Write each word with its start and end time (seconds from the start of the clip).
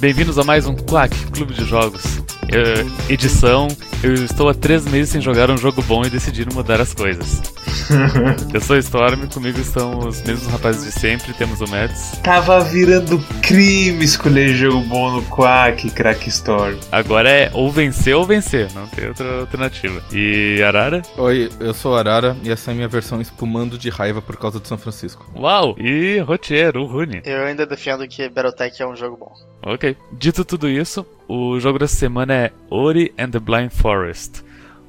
Bem-vindos 0.00 0.38
a 0.38 0.44
mais 0.44 0.66
um 0.66 0.74
Quack 0.74 1.14
Clube 1.26 1.52
de 1.52 1.62
Jogos. 1.66 2.02
Eu, 2.48 2.90
edição, 3.12 3.68
eu 4.02 4.14
estou 4.14 4.48
há 4.48 4.54
três 4.54 4.86
meses 4.86 5.10
sem 5.10 5.20
jogar 5.20 5.50
um 5.50 5.58
jogo 5.58 5.82
bom 5.82 6.02
e 6.02 6.08
decidi 6.08 6.46
mudar 6.54 6.80
as 6.80 6.94
coisas. 6.94 7.42
eu 8.54 8.60
sou 8.60 8.76
Storm, 8.78 9.26
comigo 9.28 9.58
estão 9.58 9.98
os 9.98 10.22
mesmos 10.22 10.46
rapazes 10.46 10.84
de 10.84 10.92
sempre, 10.92 11.32
temos 11.34 11.60
o 11.60 11.68
Mads. 11.68 12.20
Tava 12.22 12.60
virando 12.60 13.18
crime 13.42 14.04
escolher 14.04 14.54
jogo 14.54 14.80
bom 14.86 15.10
no 15.10 15.22
Quack, 15.24 15.90
Crack 15.90 16.28
Storm. 16.28 16.78
Agora 16.92 17.28
é 17.28 17.50
ou 17.52 17.70
vencer 17.70 18.14
ou 18.14 18.24
vencer, 18.24 18.72
não 18.74 18.86
tem 18.88 19.08
outra 19.08 19.40
alternativa. 19.40 20.02
E 20.12 20.62
Arara? 20.62 21.02
Oi, 21.16 21.50
eu 21.60 21.74
sou 21.74 21.96
Arara 21.96 22.36
e 22.42 22.50
essa 22.50 22.70
é 22.70 22.72
a 22.72 22.74
minha 22.74 22.88
versão 22.88 23.20
espumando 23.20 23.76
de 23.76 23.90
raiva 23.90 24.22
por 24.22 24.36
causa 24.36 24.60
de 24.60 24.68
São 24.68 24.78
Francisco. 24.78 25.26
Uau! 25.36 25.74
E 25.78 26.18
Rotier, 26.20 26.76
o 26.76 26.86
Rune. 26.86 27.22
Eu 27.24 27.44
ainda 27.44 27.66
defendo 27.66 28.06
que 28.06 28.28
Battletech 28.28 28.82
é 28.82 28.86
um 28.86 28.94
jogo 28.94 29.16
bom. 29.16 29.32
Ok. 29.62 29.96
Dito 30.12 30.44
tudo 30.44 30.68
isso, 30.68 31.04
o 31.28 31.58
jogo 31.60 31.78
dessa 31.78 31.96
semana 31.96 32.34
é 32.34 32.52
Ori 32.70 33.12
and 33.18 33.30
the 33.30 33.38
Blind 33.38 33.70
Forest. 33.70 34.42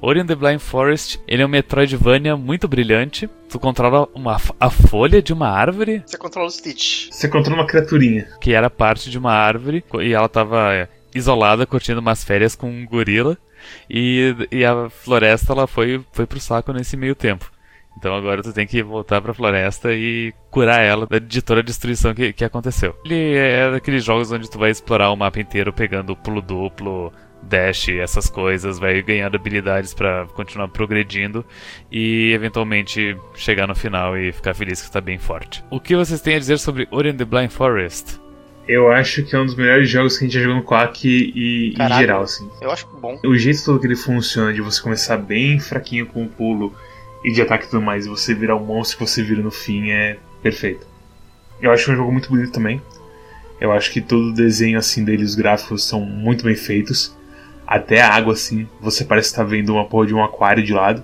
Ori 0.04 0.18
and 0.18 0.26
the 0.26 0.34
Blind 0.34 0.58
Forest, 0.58 1.20
ele 1.28 1.42
é 1.42 1.46
um 1.46 1.48
Metroidvania 1.48 2.36
muito 2.36 2.66
brilhante. 2.66 3.30
Tu 3.48 3.56
controla 3.60 4.08
uma, 4.12 4.36
a 4.58 4.68
folha 4.68 5.22
de 5.22 5.32
uma 5.32 5.48
árvore. 5.48 6.02
Você 6.04 6.18
controla 6.18 6.48
o 6.48 6.50
Stitch. 6.50 7.08
Você 7.12 7.28
controla 7.28 7.60
uma 7.60 7.66
criaturinha. 7.68 8.26
Que 8.40 8.52
era 8.52 8.68
parte 8.68 9.08
de 9.08 9.16
uma 9.16 9.32
árvore 9.32 9.84
e 10.00 10.12
ela 10.12 10.28
tava 10.28 10.74
é, 10.74 10.88
isolada, 11.14 11.64
curtindo 11.64 12.00
umas 12.00 12.24
férias 12.24 12.56
com 12.56 12.68
um 12.68 12.84
gorila. 12.84 13.38
E, 13.88 14.34
e 14.50 14.64
a 14.64 14.90
floresta 14.90 15.52
ela 15.52 15.68
foi, 15.68 16.04
foi 16.10 16.26
pro 16.26 16.40
saco 16.40 16.72
nesse 16.72 16.96
meio 16.96 17.14
tempo. 17.14 17.48
Então 17.96 18.12
agora 18.12 18.42
tu 18.42 18.52
tem 18.52 18.66
que 18.66 18.82
voltar 18.82 19.20
pra 19.20 19.32
floresta 19.32 19.92
e 19.92 20.34
curar 20.50 20.80
ela 20.80 21.06
de 21.20 21.42
toda 21.42 21.60
a 21.60 21.64
destruição 21.64 22.12
que, 22.12 22.32
que 22.32 22.44
aconteceu. 22.44 22.96
Ele 23.04 23.36
é 23.36 23.70
daqueles 23.70 24.02
jogos 24.02 24.32
onde 24.32 24.50
tu 24.50 24.58
vai 24.58 24.70
explorar 24.70 25.12
o 25.12 25.16
mapa 25.16 25.38
inteiro 25.38 25.72
pegando 25.72 26.16
pulo 26.16 26.42
duplo, 26.42 27.12
dash, 27.42 27.88
essas 27.88 28.28
coisas, 28.28 28.78
vai 28.78 29.02
ganhando 29.02 29.36
habilidades 29.36 29.92
para 29.92 30.26
continuar 30.34 30.68
progredindo 30.68 31.44
e 31.90 32.32
eventualmente 32.32 33.16
chegar 33.34 33.66
no 33.66 33.74
final 33.74 34.16
e 34.16 34.32
ficar 34.32 34.54
feliz 34.54 34.80
que 34.80 34.86
está 34.86 35.00
bem 35.00 35.18
forte. 35.18 35.64
O 35.70 35.80
que 35.80 35.96
vocês 35.96 36.20
têm 36.20 36.36
a 36.36 36.38
dizer 36.38 36.58
sobre 36.58 36.88
Ori 36.90 37.10
and 37.10 37.16
the 37.16 37.24
Blind 37.24 37.50
Forest? 37.50 38.20
Eu 38.66 38.92
acho 38.92 39.24
que 39.24 39.34
é 39.34 39.40
um 39.40 39.44
dos 39.44 39.56
melhores 39.56 39.88
jogos 39.88 40.16
que 40.16 40.24
a 40.24 40.28
gente 40.28 40.34
já 40.34 40.40
jogou 40.40 40.56
no 40.56 40.62
Quack 40.62 41.04
e, 41.04 41.74
em 41.74 41.98
geral, 41.98 42.22
assim. 42.22 42.48
Eu 42.60 42.70
acho 42.70 42.86
bom. 43.00 43.18
O 43.24 43.36
jeito 43.36 43.64
todo 43.64 43.80
que 43.80 43.86
ele 43.86 43.96
funciona, 43.96 44.52
de 44.52 44.60
você 44.60 44.80
começar 44.80 45.16
bem 45.16 45.58
fraquinho 45.58 46.06
com 46.06 46.24
o 46.24 46.28
pulo 46.28 46.72
e 47.24 47.32
de 47.32 47.42
ataque 47.42 47.66
e 47.66 47.70
tudo 47.70 47.82
mais, 47.82 48.06
e 48.06 48.08
você 48.08 48.32
virar 48.34 48.54
o 48.54 48.64
monstro 48.64 48.98
que 48.98 49.06
você 49.06 49.22
vira 49.22 49.42
no 49.42 49.50
fim, 49.50 49.90
é 49.90 50.16
perfeito. 50.42 50.86
Eu 51.60 51.72
acho 51.72 51.84
que 51.84 51.90
é 51.90 51.94
um 51.94 51.96
jogo 51.96 52.12
muito 52.12 52.28
bonito 52.28 52.52
também. 52.52 52.80
Eu 53.60 53.72
acho 53.72 53.92
que 53.92 54.00
todo 54.00 54.30
o 54.30 54.34
desenho 54.34 54.78
assim 54.78 55.04
dele, 55.04 55.24
os 55.24 55.34
gráficos 55.34 55.84
são 55.84 56.00
muito 56.00 56.44
bem 56.44 56.54
feitos. 56.54 57.16
Até 57.72 58.02
a 58.02 58.10
água, 58.10 58.34
assim, 58.34 58.68
você 58.82 59.02
parece 59.02 59.28
estar 59.28 59.44
tá 59.44 59.48
vendo 59.48 59.72
uma 59.72 59.86
porra 59.86 60.06
de 60.06 60.14
um 60.14 60.22
aquário 60.22 60.62
de 60.62 60.74
lado. 60.74 61.02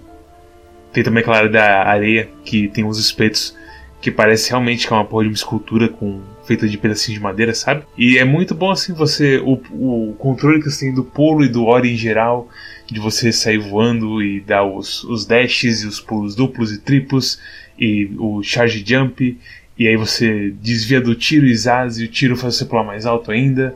Tem 0.92 1.02
também 1.02 1.22
aquela 1.22 1.38
área 1.38 1.48
da 1.48 1.82
areia 1.84 2.28
que 2.44 2.68
tem 2.68 2.84
uns 2.84 2.98
espetos 2.98 3.56
que 4.02 4.10
parece 4.10 4.50
realmente 4.50 4.86
que 4.86 4.92
é 4.92 4.96
uma 4.96 5.06
porra 5.06 5.22
de 5.22 5.30
uma 5.30 5.34
escultura 5.34 5.88
com 5.88 6.20
feita 6.44 6.68
de 6.68 6.76
pedacinhos 6.76 7.18
de 7.18 7.24
madeira, 7.24 7.54
sabe? 7.54 7.84
E 7.96 8.18
é 8.18 8.24
muito 8.24 8.54
bom 8.54 8.70
assim 8.70 8.92
você 8.92 9.38
o, 9.38 9.54
o 9.72 10.14
controle 10.18 10.60
que 10.62 10.70
você 10.70 10.84
tem 10.84 10.94
do 10.94 11.02
pulo 11.02 11.42
e 11.42 11.48
do 11.48 11.64
ori 11.64 11.94
em 11.94 11.96
geral, 11.96 12.50
de 12.86 13.00
você 13.00 13.32
sair 13.32 13.56
voando 13.56 14.22
e 14.22 14.38
dar 14.38 14.62
os, 14.62 15.04
os 15.04 15.24
dashes 15.24 15.84
e 15.84 15.86
os 15.86 15.98
pulos 15.98 16.34
duplos 16.34 16.70
e 16.70 16.78
triplos 16.78 17.40
e 17.78 18.10
o 18.18 18.42
charge 18.42 18.84
jump 18.86 19.38
e 19.78 19.88
aí 19.88 19.96
você 19.96 20.52
desvia 20.60 21.00
do 21.00 21.14
tiro 21.14 21.46
e 21.46 21.56
zaz 21.56 21.96
e 21.98 22.04
o 22.04 22.08
tiro 22.08 22.36
faz 22.36 22.56
você 22.56 22.66
pular 22.66 22.84
mais 22.84 23.06
alto 23.06 23.30
ainda. 23.30 23.74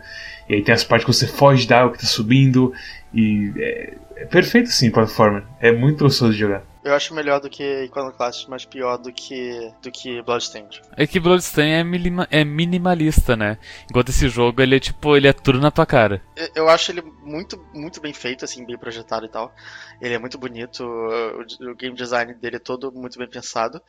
E 0.48 0.54
aí 0.54 0.62
tem 0.62 0.75
as 0.75 0.84
partes 0.84 1.06
que 1.06 1.12
você 1.12 1.26
foge 1.26 1.66
da 1.66 1.80
água 1.80 1.92
que 1.92 1.98
tá 1.98 2.06
subindo. 2.06 2.72
E 3.14 3.53
é, 3.56 3.94
é 4.16 4.25
perfeito 4.26 4.70
sim, 4.70 4.91
plataforma. 4.91 5.44
É 5.60 5.72
muito 5.72 6.04
gostoso 6.04 6.32
de 6.32 6.38
jogar. 6.38 6.62
Eu 6.84 6.94
acho 6.94 7.14
melhor 7.14 7.41
do 7.41 7.48
que 7.48 7.84
Iconoclast, 7.84 8.48
mas 8.48 8.64
pior 8.64 8.97
do 8.97 9.12
que 9.12 9.72
do 9.81 9.91
que 9.91 10.20
Bloodstained. 10.22 10.82
É 10.97 11.06
que 11.06 11.20
Bloodstained 11.20 11.75
é, 11.75 11.84
minima, 11.84 12.26
é 12.28 12.44
minimalista, 12.44 13.36
né? 13.36 13.56
Enquanto 13.88 14.08
esse 14.08 14.28
jogo, 14.28 14.60
ele 14.60 14.76
é 14.76 14.81
tipo, 14.81 15.16
ele 15.16 15.28
é 15.28 15.32
tudo 15.32 15.60
na 15.60 15.70
tua 15.70 15.86
cara. 15.86 16.20
Eu, 16.34 16.48
eu 16.56 16.69
acho 16.69 16.91
ele 16.91 17.02
muito, 17.22 17.64
muito 17.72 18.00
bem 18.00 18.12
feito, 18.12 18.44
assim, 18.44 18.66
bem 18.66 18.76
projetado 18.76 19.25
e 19.25 19.28
tal. 19.28 19.54
Ele 20.00 20.14
é 20.14 20.19
muito 20.19 20.36
bonito, 20.38 20.82
o, 20.82 21.70
o 21.70 21.75
game 21.76 21.94
design 21.94 22.34
dele 22.34 22.56
é 22.56 22.60
todo 22.60 22.91
muito 22.91 23.16
bem 23.16 23.28
pensado. 23.28 23.81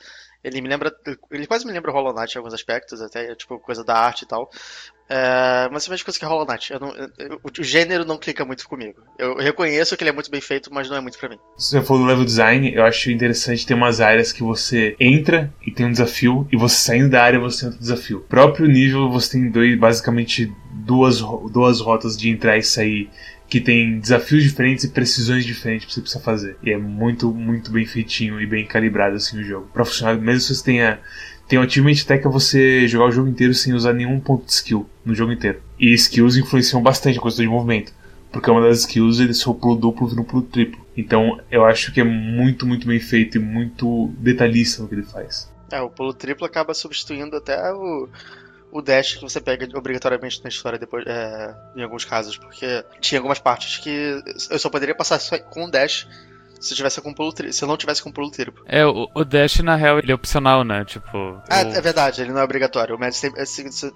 Ele 0.43 0.61
me 0.61 0.69
lembra. 0.69 0.91
Ele 1.31 1.47
quase 1.47 1.65
me 1.65 1.71
lembra 1.71 1.91
Hollow 1.91 2.13
Knight 2.13 2.35
em 2.35 2.37
alguns 2.37 2.53
aspectos, 2.53 3.01
até, 3.01 3.33
tipo, 3.33 3.57
coisa 3.59 3.83
da 3.83 3.95
arte 3.95 4.21
e 4.21 4.27
tal. 4.27 4.51
É, 5.15 5.69
mas 5.71 5.83
você 5.83 6.03
coisa 6.03 6.19
que 6.19 6.25
Knight. 6.25 6.73
Não, 6.81 6.91
eu, 7.19 7.39
o 7.43 7.63
gênero 7.63 8.03
não 8.03 8.17
clica 8.17 8.43
muito 8.43 8.67
comigo. 8.67 8.99
Eu 9.19 9.35
reconheço 9.35 9.95
que 9.95 10.01
ele 10.03 10.09
é 10.09 10.13
muito 10.13 10.31
bem 10.31 10.41
feito, 10.41 10.73
mas 10.73 10.89
não 10.89 10.97
é 10.97 11.01
muito 11.01 11.19
para 11.19 11.29
mim. 11.29 11.37
Se 11.55 11.69
você 11.69 11.81
for 11.83 11.99
do 11.99 12.05
level 12.05 12.25
design, 12.25 12.73
eu 12.73 12.83
acho 12.83 13.11
interessante 13.11 13.63
ter 13.63 13.75
umas 13.75 14.01
áreas 14.01 14.31
que 14.33 14.41
você 14.41 14.95
entra 14.99 15.53
e 15.67 15.71
tem 15.71 15.85
um 15.85 15.91
desafio, 15.91 16.47
e 16.51 16.57
você 16.57 16.75
saindo 16.77 17.11
da 17.11 17.21
área 17.21 17.39
você 17.39 17.59
tem 17.59 17.67
outro 17.67 17.79
desafio. 17.79 18.25
Próprio 18.27 18.67
nível 18.67 19.07
você 19.11 19.33
tem 19.33 19.51
dois, 19.51 19.77
basicamente 19.77 20.51
duas, 20.71 21.19
duas 21.19 21.79
rotas 21.79 22.17
de 22.17 22.29
entrar 22.29 22.57
e 22.57 22.63
sair 22.63 23.07
que 23.47 23.61
tem 23.61 23.99
desafios 23.99 24.41
diferentes 24.41 24.83
e 24.83 24.89
precisões 24.89 25.45
diferentes 25.45 25.85
que 25.85 25.93
você 25.93 26.01
precisa 26.01 26.23
fazer. 26.23 26.57
E 26.63 26.71
é 26.71 26.77
muito, 26.77 27.31
muito 27.31 27.69
bem 27.71 27.85
feitinho 27.85 28.41
e 28.41 28.47
bem 28.47 28.65
calibrado 28.65 29.15
assim 29.15 29.39
o 29.39 29.43
jogo. 29.43 29.69
Pra 29.71 29.85
funcionar, 29.85 30.17
mesmo 30.17 30.41
se 30.41 30.55
você 30.55 30.63
tenha. 30.63 30.99
Tem 31.53 31.59
um 31.59 31.61
achievement 31.61 31.93
que 31.93 32.13
é 32.13 32.31
você 32.31 32.87
jogar 32.87 33.05
o 33.05 33.11
jogo 33.11 33.29
inteiro 33.29 33.53
sem 33.53 33.75
usar 33.75 33.93
nenhum 33.93 34.19
ponto 34.19 34.43
de 34.43 34.51
skill 34.51 34.89
no 35.05 35.13
jogo 35.13 35.31
inteiro. 35.31 35.61
E 35.79 35.93
skills 35.93 36.35
influenciam 36.35 36.81
bastante 36.81 37.19
a 37.19 37.21
questão 37.21 37.45
de 37.45 37.51
movimento. 37.51 37.93
Porque 38.31 38.49
uma 38.49 38.59
das 38.59 38.79
skills 38.79 39.19
ele 39.19 39.35
só 39.35 39.53
pulo 39.53 39.75
duplo 39.75 40.15
no 40.15 40.25
pulo 40.25 40.41
triplo. 40.41 40.83
Então 40.97 41.39
eu 41.51 41.63
acho 41.63 41.93
que 41.93 42.01
é 42.01 42.03
muito, 42.03 42.65
muito 42.65 42.87
bem 42.87 42.99
feito 42.99 43.37
e 43.37 43.39
muito 43.39 44.11
detalhista 44.17 44.81
no 44.81 44.89
que 44.89 44.95
ele 44.95 45.03
faz. 45.03 45.47
É, 45.71 45.79
o 45.79 45.91
pulo 45.91 46.11
triplo 46.11 46.43
acaba 46.43 46.73
substituindo 46.73 47.37
até 47.37 47.71
o, 47.71 48.09
o 48.71 48.81
dash 48.81 49.13
que 49.13 49.21
você 49.21 49.39
pega 49.39 49.69
obrigatoriamente 49.77 50.41
na 50.43 50.49
história 50.49 50.79
depois, 50.79 51.05
é, 51.05 51.55
em 51.75 51.83
alguns 51.83 52.03
casos, 52.03 52.35
porque 52.35 52.83
tinha 52.99 53.19
algumas 53.19 53.37
partes 53.37 53.77
que 53.77 54.23
eu 54.49 54.57
só 54.57 54.71
poderia 54.71 54.95
passar 54.95 55.19
com 55.51 55.65
o 55.65 55.69
dash 55.69 56.07
se 56.63 56.75
tivesse 56.75 57.01
com 57.01 57.13
pulo 57.13 57.33
tri... 57.33 57.51
se 57.51 57.63
eu 57.63 57.67
não 57.67 57.77
tivesse 57.77 58.01
com 58.01 58.11
pulo 58.11 58.31
triplo. 58.31 58.63
É, 58.65 58.85
o, 58.85 59.07
o, 59.13 59.23
dash 59.23 59.59
na 59.59 59.75
real 59.75 59.99
ele 59.99 60.11
é 60.11 60.15
opcional, 60.15 60.63
né? 60.63 60.83
Tipo. 60.85 61.41
Ah, 61.49 61.61
é 61.61 61.81
verdade, 61.81 62.21
ele 62.21 62.31
não 62.31 62.39
é 62.39 62.43
obrigatório. 62.43 62.95
O 62.95 62.99
Mads, 62.99 63.19
tem... 63.19 63.31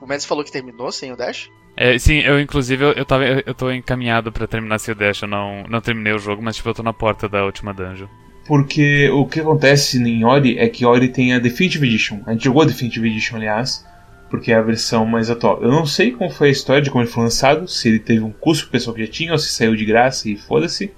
o 0.01 0.07
Mads 0.07 0.25
falou 0.25 0.44
que 0.44 0.51
terminou 0.51 0.91
sem 0.91 1.11
o 1.11 1.16
dash? 1.17 1.50
É, 1.75 1.97
sim, 1.97 2.19
eu 2.19 2.39
inclusive 2.39 2.83
eu, 2.83 2.91
eu, 2.91 3.05
tava, 3.05 3.25
eu, 3.25 3.44
eu 3.45 3.53
tô 3.53 3.72
encaminhado 3.72 4.31
para 4.31 4.47
terminar 4.47 4.79
sem 4.79 4.94
o 4.94 4.97
dash, 4.97 5.22
eu 5.22 5.28
não, 5.28 5.63
não 5.69 5.79
terminei 5.79 6.13
o 6.13 6.19
jogo, 6.19 6.41
mas 6.41 6.55
tipo, 6.55 6.69
eu 6.69 6.73
tô 6.73 6.83
na 6.83 6.94
porta 6.94 7.29
da 7.29 7.45
última 7.45 7.73
dungeon. 7.73 8.07
Porque 8.47 9.09
o 9.09 9.25
que 9.25 9.41
acontece 9.41 10.01
em 10.01 10.23
Ori 10.23 10.57
é 10.57 10.67
que 10.69 10.85
Ori 10.85 11.09
tem 11.09 11.34
a 11.34 11.39
Definitive 11.39 11.85
Edition. 11.85 12.22
A 12.25 12.31
gente 12.31 12.45
jogou 12.45 12.61
a 12.61 12.66
Definitive 12.66 13.07
Edition, 13.07 13.35
aliás 13.38 13.85
porque 14.29 14.51
é 14.51 14.55
a 14.55 14.61
versão 14.61 15.05
mais 15.05 15.29
atual. 15.29 15.61
Eu 15.61 15.72
não 15.72 15.85
sei 15.85 16.11
como 16.11 16.29
foi 16.29 16.49
a 16.49 16.52
história 16.52 16.81
de 16.81 16.90
como 16.90 17.03
ele 17.03 17.09
foi 17.09 17.23
lançado, 17.23 17.67
se 17.67 17.87
ele 17.87 17.99
teve 17.99 18.22
um 18.22 18.31
custo 18.31 18.66
pro 18.66 18.73
pessoal 18.73 18.96
que 18.96 19.05
já 19.05 19.11
tinha 19.11 19.31
ou 19.31 19.37
se 19.37 19.49
saiu 19.49 19.75
de 19.75 19.85
graça 19.85 20.29
e 20.29 20.35
foda-se. 20.35 20.91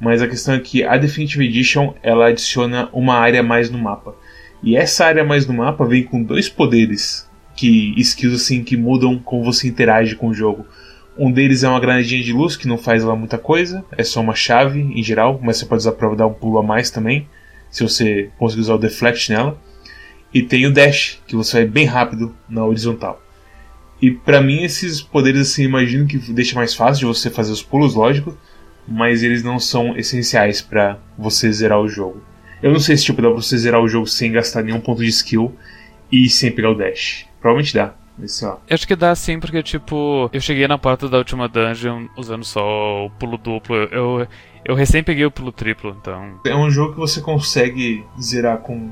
Mas 0.00 0.22
a 0.22 0.28
questão 0.28 0.54
é 0.54 0.60
que 0.60 0.82
a 0.82 0.96
Definitive 0.96 1.44
Edition 1.44 1.92
ela 2.02 2.28
adiciona 2.28 2.88
uma 2.92 3.16
área 3.16 3.42
mais 3.42 3.68
no 3.68 3.78
mapa. 3.78 4.14
E 4.62 4.74
essa 4.76 5.04
área 5.04 5.22
mais 5.22 5.46
no 5.46 5.52
mapa 5.52 5.84
vem 5.84 6.02
com 6.02 6.22
dois 6.22 6.48
poderes, 6.48 7.28
que 7.54 7.94
skills 7.98 8.34
assim 8.34 8.64
que 8.64 8.76
mudam 8.76 9.18
como 9.18 9.44
você 9.44 9.68
interage 9.68 10.16
com 10.16 10.28
o 10.28 10.34
jogo. 10.34 10.66
Um 11.18 11.30
deles 11.30 11.62
é 11.62 11.68
uma 11.68 11.80
granadinha 11.80 12.22
de 12.22 12.32
luz 12.32 12.56
que 12.56 12.66
não 12.66 12.78
faz 12.78 13.04
lá 13.04 13.14
muita 13.14 13.36
coisa, 13.36 13.84
é 13.96 14.02
só 14.02 14.20
uma 14.20 14.34
chave 14.34 14.80
em 14.80 15.02
geral, 15.02 15.38
mas 15.42 15.58
você 15.58 15.66
pode 15.66 15.80
usar 15.80 15.92
para 15.92 16.14
dar 16.14 16.26
um 16.26 16.32
pulo 16.32 16.58
a 16.58 16.62
mais 16.62 16.90
também, 16.90 17.28
se 17.70 17.82
você 17.82 18.30
conseguir 18.38 18.62
usar 18.62 18.74
o 18.74 18.78
deflect 18.78 19.30
nela. 19.30 19.60
E 20.32 20.42
tem 20.42 20.64
o 20.66 20.72
dash, 20.72 21.20
que 21.26 21.36
você 21.36 21.58
vai 21.58 21.66
bem 21.66 21.84
rápido 21.84 22.34
na 22.48 22.64
horizontal. 22.64 23.20
E 24.00 24.10
para 24.10 24.40
mim 24.40 24.62
esses 24.62 25.02
poderes 25.02 25.42
assim, 25.42 25.64
imagino 25.64 26.06
que 26.06 26.16
deixa 26.32 26.54
mais 26.54 26.74
fácil 26.74 27.00
de 27.00 27.18
você 27.18 27.28
fazer 27.28 27.52
os 27.52 27.62
pulos, 27.62 27.94
lógico, 27.94 28.36
mas 28.90 29.22
eles 29.22 29.42
não 29.42 29.60
são 29.60 29.96
essenciais 29.96 30.60
para 30.60 30.98
você 31.16 31.50
zerar 31.52 31.80
o 31.80 31.88
jogo. 31.88 32.22
Eu 32.62 32.72
não 32.72 32.80
sei 32.80 32.96
se 32.96 33.04
tipo 33.04 33.22
dá 33.22 33.28
pra 33.28 33.40
você 33.40 33.56
zerar 33.56 33.80
o 33.80 33.88
jogo 33.88 34.06
sem 34.06 34.32
gastar 34.32 34.62
nenhum 34.62 34.80
ponto 34.80 35.00
de 35.00 35.08
skill 35.08 35.54
e 36.10 36.28
sem 36.28 36.50
pegar 36.50 36.70
o 36.70 36.74
dash. 36.74 37.26
Provavelmente 37.40 37.72
dá. 37.72 37.94
Eu 38.68 38.74
acho 38.74 38.86
que 38.86 38.94
dá 38.94 39.14
sim, 39.14 39.40
porque 39.40 39.62
tipo, 39.62 40.28
eu 40.30 40.40
cheguei 40.42 40.68
na 40.68 40.76
porta 40.76 41.08
da 41.08 41.16
última 41.16 41.48
dungeon 41.48 42.06
usando 42.18 42.44
só 42.44 43.06
o 43.06 43.10
pulo 43.10 43.38
duplo. 43.38 43.76
Eu, 43.76 44.26
eu 44.62 44.74
recém 44.74 45.02
peguei 45.02 45.24
o 45.24 45.30
pulo 45.30 45.50
triplo, 45.50 45.96
então. 45.98 46.38
É 46.44 46.54
um 46.54 46.70
jogo 46.70 46.92
que 46.92 46.98
você 46.98 47.22
consegue 47.22 48.04
zerar 48.20 48.58
com 48.58 48.90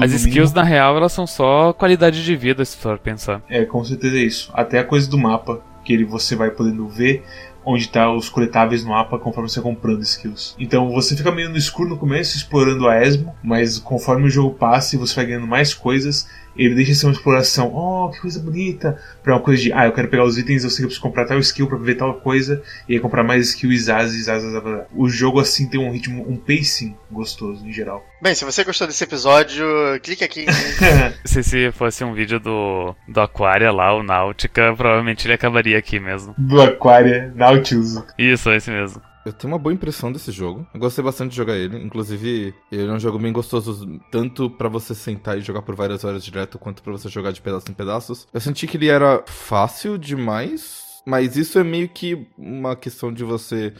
as 0.00 0.12
skills, 0.12 0.52
na 0.52 0.62
real, 0.62 0.96
elas 0.96 1.12
são 1.12 1.26
só 1.26 1.72
qualidade 1.72 2.22
de 2.22 2.36
vida, 2.36 2.64
se 2.64 2.76
for 2.76 2.98
pensar. 2.98 3.42
É, 3.48 3.64
com 3.64 3.82
certeza 3.82 4.16
é 4.16 4.20
isso. 4.20 4.50
Até 4.54 4.78
a 4.78 4.84
coisa 4.84 5.08
do 5.10 5.16
mapa, 5.16 5.62
que 5.84 5.92
ele, 5.92 6.04
você 6.04 6.36
vai 6.36 6.50
podendo 6.50 6.86
ver 6.86 7.24
onde 7.72 7.88
tá 7.88 8.12
os 8.12 8.28
coletáveis 8.28 8.84
no 8.84 8.90
mapa 8.90 9.18
conforme 9.18 9.48
você 9.48 9.60
comprando 9.60 10.02
skills. 10.02 10.54
Então 10.58 10.90
você 10.90 11.16
fica 11.16 11.30
meio 11.30 11.48
no 11.48 11.56
escuro 11.56 11.88
no 11.88 11.98
começo, 11.98 12.36
explorando 12.36 12.88
a 12.88 13.00
esmo, 13.02 13.34
mas 13.42 13.78
conforme 13.78 14.26
o 14.26 14.30
jogo 14.30 14.54
passa 14.56 14.94
e 14.94 14.98
você 14.98 15.14
vai 15.14 15.26
ganhando 15.26 15.46
mais 15.46 15.74
coisas, 15.74 16.28
ele 16.56 16.74
deixa 16.74 16.92
de 16.92 16.98
ser 16.98 17.06
uma 17.06 17.12
exploração, 17.12 17.72
oh, 17.74 18.10
que 18.10 18.20
coisa 18.20 18.40
bonita, 18.40 19.00
pra 19.22 19.34
uma 19.34 19.42
coisa 19.42 19.62
de, 19.62 19.72
ah, 19.72 19.86
eu 19.86 19.92
quero 19.92 20.08
pegar 20.08 20.24
os 20.24 20.38
itens, 20.38 20.64
eu 20.64 20.70
sei 20.70 20.78
que 20.78 20.82
eu 20.84 20.88
preciso 20.88 21.02
comprar 21.02 21.26
tal 21.26 21.38
skill 21.38 21.66
pra 21.66 21.78
ver 21.78 21.96
tal 21.96 22.14
coisa, 22.14 22.62
e 22.88 22.94
aí 22.94 23.00
comprar 23.00 23.22
mais 23.22 23.48
skill 23.50 23.72
e 23.72 23.78
zaz, 23.78 24.14
e 24.14 24.22
zaz, 24.22 24.42
zaz, 24.42 24.52
zaz. 24.52 24.86
O 24.94 25.08
jogo, 25.08 25.40
assim, 25.40 25.68
tem 25.68 25.80
um 25.80 25.92
ritmo, 25.92 26.28
um 26.28 26.36
pacing 26.36 26.96
gostoso, 27.10 27.66
em 27.66 27.72
geral. 27.72 28.04
Bem, 28.22 28.34
se 28.34 28.44
você 28.44 28.64
gostou 28.64 28.86
desse 28.86 29.04
episódio, 29.04 29.64
clique 30.02 30.24
aqui. 30.24 30.46
se, 31.24 31.42
se 31.42 31.72
fosse 31.72 32.04
um 32.04 32.12
vídeo 32.12 32.38
do, 32.38 32.94
do 33.08 33.20
Aquaria 33.20 33.72
lá, 33.72 33.94
o 33.94 34.02
Náutica, 34.02 34.74
provavelmente 34.76 35.26
ele 35.26 35.34
acabaria 35.34 35.78
aqui 35.78 35.98
mesmo. 35.98 36.34
Do 36.36 36.60
Aquaria, 36.60 37.32
Nautilus. 37.34 38.02
Isso, 38.18 38.50
esse 38.50 38.70
mesmo. 38.70 39.00
Eu 39.24 39.32
tenho 39.32 39.52
uma 39.52 39.58
boa 39.58 39.72
impressão 39.72 40.10
desse 40.10 40.32
jogo. 40.32 40.66
Eu 40.72 40.80
gostei 40.80 41.04
bastante 41.04 41.30
de 41.30 41.36
jogar 41.36 41.56
ele. 41.56 41.76
Inclusive, 41.76 42.54
ele 42.72 42.90
é 42.90 42.92
um 42.92 42.98
jogo 42.98 43.18
bem 43.18 43.32
gostoso, 43.32 44.00
tanto 44.10 44.48
para 44.48 44.68
você 44.68 44.94
sentar 44.94 45.36
e 45.36 45.42
jogar 45.42 45.62
por 45.62 45.74
várias 45.74 46.04
horas 46.04 46.24
direto, 46.24 46.58
quanto 46.58 46.82
para 46.82 46.92
você 46.92 47.08
jogar 47.08 47.32
de 47.32 47.42
pedaço 47.42 47.70
em 47.70 47.74
pedaços. 47.74 48.26
Eu 48.32 48.40
senti 48.40 48.66
que 48.66 48.76
ele 48.76 48.88
era 48.88 49.22
fácil 49.26 49.98
demais, 49.98 51.02
mas 51.06 51.36
isso 51.36 51.58
é 51.58 51.64
meio 51.64 51.88
que 51.88 52.26
uma 52.38 52.74
questão 52.74 53.12
de 53.12 53.22
você 53.22 53.74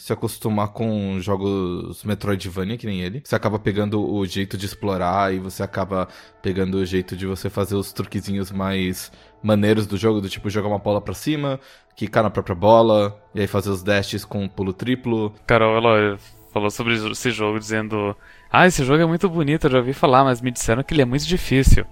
se 0.00 0.14
acostumar 0.14 0.68
com 0.68 1.20
jogos 1.20 2.02
Metroidvania, 2.04 2.78
que 2.78 2.86
nem 2.86 3.02
ele. 3.02 3.20
Você 3.22 3.36
acaba 3.36 3.58
pegando 3.58 4.02
o 4.02 4.24
jeito 4.24 4.56
de 4.56 4.64
explorar 4.64 5.34
e 5.34 5.38
você 5.38 5.62
acaba 5.62 6.08
pegando 6.40 6.78
o 6.78 6.86
jeito 6.86 7.14
de 7.14 7.26
você 7.26 7.50
fazer 7.50 7.74
os 7.74 7.92
truquezinhos 7.92 8.50
mais 8.50 9.12
maneiros 9.42 9.86
do 9.86 9.98
jogo, 9.98 10.22
do 10.22 10.28
tipo 10.30 10.48
jogar 10.48 10.68
uma 10.68 10.78
bola 10.78 11.02
para 11.02 11.12
cima, 11.12 11.60
quicar 11.94 12.22
na 12.22 12.30
própria 12.30 12.54
bola, 12.54 13.14
e 13.34 13.42
aí 13.42 13.46
fazer 13.46 13.68
os 13.68 13.82
dashes 13.82 14.24
com 14.24 14.48
pulo 14.48 14.72
triplo. 14.72 15.34
Carol, 15.46 15.76
ela 15.76 16.18
falou 16.50 16.70
sobre 16.70 16.94
esse 16.94 17.30
jogo 17.30 17.58
dizendo: 17.58 18.16
Ah, 18.50 18.66
esse 18.66 18.82
jogo 18.82 19.02
é 19.02 19.06
muito 19.06 19.28
bonito, 19.28 19.66
eu 19.66 19.70
já 19.70 19.78
ouvi 19.78 19.92
falar, 19.92 20.24
mas 20.24 20.40
me 20.40 20.50
disseram 20.50 20.82
que 20.82 20.94
ele 20.94 21.02
é 21.02 21.04
muito 21.06 21.26
difícil. 21.26 21.84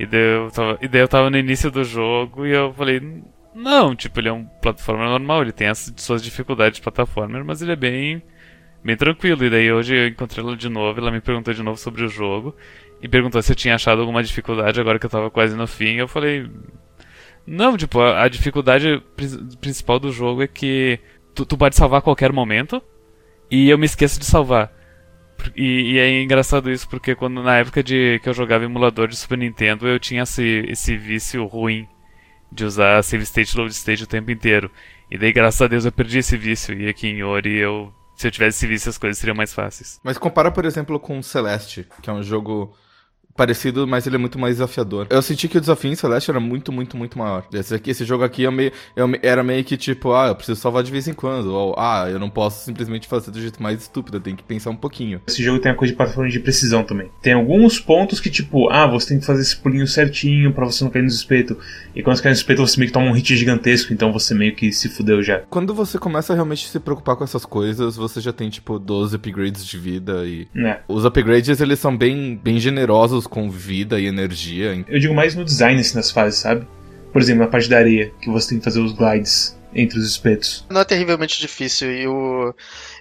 E 0.00 0.04
daí 0.04 0.20
eu 0.20 0.50
tava, 0.50 0.78
e 0.82 0.88
daí 0.88 1.00
eu 1.00 1.08
tava 1.08 1.30
no 1.30 1.38
início 1.38 1.70
do 1.70 1.84
jogo 1.84 2.44
e 2.44 2.50
eu 2.50 2.72
falei: 2.74 3.22
Não, 3.56 3.96
tipo, 3.96 4.20
ele 4.20 4.28
é 4.28 4.32
um 4.32 4.44
plataforma 4.44 5.08
normal, 5.08 5.40
ele 5.40 5.50
tem 5.50 5.66
as 5.68 5.90
suas 5.96 6.22
dificuldades 6.22 6.76
de 6.76 6.82
plataforma, 6.82 7.42
mas 7.42 7.62
ele 7.62 7.72
é 7.72 7.76
bem, 7.76 8.22
bem 8.84 8.96
tranquilo. 8.98 9.42
E 9.46 9.48
daí 9.48 9.72
hoje 9.72 9.96
eu 9.96 10.08
encontrei 10.08 10.44
ela 10.44 10.54
de 10.54 10.68
novo, 10.68 11.00
ela 11.00 11.10
me 11.10 11.22
perguntou 11.22 11.54
de 11.54 11.62
novo 11.62 11.78
sobre 11.78 12.04
o 12.04 12.08
jogo 12.08 12.54
e 13.00 13.08
perguntou 13.08 13.40
se 13.40 13.50
eu 13.50 13.56
tinha 13.56 13.74
achado 13.74 14.02
alguma 14.02 14.22
dificuldade 14.22 14.78
agora 14.78 14.98
que 14.98 15.06
eu 15.06 15.10
tava 15.10 15.30
quase 15.30 15.56
no 15.56 15.66
fim. 15.66 15.94
Eu 15.94 16.06
falei: 16.06 16.50
não, 17.46 17.78
tipo, 17.78 17.98
a, 17.98 18.24
a 18.24 18.28
dificuldade 18.28 19.02
principal 19.58 19.98
do 19.98 20.12
jogo 20.12 20.42
é 20.42 20.46
que 20.46 21.00
tu, 21.34 21.46
tu, 21.46 21.56
pode 21.56 21.76
salvar 21.76 22.00
a 22.00 22.02
qualquer 22.02 22.32
momento 22.32 22.82
e 23.50 23.70
eu 23.70 23.78
me 23.78 23.86
esqueço 23.86 24.20
de 24.20 24.26
salvar. 24.26 24.70
E, 25.56 25.94
e, 25.94 25.98
é 25.98 26.22
engraçado 26.22 26.70
isso 26.70 26.86
porque 26.90 27.14
quando 27.14 27.42
na 27.42 27.56
época 27.56 27.82
de 27.82 28.20
que 28.22 28.28
eu 28.28 28.34
jogava 28.34 28.64
emulador 28.64 29.08
de 29.08 29.16
Super 29.16 29.38
Nintendo 29.38 29.88
eu 29.88 29.98
tinha 29.98 30.24
esse, 30.24 30.64
esse 30.68 30.96
vício 30.96 31.46
ruim 31.46 31.86
de 32.50 32.64
usar 32.64 33.02
save 33.02 33.24
state 33.24 33.56
load 33.56 33.72
state 33.72 34.04
o 34.04 34.06
tempo 34.06 34.30
inteiro. 34.30 34.70
E 35.10 35.18
daí 35.18 35.32
graças 35.32 35.60
a 35.62 35.66
Deus 35.66 35.84
eu 35.84 35.92
perdi 35.92 36.18
esse 36.18 36.36
vício 36.36 36.78
e 36.78 36.88
aqui 36.88 37.08
em 37.08 37.22
Ori 37.22 37.56
eu 37.56 37.92
se 38.14 38.26
eu 38.26 38.30
tivesse 38.30 38.58
esse 38.58 38.66
vício 38.66 38.88
as 38.88 38.98
coisas 38.98 39.18
seriam 39.18 39.36
mais 39.36 39.52
fáceis. 39.52 40.00
Mas 40.02 40.18
compara 40.18 40.50
por 40.50 40.64
exemplo 40.64 40.98
com 40.98 41.22
Celeste, 41.22 41.86
que 42.02 42.10
é 42.10 42.12
um 42.12 42.22
jogo 42.22 42.74
parecido, 43.36 43.86
mas 43.86 44.06
ele 44.06 44.16
é 44.16 44.18
muito 44.18 44.38
mais 44.38 44.56
desafiador. 44.56 45.06
Eu 45.10 45.22
senti 45.22 45.48
que 45.48 45.58
o 45.58 45.60
desafio 45.60 45.92
em 45.92 45.94
Celeste 45.94 46.30
era 46.30 46.40
muito, 46.40 46.72
muito, 46.72 46.96
muito 46.96 47.18
maior. 47.18 47.44
Esse, 47.52 47.74
aqui, 47.74 47.90
esse 47.90 48.04
jogo 48.04 48.24
aqui 48.24 48.42
eu 48.42 48.52
meio, 48.52 48.72
eu, 48.94 49.08
era 49.22 49.42
meio 49.42 49.62
que 49.62 49.76
tipo, 49.76 50.12
ah, 50.12 50.28
eu 50.28 50.34
preciso 50.34 50.60
salvar 50.60 50.82
de 50.82 50.90
vez 50.90 51.06
em 51.06 51.12
quando. 51.12 51.52
Ou, 51.52 51.74
ah, 51.78 52.06
eu 52.10 52.18
não 52.18 52.30
posso 52.30 52.64
simplesmente 52.64 53.06
fazer 53.06 53.30
do 53.30 53.40
jeito 53.40 53.62
mais 53.62 53.82
estúpido, 53.82 54.16
eu 54.16 54.20
tenho 54.20 54.36
que 54.36 54.42
pensar 54.42 54.70
um 54.70 54.76
pouquinho. 54.76 55.20
Esse 55.26 55.42
jogo 55.42 55.58
tem 55.58 55.70
a 55.70 55.74
coisa 55.74 55.92
de 55.92 55.96
plataforma 55.96 56.30
de 56.30 56.40
precisão 56.40 56.82
também. 56.82 57.10
Tem 57.20 57.34
alguns 57.34 57.78
pontos 57.78 58.20
que, 58.20 58.30
tipo, 58.30 58.68
ah, 58.70 58.86
você 58.86 59.08
tem 59.08 59.20
que 59.20 59.26
fazer 59.26 59.42
esse 59.42 59.56
pulinho 59.56 59.86
certinho 59.86 60.52
para 60.52 60.64
você 60.64 60.82
não 60.82 60.90
cair 60.90 61.02
no 61.02 61.08
espeto. 61.08 61.58
E 61.94 62.02
quando 62.02 62.16
você 62.16 62.22
cai 62.22 62.32
no 62.32 62.36
espeto, 62.36 62.66
você 62.66 62.78
meio 62.78 62.88
que 62.88 62.94
toma 62.94 63.06
um 63.06 63.12
hit 63.12 63.36
gigantesco, 63.36 63.92
então 63.92 64.12
você 64.12 64.34
meio 64.34 64.54
que 64.54 64.72
se 64.72 64.88
fudeu 64.88 65.22
já. 65.22 65.40
Quando 65.50 65.74
você 65.74 65.98
começa 65.98 66.32
a 66.32 66.36
realmente 66.36 66.68
se 66.68 66.80
preocupar 66.80 67.16
com 67.16 67.24
essas 67.24 67.44
coisas, 67.44 67.96
você 67.96 68.20
já 68.20 68.32
tem, 68.32 68.48
tipo, 68.48 68.78
12 68.78 69.16
upgrades 69.16 69.66
de 69.66 69.78
vida 69.78 70.24
e. 70.24 70.48
É. 70.56 70.80
Os 70.88 71.04
upgrades, 71.04 71.60
eles 71.60 71.78
são 71.78 71.96
bem, 71.96 72.38
bem 72.42 72.58
generosos 72.58 73.25
com 73.28 73.50
vida 73.50 73.98
e 74.00 74.06
energia. 74.06 74.84
Eu 74.88 74.98
digo 74.98 75.14
mais 75.14 75.34
no 75.34 75.44
design 75.44 75.80
assim, 75.80 75.96
nas 75.96 76.10
fases, 76.10 76.40
sabe? 76.40 76.66
Por 77.12 77.20
exemplo, 77.22 77.44
na 77.44 77.48
parte 77.48 77.68
da 77.68 77.78
areia, 77.78 78.12
que 78.20 78.28
você 78.28 78.50
tem 78.50 78.58
que 78.58 78.64
fazer 78.64 78.80
os 78.80 78.92
glides 78.92 79.56
entre 79.74 79.98
os 79.98 80.06
espetos. 80.06 80.66
Não 80.70 80.80
é 80.80 80.84
terrivelmente 80.84 81.40
difícil 81.40 81.92
e 81.92 82.06
o 82.06 82.54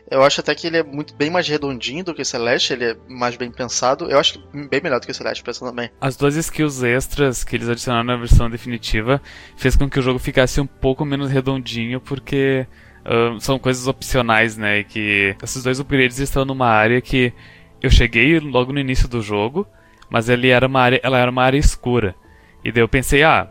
eu 0.09 0.23
acho 0.23 0.39
até 0.39 0.53
que 0.53 0.67
ele 0.67 0.77
é 0.77 0.83
muito 0.83 1.15
bem 1.15 1.31
mais 1.31 1.47
redondinho 1.47 2.03
do 2.03 2.13
que 2.13 2.21
o 2.21 2.25
Celeste, 2.25 2.73
ele 2.73 2.85
é 2.85 2.97
mais 3.09 3.35
bem 3.35 3.49
pensado. 3.49 4.09
Eu 4.09 4.19
acho 4.19 4.39
bem 4.69 4.79
melhor 4.81 4.99
do 4.99 5.05
que 5.05 5.11
o 5.11 5.15
Celeste, 5.15 5.43
pensando 5.43 5.69
também. 5.69 5.89
As 5.99 6.15
duas 6.15 6.35
skills 6.35 6.83
extras 6.83 7.43
que 7.43 7.55
eles 7.55 7.67
adicionaram 7.67 8.05
na 8.05 8.15
versão 8.15 8.49
definitiva 8.49 9.19
fez 9.57 9.75
com 9.75 9.89
que 9.89 9.97
o 9.97 10.01
jogo 10.01 10.19
ficasse 10.19 10.61
um 10.61 10.67
pouco 10.67 11.03
menos 11.03 11.31
redondinho, 11.31 11.99
porque 11.99 12.67
uh, 13.03 13.39
são 13.41 13.57
coisas 13.57 13.87
opcionais, 13.87 14.57
né? 14.57 14.79
E 14.79 14.83
que 14.83 15.35
esses 15.41 15.63
dois 15.63 15.79
upgrades 15.79 16.19
estão 16.19 16.45
numa 16.45 16.67
área 16.67 17.01
que 17.01 17.33
eu 17.81 17.89
cheguei 17.89 18.39
logo 18.39 18.71
no 18.71 18.79
início 18.79 19.07
do 19.07 19.21
jogo 19.21 19.67
mas 20.09 20.29
ele 20.29 20.49
era 20.49 20.67
uma 20.67 20.81
área, 20.81 20.99
ela 21.03 21.17
era 21.17 21.31
uma 21.31 21.43
área 21.43 21.57
escura. 21.57 22.15
E 22.63 22.71
daí 22.71 22.81
eu 22.81 22.87
pensei, 22.87 23.23
ah, 23.23 23.47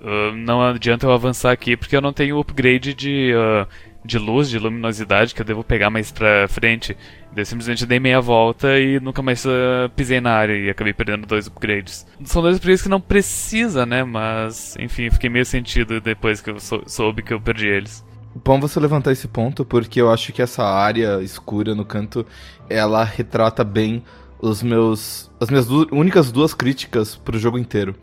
uh, 0.00 0.34
não 0.34 0.62
adianta 0.62 1.06
eu 1.06 1.12
avançar 1.12 1.52
aqui 1.52 1.76
porque 1.76 1.96
eu 1.96 2.00
não 2.00 2.12
tenho 2.12 2.38
upgrade 2.38 2.94
de, 2.94 3.32
uh, 3.34 3.68
de 4.04 4.18
luz, 4.18 4.48
de 4.48 4.58
luminosidade 4.58 5.34
que 5.34 5.42
eu 5.42 5.46
devo 5.46 5.62
pegar 5.64 5.90
mais 5.90 6.10
pra 6.10 6.48
frente. 6.48 6.96
Daí 7.32 7.42
eu 7.42 7.46
simplesmente 7.46 7.84
dei 7.84 7.98
meia 7.98 8.20
volta 8.20 8.78
e 8.78 9.00
nunca 9.00 9.20
mais 9.20 9.44
uh, 9.44 9.90
pisei 9.94 10.20
na 10.20 10.32
área 10.32 10.54
e 10.54 10.70
acabei 10.70 10.92
perdendo 10.92 11.26
dois 11.26 11.46
upgrades. 11.46 12.06
São 12.24 12.40
dois 12.40 12.56
upgrades 12.56 12.82
que 12.82 12.88
não 12.88 13.00
precisa, 13.00 13.84
né? 13.84 14.04
Mas, 14.04 14.76
enfim, 14.78 15.10
fiquei 15.10 15.28
meio 15.28 15.44
sentido 15.44 16.00
depois 16.00 16.40
que 16.40 16.50
eu 16.50 16.60
sou, 16.60 16.82
soube 16.86 17.22
que 17.22 17.34
eu 17.34 17.40
perdi 17.40 17.66
eles. 17.66 18.04
Bom 18.44 18.58
você 18.58 18.80
levantar 18.80 19.12
esse 19.12 19.28
ponto, 19.28 19.64
porque 19.64 20.00
eu 20.00 20.10
acho 20.10 20.32
que 20.32 20.42
essa 20.42 20.64
área 20.64 21.22
escura 21.22 21.72
no 21.72 21.84
canto, 21.84 22.26
ela 22.68 23.04
retrata 23.04 23.62
bem 23.62 24.02
os 24.44 24.62
meus 24.62 25.30
as 25.40 25.48
minhas 25.48 25.66
du 25.66 25.88
únicas 25.90 26.30
duas 26.30 26.52
críticas 26.54 27.16
pro 27.16 27.38
jogo 27.38 27.58
inteiro. 27.58 27.94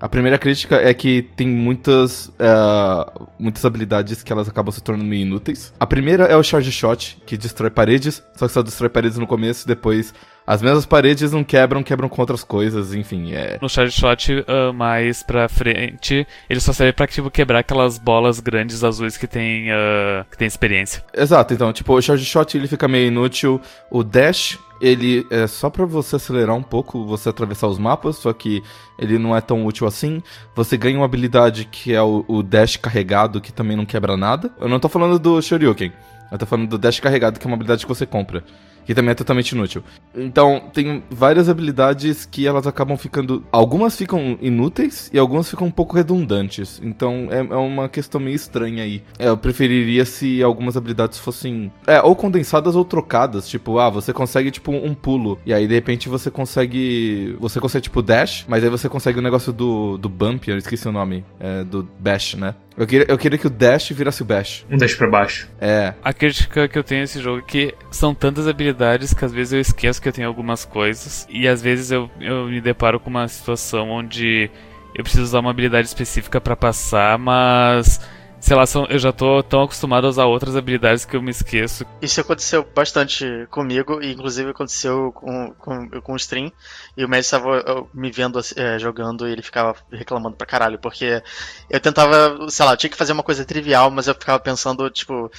A 0.00 0.08
primeira 0.08 0.36
crítica 0.36 0.76
é 0.76 0.92
que 0.92 1.22
tem 1.36 1.46
muitas 1.46 2.26
uh, 2.28 3.28
muitas 3.38 3.64
habilidades 3.64 4.22
que 4.22 4.32
elas 4.32 4.48
acabam 4.48 4.72
se 4.72 4.82
tornando 4.82 5.08
meio 5.08 5.22
inúteis. 5.22 5.72
A 5.78 5.86
primeira 5.86 6.24
é 6.24 6.36
o 6.36 6.42
Charge 6.42 6.70
Shot, 6.72 7.22
que 7.24 7.36
destrói 7.36 7.70
paredes, 7.70 8.22
só 8.36 8.46
que 8.46 8.52
só 8.52 8.62
destrói 8.62 8.90
paredes 8.90 9.16
no 9.16 9.26
começo 9.26 9.64
e 9.64 9.68
depois 9.68 10.12
as 10.46 10.60
mesmas 10.60 10.84
paredes 10.84 11.32
não 11.32 11.42
quebram, 11.42 11.82
quebram 11.82 12.08
com 12.08 12.20
outras 12.20 12.44
coisas, 12.44 12.92
enfim, 12.92 13.32
é... 13.32 13.58
No 13.62 13.68
Charge 13.68 13.98
Shot, 13.98 14.32
uh, 14.32 14.72
mais 14.74 15.22
pra 15.22 15.48
frente, 15.48 16.26
ele 16.50 16.60
só 16.60 16.72
serve 16.72 16.92
pra, 16.92 17.06
tipo, 17.06 17.30
quebrar 17.30 17.60
aquelas 17.60 17.96
bolas 17.98 18.40
grandes 18.40 18.84
azuis 18.84 19.16
que 19.16 19.26
tem, 19.26 19.70
uh, 19.70 20.24
que 20.30 20.36
tem 20.36 20.46
experiência. 20.46 21.02
Exato, 21.14 21.54
então, 21.54 21.72
tipo, 21.72 21.94
o 21.94 22.02
Charge 22.02 22.26
Shot, 22.26 22.56
ele 22.56 22.68
fica 22.68 22.86
meio 22.86 23.08
inútil. 23.08 23.58
O 23.90 24.04
Dash, 24.04 24.58
ele 24.82 25.26
é 25.30 25.46
só 25.46 25.70
para 25.70 25.86
você 25.86 26.16
acelerar 26.16 26.54
um 26.54 26.62
pouco, 26.62 27.06
você 27.06 27.30
atravessar 27.30 27.68
os 27.68 27.78
mapas, 27.78 28.16
só 28.16 28.30
que 28.34 28.62
ele 28.98 29.18
não 29.18 29.34
é 29.34 29.40
tão 29.40 29.64
útil 29.64 29.86
assim. 29.86 30.22
Você 30.54 30.76
ganha 30.76 30.98
uma 30.98 31.06
habilidade 31.06 31.64
que 31.64 31.94
é 31.94 32.02
o, 32.02 32.22
o 32.28 32.42
dash 32.42 32.76
carregado, 32.76 33.40
que 33.40 33.52
também 33.52 33.76
não 33.76 33.86
quebra 33.86 34.14
nada. 34.14 34.52
Eu 34.60 34.68
não 34.68 34.78
tô 34.78 34.90
falando 34.90 35.18
do 35.18 35.40
Shoryuken, 35.40 35.90
eu 36.30 36.36
tô 36.36 36.44
falando 36.44 36.68
do 36.68 36.76
dash 36.76 37.00
carregado, 37.00 37.40
que 37.40 37.46
é 37.46 37.48
uma 37.48 37.54
habilidade 37.54 37.86
que 37.86 37.88
você 37.88 38.04
compra 38.04 38.44
que 38.84 38.94
também 38.94 39.12
é 39.12 39.14
totalmente 39.14 39.52
inútil. 39.52 39.82
Então, 40.14 40.62
tem 40.72 41.02
várias 41.10 41.48
habilidades 41.48 42.24
que 42.24 42.46
elas 42.46 42.66
acabam 42.66 42.96
ficando. 42.96 43.44
Algumas 43.50 43.96
ficam 43.96 44.38
inúteis 44.40 45.10
e 45.12 45.18
algumas 45.18 45.48
ficam 45.48 45.66
um 45.66 45.70
pouco 45.70 45.96
redundantes. 45.96 46.80
Então, 46.82 47.28
é, 47.30 47.38
é 47.38 47.56
uma 47.56 47.88
questão 47.88 48.20
meio 48.20 48.36
estranha 48.36 48.82
aí. 48.82 49.02
Eu 49.18 49.36
preferiria 49.36 50.04
se 50.04 50.42
algumas 50.42 50.76
habilidades 50.76 51.18
fossem. 51.18 51.72
É, 51.86 52.00
ou 52.00 52.14
condensadas 52.14 52.76
ou 52.76 52.84
trocadas. 52.84 53.48
Tipo, 53.48 53.78
ah, 53.78 53.90
você 53.90 54.12
consegue, 54.12 54.50
tipo, 54.50 54.72
um 54.72 54.94
pulo. 54.94 55.38
E 55.44 55.52
aí, 55.52 55.66
de 55.66 55.74
repente, 55.74 56.08
você 56.08 56.30
consegue. 56.30 57.36
Você 57.40 57.60
consegue, 57.60 57.84
tipo, 57.84 58.02
dash, 58.02 58.44
mas 58.48 58.62
aí 58.62 58.70
você 58.70 58.88
consegue 58.88 59.18
o 59.18 59.22
negócio 59.22 59.52
do, 59.52 59.98
do 59.98 60.08
bump, 60.08 60.48
eu 60.48 60.58
esqueci 60.58 60.88
o 60.88 60.92
nome. 60.92 61.24
É, 61.40 61.64
do 61.64 61.88
bash, 61.98 62.34
né? 62.34 62.54
Eu 62.76 62.86
queria, 62.86 63.06
eu 63.08 63.16
queria 63.16 63.38
que 63.38 63.46
o 63.46 63.50
Dash 63.50 63.90
virasse 63.90 64.22
o 64.22 64.24
Bash. 64.24 64.66
Um 64.68 64.76
Dash 64.76 64.94
pra 64.94 65.06
baixo. 65.08 65.48
É. 65.60 65.94
A 66.02 66.12
crítica 66.12 66.66
que 66.66 66.76
eu 66.76 66.82
tenho 66.82 67.02
nesse 67.02 67.20
jogo 67.20 67.38
é 67.38 67.42
que 67.42 67.74
são 67.90 68.14
tantas 68.14 68.48
habilidades 68.48 69.14
que 69.14 69.24
às 69.24 69.32
vezes 69.32 69.52
eu 69.52 69.60
esqueço 69.60 70.02
que 70.02 70.08
eu 70.08 70.12
tenho 70.12 70.26
algumas 70.26 70.64
coisas. 70.64 71.26
E 71.30 71.46
às 71.46 71.62
vezes 71.62 71.92
eu, 71.92 72.10
eu 72.20 72.46
me 72.46 72.60
deparo 72.60 72.98
com 72.98 73.08
uma 73.08 73.28
situação 73.28 73.90
onde 73.90 74.50
eu 74.94 75.04
preciso 75.04 75.22
usar 75.22 75.40
uma 75.40 75.50
habilidade 75.50 75.86
específica 75.86 76.40
para 76.40 76.56
passar, 76.56 77.16
mas 77.18 78.00
sei 78.44 78.54
lá, 78.54 78.66
são, 78.66 78.84
eu 78.90 78.98
já 78.98 79.10
tô 79.10 79.42
tão 79.42 79.62
acostumado 79.62 80.06
a 80.06 80.10
usar 80.10 80.26
outras 80.26 80.54
habilidades 80.54 81.06
que 81.06 81.16
eu 81.16 81.22
me 81.22 81.30
esqueço. 81.30 81.86
Isso 82.02 82.20
aconteceu 82.20 82.62
bastante 82.74 83.46
comigo, 83.50 84.02
e 84.02 84.12
inclusive 84.12 84.50
aconteceu 84.50 85.10
com, 85.12 85.54
com, 85.54 85.88
com 85.88 86.12
o 86.12 86.16
stream. 86.16 86.52
E 86.94 87.02
o 87.02 87.08
Messi 87.08 87.34
estava 87.34 87.86
me 87.94 88.10
vendo 88.10 88.38
é, 88.54 88.78
jogando 88.78 89.26
e 89.26 89.32
ele 89.32 89.40
ficava 89.40 89.74
reclamando 89.90 90.36
pra 90.36 90.46
caralho, 90.46 90.78
porque 90.78 91.22
eu 91.70 91.80
tentava, 91.80 92.50
sei 92.50 92.66
lá, 92.66 92.74
eu 92.74 92.76
tinha 92.76 92.90
que 92.90 92.98
fazer 92.98 93.14
uma 93.14 93.22
coisa 93.22 93.46
trivial, 93.46 93.90
mas 93.90 94.08
eu 94.08 94.14
ficava 94.14 94.38
pensando, 94.38 94.90
tipo, 94.90 95.32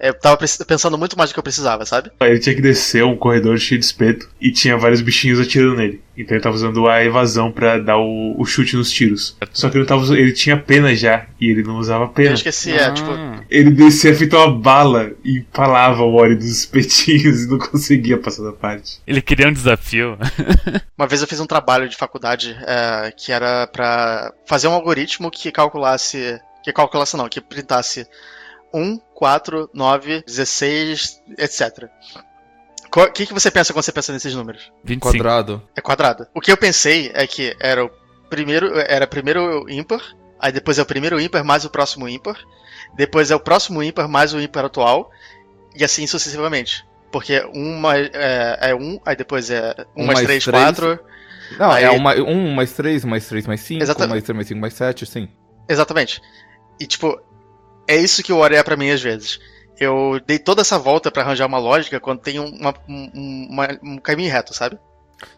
eu 0.00 0.14
tava 0.14 0.38
pensando 0.66 0.96
muito 0.96 1.18
mais 1.18 1.30
do 1.30 1.34
que 1.34 1.38
eu 1.38 1.42
precisava, 1.42 1.84
sabe? 1.84 2.10
Ele 2.20 2.38
tinha 2.38 2.54
que 2.54 2.62
descer 2.62 3.04
um 3.04 3.16
corredor 3.16 3.58
cheio 3.58 3.80
de 3.80 3.84
espeto 3.84 4.28
e 4.40 4.52
tinha 4.52 4.76
vários 4.76 5.00
bichinhos 5.00 5.40
atirando 5.40 5.76
nele. 5.76 6.00
Então 6.16 6.36
ele 6.36 6.42
tava 6.42 6.54
usando 6.54 6.88
a 6.88 7.04
evasão 7.04 7.50
para 7.50 7.78
dar 7.78 7.96
o, 7.96 8.34
o, 8.38 8.44
chute 8.44 8.76
nos 8.76 8.90
tiros. 8.90 9.36
Só 9.52 9.68
que 9.68 9.76
ele, 9.76 9.84
tava, 9.84 10.16
ele 10.16 10.32
tinha 10.32 10.56
pena 10.56 10.94
já 10.94 11.26
e 11.40 11.50
ele 11.50 11.62
não 11.62 11.78
usava 11.78 12.08
pena. 12.08 12.30
Eu 12.30 12.34
esqueci, 12.34 12.72
é, 12.72 12.92
tipo. 12.92 13.10
Ele 13.48 13.70
descia 13.70 14.14
feito 14.14 14.36
uma 14.36 14.50
bala 14.52 15.12
e 15.24 15.38
empalava 15.38 16.02
o 16.02 16.14
Ori 16.14 16.34
dos 16.34 16.50
espetinhos 16.58 17.44
e 17.44 17.48
não 17.48 17.58
conseguia 17.58 18.18
passar 18.18 18.42
da 18.42 18.52
parte. 18.52 19.00
Ele 19.06 19.22
queria 19.22 19.48
um 19.48 19.52
desafio. 19.52 20.18
uma 20.98 21.06
vez 21.06 21.20
eu 21.22 21.28
fiz 21.28 21.38
um 21.40 21.46
trabalho 21.46 21.88
de 21.88 21.96
faculdade 21.96 22.56
é, 22.66 23.12
que 23.16 23.30
era 23.30 23.66
para 23.68 24.32
fazer 24.46 24.68
um 24.68 24.72
algoritmo 24.72 25.30
que 25.30 25.52
calculasse. 25.52 26.40
Que 26.64 26.72
calculasse 26.72 27.16
não, 27.16 27.28
que 27.28 27.40
printasse 27.40 28.06
1, 28.72 28.98
4, 29.14 29.70
9, 29.72 30.22
16, 30.26 31.22
etc. 31.38 31.88
O 32.94 33.12
que, 33.12 33.26
que 33.26 33.34
você 33.34 33.50
pensa 33.50 33.72
quando 33.72 33.84
você 33.84 33.92
pensa 33.92 34.12
nesses 34.12 34.34
números? 34.34 34.72
25. 34.84 35.12
Quadrado. 35.12 35.62
É 35.76 35.80
quadrado. 35.80 36.26
O 36.34 36.40
que 36.40 36.50
eu 36.50 36.56
pensei 36.56 37.10
é 37.14 37.26
que 37.26 37.54
era 37.60 37.84
o 37.84 37.90
primeiro, 38.30 38.78
era 38.78 39.06
primeiro 39.06 39.68
ímpar, 39.68 40.00
aí 40.40 40.52
depois 40.52 40.78
é 40.78 40.82
o 40.82 40.86
primeiro 40.86 41.20
ímpar 41.20 41.44
mais 41.44 41.64
o 41.64 41.70
próximo 41.70 42.08
ímpar, 42.08 42.36
depois 42.96 43.30
é 43.30 43.36
o 43.36 43.40
próximo 43.40 43.82
ímpar 43.82 44.08
mais 44.08 44.32
o 44.32 44.40
ímpar 44.40 44.64
atual, 44.64 45.10
e 45.76 45.84
assim 45.84 46.06
sucessivamente. 46.06 46.86
Porque 47.10 47.42
1 47.54 47.78
mais, 47.78 48.10
é, 48.12 48.70
é 48.70 48.74
1, 48.74 49.00
aí 49.04 49.16
depois 49.16 49.50
é 49.50 49.74
1 49.96 50.02
um 50.02 50.06
mais 50.06 50.20
3, 50.20 50.44
4. 50.44 51.00
Não, 51.58 51.70
aí... 51.70 51.84
é 51.84 51.90
1 51.90 51.94
um, 51.94 52.30
um 52.30 52.54
mais 52.54 52.72
3, 52.72 53.04
mais 53.04 53.26
3 53.26 53.46
mais 53.46 53.60
5, 53.60 53.82
Exatamente. 53.82 54.10
mais 54.10 54.24
3 54.24 54.36
mais 54.36 54.48
5 54.48 54.60
mais 54.60 54.74
7, 54.74 55.06
sim. 55.06 55.28
Exatamente. 55.68 56.20
E 56.80 56.86
tipo, 56.86 57.18
é 57.88 57.96
isso 57.96 58.22
que 58.22 58.32
o 58.32 58.36
Ori 58.36 58.54
é 58.54 58.62
pra 58.62 58.76
mim 58.76 58.90
às 58.90 59.02
vezes. 59.02 59.40
Eu 59.80 60.20
dei 60.26 60.38
toda 60.38 60.60
essa 60.60 60.78
volta 60.78 61.10
para 61.10 61.22
arranjar 61.22 61.46
uma 61.46 61.58
lógica 61.58 61.98
quando 61.98 62.20
tem 62.20 62.38
uma, 62.38 62.74
um, 62.88 63.48
uma, 63.50 63.68
um 63.82 63.96
caminho 63.96 64.30
reto, 64.30 64.54
sabe? 64.54 64.78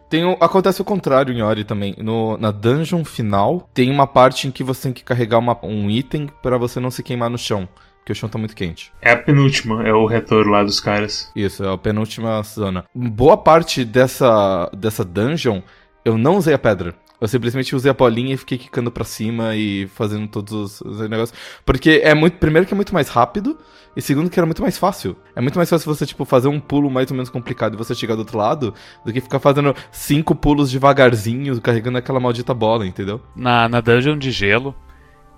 Tem, 0.08 0.36
acontece 0.40 0.82
o 0.82 0.84
contrário 0.84 1.32
em 1.32 1.42
Ori 1.42 1.64
também. 1.64 1.94
No, 1.98 2.36
na 2.36 2.50
dungeon 2.50 3.04
final, 3.04 3.68
tem 3.72 3.90
uma 3.90 4.06
parte 4.06 4.48
em 4.48 4.50
que 4.50 4.64
você 4.64 4.84
tem 4.84 4.92
que 4.92 5.04
carregar 5.04 5.38
uma, 5.38 5.56
um 5.64 5.88
item 5.88 6.28
para 6.42 6.58
você 6.58 6.80
não 6.80 6.90
se 6.90 7.02
queimar 7.02 7.30
no 7.30 7.38
chão. 7.38 7.68
Porque 7.98 8.12
o 8.12 8.14
chão 8.14 8.28
tá 8.28 8.38
muito 8.38 8.56
quente. 8.56 8.92
É 9.00 9.12
a 9.12 9.16
penúltima, 9.16 9.86
é 9.86 9.92
o 9.92 10.06
retorno 10.06 10.50
lá 10.50 10.64
dos 10.64 10.80
caras. 10.80 11.30
Isso, 11.36 11.62
é 11.62 11.72
a 11.72 11.78
penúltima 11.78 12.42
zona. 12.42 12.84
Boa 12.94 13.36
parte 13.36 13.84
dessa, 13.84 14.70
dessa 14.74 15.04
dungeon, 15.04 15.60
eu 16.04 16.16
não 16.16 16.36
usei 16.36 16.54
a 16.54 16.58
pedra. 16.58 16.94
Eu 17.20 17.28
simplesmente 17.28 17.76
usei 17.76 17.90
a 17.90 17.94
bolinha 17.94 18.34
e 18.34 18.36
fiquei 18.36 18.56
quicando 18.56 18.90
pra 18.90 19.04
cima 19.04 19.54
e 19.54 19.86
fazendo 19.88 20.26
todos 20.26 20.52
os, 20.52 20.80
os, 20.80 21.00
negócios. 21.08 21.38
Porque 21.66 22.00
é 22.02 22.14
muito. 22.14 22.38
Primeiro 22.38 22.66
que 22.66 22.72
é 22.72 22.76
muito 22.76 22.94
mais 22.94 23.08
rápido. 23.08 23.58
E 23.94 24.00
segundo 24.00 24.30
que 24.30 24.38
era 24.38 24.46
muito 24.46 24.62
mais 24.62 24.78
fácil. 24.78 25.16
É 25.34 25.40
muito 25.40 25.56
mais 25.56 25.68
fácil 25.68 25.92
você, 25.92 26.06
tipo, 26.06 26.24
fazer 26.24 26.48
um 26.48 26.60
pulo 26.60 26.88
mais 26.90 27.10
ou 27.10 27.16
menos 27.16 27.28
complicado 27.28 27.74
e 27.74 27.76
você 27.76 27.94
chegar 27.94 28.14
do 28.14 28.20
outro 28.20 28.38
lado 28.38 28.72
do 29.04 29.12
que 29.12 29.20
ficar 29.20 29.40
fazendo 29.40 29.74
cinco 29.90 30.34
pulos 30.34 30.70
devagarzinho, 30.70 31.60
carregando 31.60 31.98
aquela 31.98 32.20
maldita 32.20 32.54
bola, 32.54 32.86
entendeu? 32.86 33.20
Na, 33.34 33.68
na 33.68 33.80
dungeon 33.80 34.16
de 34.16 34.30
gelo, 34.30 34.74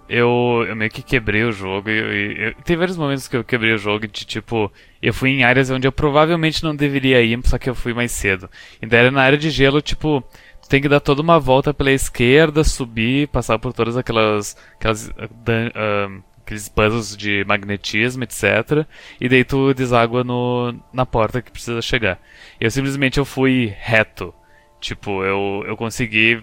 eu, 0.09 0.67
eu 0.69 0.77
meio 0.77 0.91
que 0.91 1.03
quebrei 1.03 1.43
o 1.45 1.51
jogo. 1.51 1.89
Tem 2.63 2.77
vários 2.77 2.99
momentos 2.99 3.27
que 3.27 3.37
eu 3.37 3.43
quebrei 3.43 3.73
o 3.73 3.79
jogo 3.79 4.07
de 4.07 4.27
tipo. 4.27 4.71
Eu 5.01 5.15
fui 5.15 5.31
em 5.31 5.43
áreas 5.43 5.71
onde 5.71 5.89
eu 5.89 5.93
provavelmente 5.93 6.63
não 6.63 6.77
deveria 6.77 7.23
ir, 7.23 7.41
só 7.45 7.57
que 7.57 7.71
eu 7.71 7.75
fui 7.75 7.95
mais 7.95 8.13
cedo. 8.13 8.51
E 8.81 8.87
daí 8.87 9.01
era 9.01 9.11
na 9.11 9.23
área 9.23 9.39
de 9.39 9.49
gelo, 9.49 9.81
tipo 9.81 10.23
tem 10.73 10.81
que 10.81 10.89
dar 10.89 11.01
toda 11.01 11.21
uma 11.21 11.39
volta 11.39 11.75
pela 11.75 11.93
esquerda, 11.93 12.65
subir, 12.65 13.29
passar 13.29 13.59
por 13.59 13.75
todas 13.75 13.95
aquelas, 13.95 14.57
aquelas 14.77 15.09
uh, 15.09 16.23
aqueles 16.43 16.67
puzzles 16.67 17.15
de 17.15 17.45
magnetismo, 17.45 18.25
etc. 18.25 18.87
E 19.21 19.29
daí 19.29 19.45
tu 19.45 19.75
deságua 19.75 20.25
no, 20.25 20.75
na 20.91 21.05
porta 21.05 21.43
que 21.43 21.51
precisa 21.51 21.83
chegar. 21.83 22.19
Eu 22.59 22.71
simplesmente 22.71 23.19
eu 23.19 23.25
fui 23.27 23.75
reto. 23.81 24.33
Tipo, 24.81 25.23
eu, 25.23 25.63
eu 25.67 25.77
consegui 25.77 26.43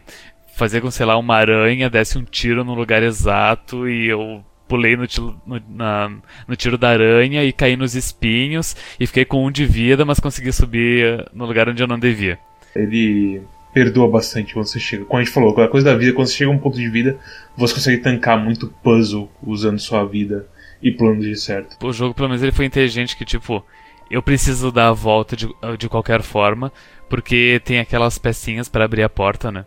fazer 0.55 0.79
com, 0.79 0.91
sei 0.91 1.07
lá, 1.07 1.17
uma 1.17 1.35
aranha 1.35 1.89
desse 1.89 2.15
um 2.15 2.23
tiro 2.23 2.63
no 2.63 2.75
lugar 2.75 3.01
exato 3.01 3.89
e 3.89 4.09
eu 4.09 4.45
pulei 4.67 4.95
no, 4.95 5.07
no, 5.47 5.59
na, 5.67 6.11
no 6.47 6.55
tiro 6.55 6.77
da 6.77 6.89
aranha 6.89 7.43
e 7.43 7.51
caí 7.51 7.75
nos 7.75 7.95
espinhos 7.95 8.75
e 8.99 9.07
fiquei 9.07 9.25
com 9.25 9.43
um 9.43 9.49
de 9.49 9.65
vida, 9.65 10.05
mas 10.05 10.19
consegui 10.19 10.53
subir 10.53 11.27
no 11.33 11.47
lugar 11.47 11.67
onde 11.67 11.81
eu 11.81 11.87
não 11.87 11.97
devia. 11.97 12.37
Ele 12.75 13.41
perdoa 13.73 14.09
bastante 14.09 14.53
quando 14.53 14.65
você 14.65 14.79
chega. 14.79 15.05
Como 15.05 15.19
a 15.19 15.23
gente 15.23 15.33
falou, 15.33 15.51
aquela 15.51 15.67
coisa 15.67 15.91
da 15.91 15.97
vida, 15.97 16.13
quando 16.13 16.27
você 16.27 16.35
chega 16.35 16.51
a 16.51 16.53
um 16.53 16.57
ponto 16.57 16.77
de 16.77 16.89
vida, 16.89 17.17
você 17.55 17.73
consegue 17.73 18.01
tancar 18.01 18.37
muito 18.37 18.67
puzzle 18.83 19.31
usando 19.41 19.79
sua 19.79 20.05
vida 20.05 20.47
e 20.81 20.91
planos 20.91 21.25
de 21.25 21.35
certo. 21.35 21.77
O 21.85 21.93
jogo, 21.93 22.13
pelo 22.13 22.29
menos, 22.29 22.41
ele 22.41 22.51
foi 22.51 22.65
inteligente 22.65 23.15
que, 23.15 23.25
tipo, 23.25 23.63
eu 24.09 24.21
preciso 24.21 24.71
dar 24.71 24.89
a 24.89 24.93
volta 24.93 25.35
de, 25.35 25.47
de 25.77 25.89
qualquer 25.89 26.21
forma, 26.21 26.71
porque 27.09 27.61
tem 27.63 27.79
aquelas 27.79 28.17
pecinhas 28.17 28.67
para 28.67 28.85
abrir 28.85 29.03
a 29.03 29.09
porta, 29.09 29.51
né? 29.51 29.65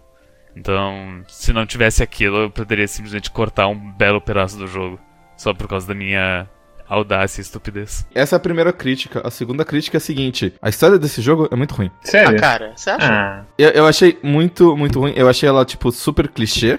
Então, 0.56 1.22
se 1.28 1.52
não 1.52 1.64
tivesse 1.64 2.02
aquilo, 2.02 2.38
eu 2.38 2.50
poderia 2.50 2.86
simplesmente 2.86 3.30
cortar 3.30 3.68
um 3.68 3.92
belo 3.92 4.20
pedaço 4.20 4.58
do 4.58 4.66
jogo. 4.66 4.98
Só 5.36 5.54
por 5.54 5.66
causa 5.66 5.86
da 5.86 5.94
minha 5.94 6.46
audácia 6.94 7.40
e 7.40 7.42
estupidez. 7.42 8.06
Essa 8.14 8.36
é 8.36 8.38
a 8.38 8.40
primeira 8.40 8.72
crítica. 8.72 9.20
A 9.24 9.30
segunda 9.30 9.64
crítica 9.64 9.96
é 9.96 9.98
a 9.98 10.00
seguinte: 10.00 10.54
a 10.60 10.68
história 10.68 10.98
desse 10.98 11.22
jogo 11.22 11.48
é 11.50 11.56
muito 11.56 11.74
ruim. 11.74 11.90
Sério? 12.02 12.36
Ah, 12.36 12.40
cara, 12.40 12.72
você 12.76 12.90
acha? 12.90 13.12
Ah. 13.12 13.44
Eu, 13.58 13.70
eu 13.70 13.86
achei 13.86 14.18
muito, 14.22 14.76
muito 14.76 15.00
ruim. 15.00 15.12
Eu 15.16 15.28
achei 15.28 15.48
ela, 15.48 15.64
tipo, 15.64 15.90
super 15.90 16.28
clichê. 16.28 16.78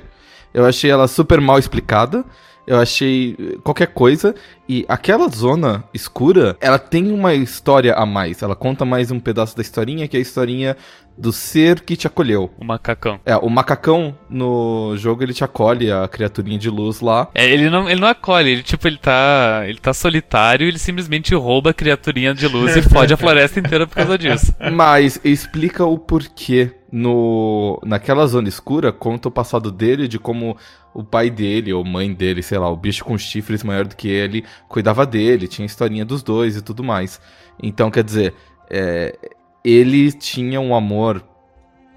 Eu 0.54 0.66
achei 0.66 0.92
ela 0.92 1.08
super 1.08 1.42
mal 1.42 1.58
explicada. 1.58 2.24
Eu 2.66 2.80
achei 2.80 3.36
qualquer 3.64 3.88
coisa. 3.88 4.34
E 4.70 4.86
aquela 4.88 5.28
zona 5.28 5.84
escura, 5.94 6.56
ela 6.62 6.80
tem 6.80 7.12
uma 7.12 7.34
história 7.34 7.94
a 7.94 8.06
mais. 8.06 8.42
Ela 8.42 8.56
conta 8.56 8.86
mais 8.86 9.12
um 9.12 9.20
pedaço 9.20 9.56
da 9.56 9.62
historinha, 9.62 10.08
que 10.08 10.16
é 10.16 10.20
a 10.20 10.22
historinha 10.22 10.78
do 11.18 11.32
ser 11.32 11.82
que 11.82 11.96
te 11.96 12.08
acolheu. 12.08 12.52
O 12.58 12.66
macacão. 12.66 13.20
É, 13.26 13.36
o 13.36 13.50
macacão 13.50 14.18
no 14.30 14.96
jogo 14.98 15.24
ele 15.24 15.34
te 15.34 15.44
acolhe, 15.44 15.92
a 15.92 16.08
criaturinha 16.08 16.58
de 16.58 16.70
luz 16.70 17.02
lá. 17.02 17.30
É, 17.34 17.46
ele 17.46 17.70
não, 17.70 17.90
ele 17.90 18.00
não 18.00 18.08
acolhe, 18.08 18.52
ele 18.52 18.64
tipo, 18.64 18.88
ele 18.88 18.98
tá. 18.98 19.64
Ele 19.66 19.80
tá 19.80 19.94
solitário 19.94 20.66
e 20.66 20.70
ele 20.70 20.80
simplesmente 20.80 21.34
rouba 21.36 21.70
a 21.70 21.74
criaturinha 21.74 22.34
de 22.34 22.48
luz 22.48 22.76
e 22.76 22.82
fode 22.90 23.14
a 23.14 23.18
floresta 23.18 23.60
inteira 23.60 23.88
por 23.88 23.96
causa 23.96 24.18
disso. 24.18 24.54
Mas 24.72 25.20
explica 25.24 25.86
o 25.86 25.98
porquê. 25.98 26.72
No, 26.96 27.82
naquela 27.84 28.28
zona 28.28 28.48
escura, 28.48 28.92
conta 28.92 29.28
o 29.28 29.32
passado 29.32 29.72
dele, 29.72 30.08
de 30.08 30.20
como 30.20 30.56
o 30.94 31.04
pai 31.04 31.32
dele, 31.32 31.74
ou 31.74 31.84
mãe 31.84 32.14
dele, 32.14 32.44
sei 32.44 32.60
lá, 32.60 32.70
o 32.70 32.78
bicho 32.78 33.04
com 33.04 33.18
chifres 33.18 33.64
maior 33.64 33.88
do 33.88 33.96
que 33.96 34.08
ele, 34.08 34.46
cuidava 34.68 35.04
dele, 35.04 35.48
tinha 35.48 35.66
a 35.66 35.68
historinha 35.68 36.06
dos 36.06 36.22
dois 36.22 36.56
e 36.56 36.62
tudo 36.62 36.84
mais. 36.84 37.20
Então, 37.62 37.90
quer 37.90 38.04
dizer, 38.04 38.36
é, 38.70 39.18
ele 39.64 40.12
tinha 40.12 40.60
um 40.60 40.76
amor 40.76 41.24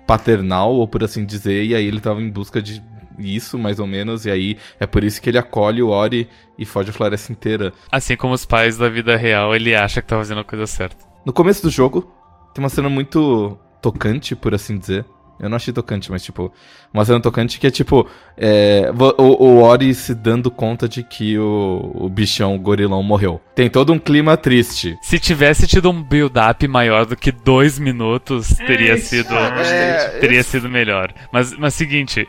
paternal, 0.06 0.72
ou 0.72 0.86
por 0.86 1.02
assim 1.02 1.24
dizer, 1.24 1.64
e 1.64 1.74
aí 1.74 1.84
ele 1.84 1.98
estava 1.98 2.20
em 2.22 2.30
busca 2.30 2.62
de 2.62 2.82
isso, 3.18 3.58
mais 3.58 3.78
ou 3.78 3.86
menos, 3.86 4.26
e 4.26 4.30
aí 4.30 4.56
é 4.78 4.86
por 4.86 5.02
isso 5.02 5.20
que 5.20 5.30
ele 5.30 5.38
acolhe 5.38 5.82
o 5.82 5.88
Ori 5.88 6.28
e 6.58 6.64
foge 6.64 6.90
a 6.90 6.92
floresta 6.92 7.32
inteira. 7.32 7.72
Assim 7.90 8.16
como 8.16 8.34
os 8.34 8.44
pais 8.44 8.76
da 8.76 8.88
vida 8.88 9.16
real, 9.16 9.54
ele 9.54 9.74
acha 9.74 10.00
que 10.00 10.08
tá 10.08 10.16
fazendo 10.16 10.40
a 10.40 10.44
coisa 10.44 10.66
certa. 10.66 11.04
No 11.24 11.32
começo 11.32 11.62
do 11.62 11.70
jogo, 11.70 12.12
tem 12.54 12.62
uma 12.62 12.68
cena 12.68 12.88
muito 12.88 13.58
tocante, 13.82 14.36
por 14.36 14.54
assim 14.54 14.78
dizer, 14.78 15.04
eu 15.38 15.48
não 15.48 15.56
achei 15.56 15.72
tocante, 15.72 16.10
mas 16.10 16.22
tipo, 16.22 16.52
uma 16.92 17.04
cena 17.04 17.20
tocante 17.20 17.58
que 17.58 17.66
é 17.66 17.70
tipo, 17.70 18.08
é, 18.36 18.90
o, 19.18 19.44
o 19.44 19.62
Ori 19.62 19.94
se 19.94 20.14
dando 20.14 20.50
conta 20.50 20.88
de 20.88 21.02
que 21.02 21.38
o, 21.38 21.92
o 21.94 22.08
bichão, 22.08 22.54
o 22.54 22.58
gorilão, 22.58 23.02
morreu. 23.02 23.40
Tem 23.54 23.68
todo 23.68 23.92
um 23.92 23.98
clima 23.98 24.36
triste. 24.36 24.96
Se 25.02 25.18
tivesse 25.18 25.66
tido 25.66 25.90
um 25.90 26.02
build-up 26.02 26.66
maior 26.66 27.06
do 27.06 27.16
que 27.16 27.30
dois 27.30 27.78
minutos, 27.78 28.48
teria 28.66 28.94
é, 28.94 28.96
sido. 28.96 29.34
É, 29.34 30.18
teria 30.20 30.40
isso. 30.40 30.50
sido 30.50 30.68
melhor. 30.68 31.12
Mas, 31.32 31.52
mas 31.56 31.74
seguinte, 31.74 32.26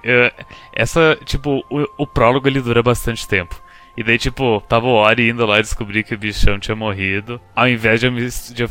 essa, 0.76 1.18
tipo, 1.26 1.64
o, 1.70 2.04
o 2.04 2.08
prólogo 2.08 2.48
ele 2.48 2.62
dura 2.62 2.84
bastante 2.84 3.28
tempo. 3.28 3.62
E 3.98 4.04
daí, 4.04 4.18
tipo, 4.20 4.62
tava 4.70 4.86
o 4.86 4.94
Ori 4.94 5.30
indo 5.30 5.46
lá 5.46 5.60
descobrir 5.60 6.04
que 6.04 6.14
o 6.14 6.18
bichão 6.18 6.60
tinha 6.60 6.76
morrido. 6.76 7.42
Ao 7.56 7.68
invés 7.68 8.00
de 8.00 8.06
eu 8.06 8.12
me, 8.12 8.22
de 8.22 8.62
eu, 8.62 8.70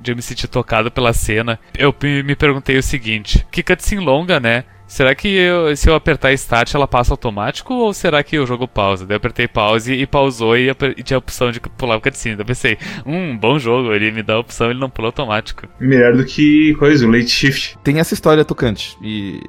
de 0.00 0.12
eu 0.12 0.16
me 0.16 0.22
sentir 0.22 0.48
tocado 0.48 0.90
pela 0.90 1.12
cena, 1.12 1.60
eu 1.76 1.94
me 2.02 2.34
perguntei 2.34 2.78
o 2.78 2.82
seguinte: 2.82 3.46
que 3.50 3.62
cutscene 3.62 4.02
longa, 4.02 4.40
né? 4.40 4.64
Será 4.92 5.14
que 5.14 5.26
eu, 5.26 5.74
se 5.74 5.88
eu 5.88 5.94
apertar 5.94 6.34
Start 6.34 6.74
ela 6.74 6.86
passa 6.86 7.14
automático 7.14 7.72
ou 7.72 7.94
será 7.94 8.22
que 8.22 8.38
o 8.38 8.46
jogo 8.46 8.68
pausa? 8.68 9.06
Daí 9.06 9.14
eu 9.14 9.16
apertei 9.16 9.48
pause 9.48 9.94
e 9.94 10.06
pausou 10.06 10.54
e, 10.54 10.68
e 10.68 11.02
tinha 11.02 11.16
a 11.16 11.18
opção 11.18 11.50
de 11.50 11.60
pular 11.60 11.96
o 11.96 12.00
cutscene. 12.00 12.36
Daí 12.36 12.42
eu 12.42 12.46
pensei, 12.46 12.76
hum, 13.06 13.34
bom 13.38 13.58
jogo, 13.58 13.94
ele 13.94 14.10
me 14.10 14.22
dá 14.22 14.34
a 14.34 14.40
opção 14.40 14.70
ele 14.70 14.78
não 14.78 14.90
pula 14.90 15.08
automático. 15.08 15.66
Melhor 15.80 16.14
do 16.14 16.26
que 16.26 16.74
coisa, 16.74 17.06
o 17.06 17.10
late 17.10 17.30
shift. 17.30 17.78
Tem 17.82 18.00
essa 18.00 18.12
história 18.12 18.44
tocante 18.44 18.98
e 19.02 19.40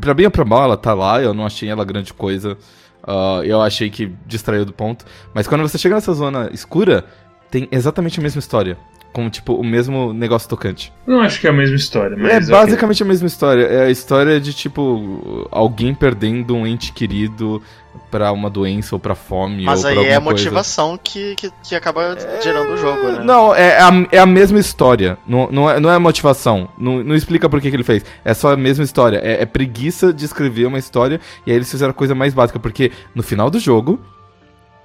pra 0.00 0.14
bem 0.14 0.24
ou 0.24 0.32
pra 0.32 0.46
mal 0.46 0.64
ela 0.64 0.78
tá 0.78 0.94
lá, 0.94 1.22
eu 1.22 1.34
não 1.34 1.44
achei 1.44 1.68
ela 1.68 1.84
grande 1.84 2.14
coisa. 2.14 2.56
Uh, 3.06 3.44
eu 3.44 3.60
achei 3.60 3.90
que 3.90 4.12
distraiu 4.26 4.64
do 4.64 4.72
ponto. 4.72 5.04
Mas 5.34 5.46
quando 5.46 5.60
você 5.60 5.76
chega 5.76 5.94
nessa 5.94 6.14
zona 6.14 6.50
escura, 6.52 7.04
tem 7.54 7.68
exatamente 7.70 8.18
a 8.18 8.22
mesma 8.22 8.40
história. 8.40 8.76
Com, 9.12 9.30
tipo, 9.30 9.54
o 9.54 9.62
mesmo 9.62 10.12
negócio 10.12 10.48
tocante. 10.48 10.92
Não 11.06 11.20
acho 11.20 11.40
que 11.40 11.46
é 11.46 11.50
a 11.50 11.52
mesma 11.52 11.76
história, 11.76 12.16
mas. 12.16 12.48
É 12.48 12.50
basicamente 12.50 13.00
a 13.00 13.06
mesma 13.06 13.28
história. 13.28 13.62
É 13.62 13.84
a 13.84 13.90
história 13.90 14.40
de, 14.40 14.52
tipo, 14.52 15.46
alguém 15.52 15.94
perdendo 15.94 16.56
um 16.56 16.66
ente 16.66 16.92
querido 16.92 17.62
pra 18.10 18.32
uma 18.32 18.50
doença 18.50 18.96
ou 18.96 18.98
pra 18.98 19.14
fome 19.14 19.62
Mas 19.62 19.84
ou 19.84 19.90
aí 19.90 19.94
pra 19.94 20.04
é 20.04 20.16
a 20.16 20.20
coisa. 20.20 20.30
motivação 20.30 20.98
que, 21.00 21.36
que, 21.36 21.48
que 21.62 21.76
acaba 21.76 22.16
gerando 22.42 22.72
o 22.72 22.76
jogo, 22.76 23.12
né? 23.12 23.22
Não, 23.22 23.54
é 23.54 23.78
a, 23.80 23.90
é 24.10 24.18
a 24.18 24.26
mesma 24.26 24.58
história. 24.58 25.16
Não, 25.24 25.48
não, 25.48 25.70
é, 25.70 25.78
não 25.78 25.92
é 25.92 25.96
motivação. 25.96 26.68
Não, 26.76 27.04
não 27.04 27.14
explica 27.14 27.48
por 27.48 27.60
que, 27.60 27.70
que 27.70 27.76
ele 27.76 27.84
fez. 27.84 28.04
É 28.24 28.34
só 28.34 28.52
a 28.52 28.56
mesma 28.56 28.82
história. 28.82 29.18
É, 29.22 29.42
é 29.42 29.46
preguiça 29.46 30.12
de 30.12 30.24
escrever 30.24 30.66
uma 30.66 30.78
história 30.80 31.20
e 31.46 31.52
aí 31.52 31.56
eles 31.56 31.70
fizeram 31.70 31.92
a 31.92 31.94
coisa 31.94 32.16
mais 32.16 32.34
básica. 32.34 32.58
Porque 32.58 32.90
no 33.14 33.22
final 33.22 33.48
do 33.48 33.60
jogo, 33.60 34.00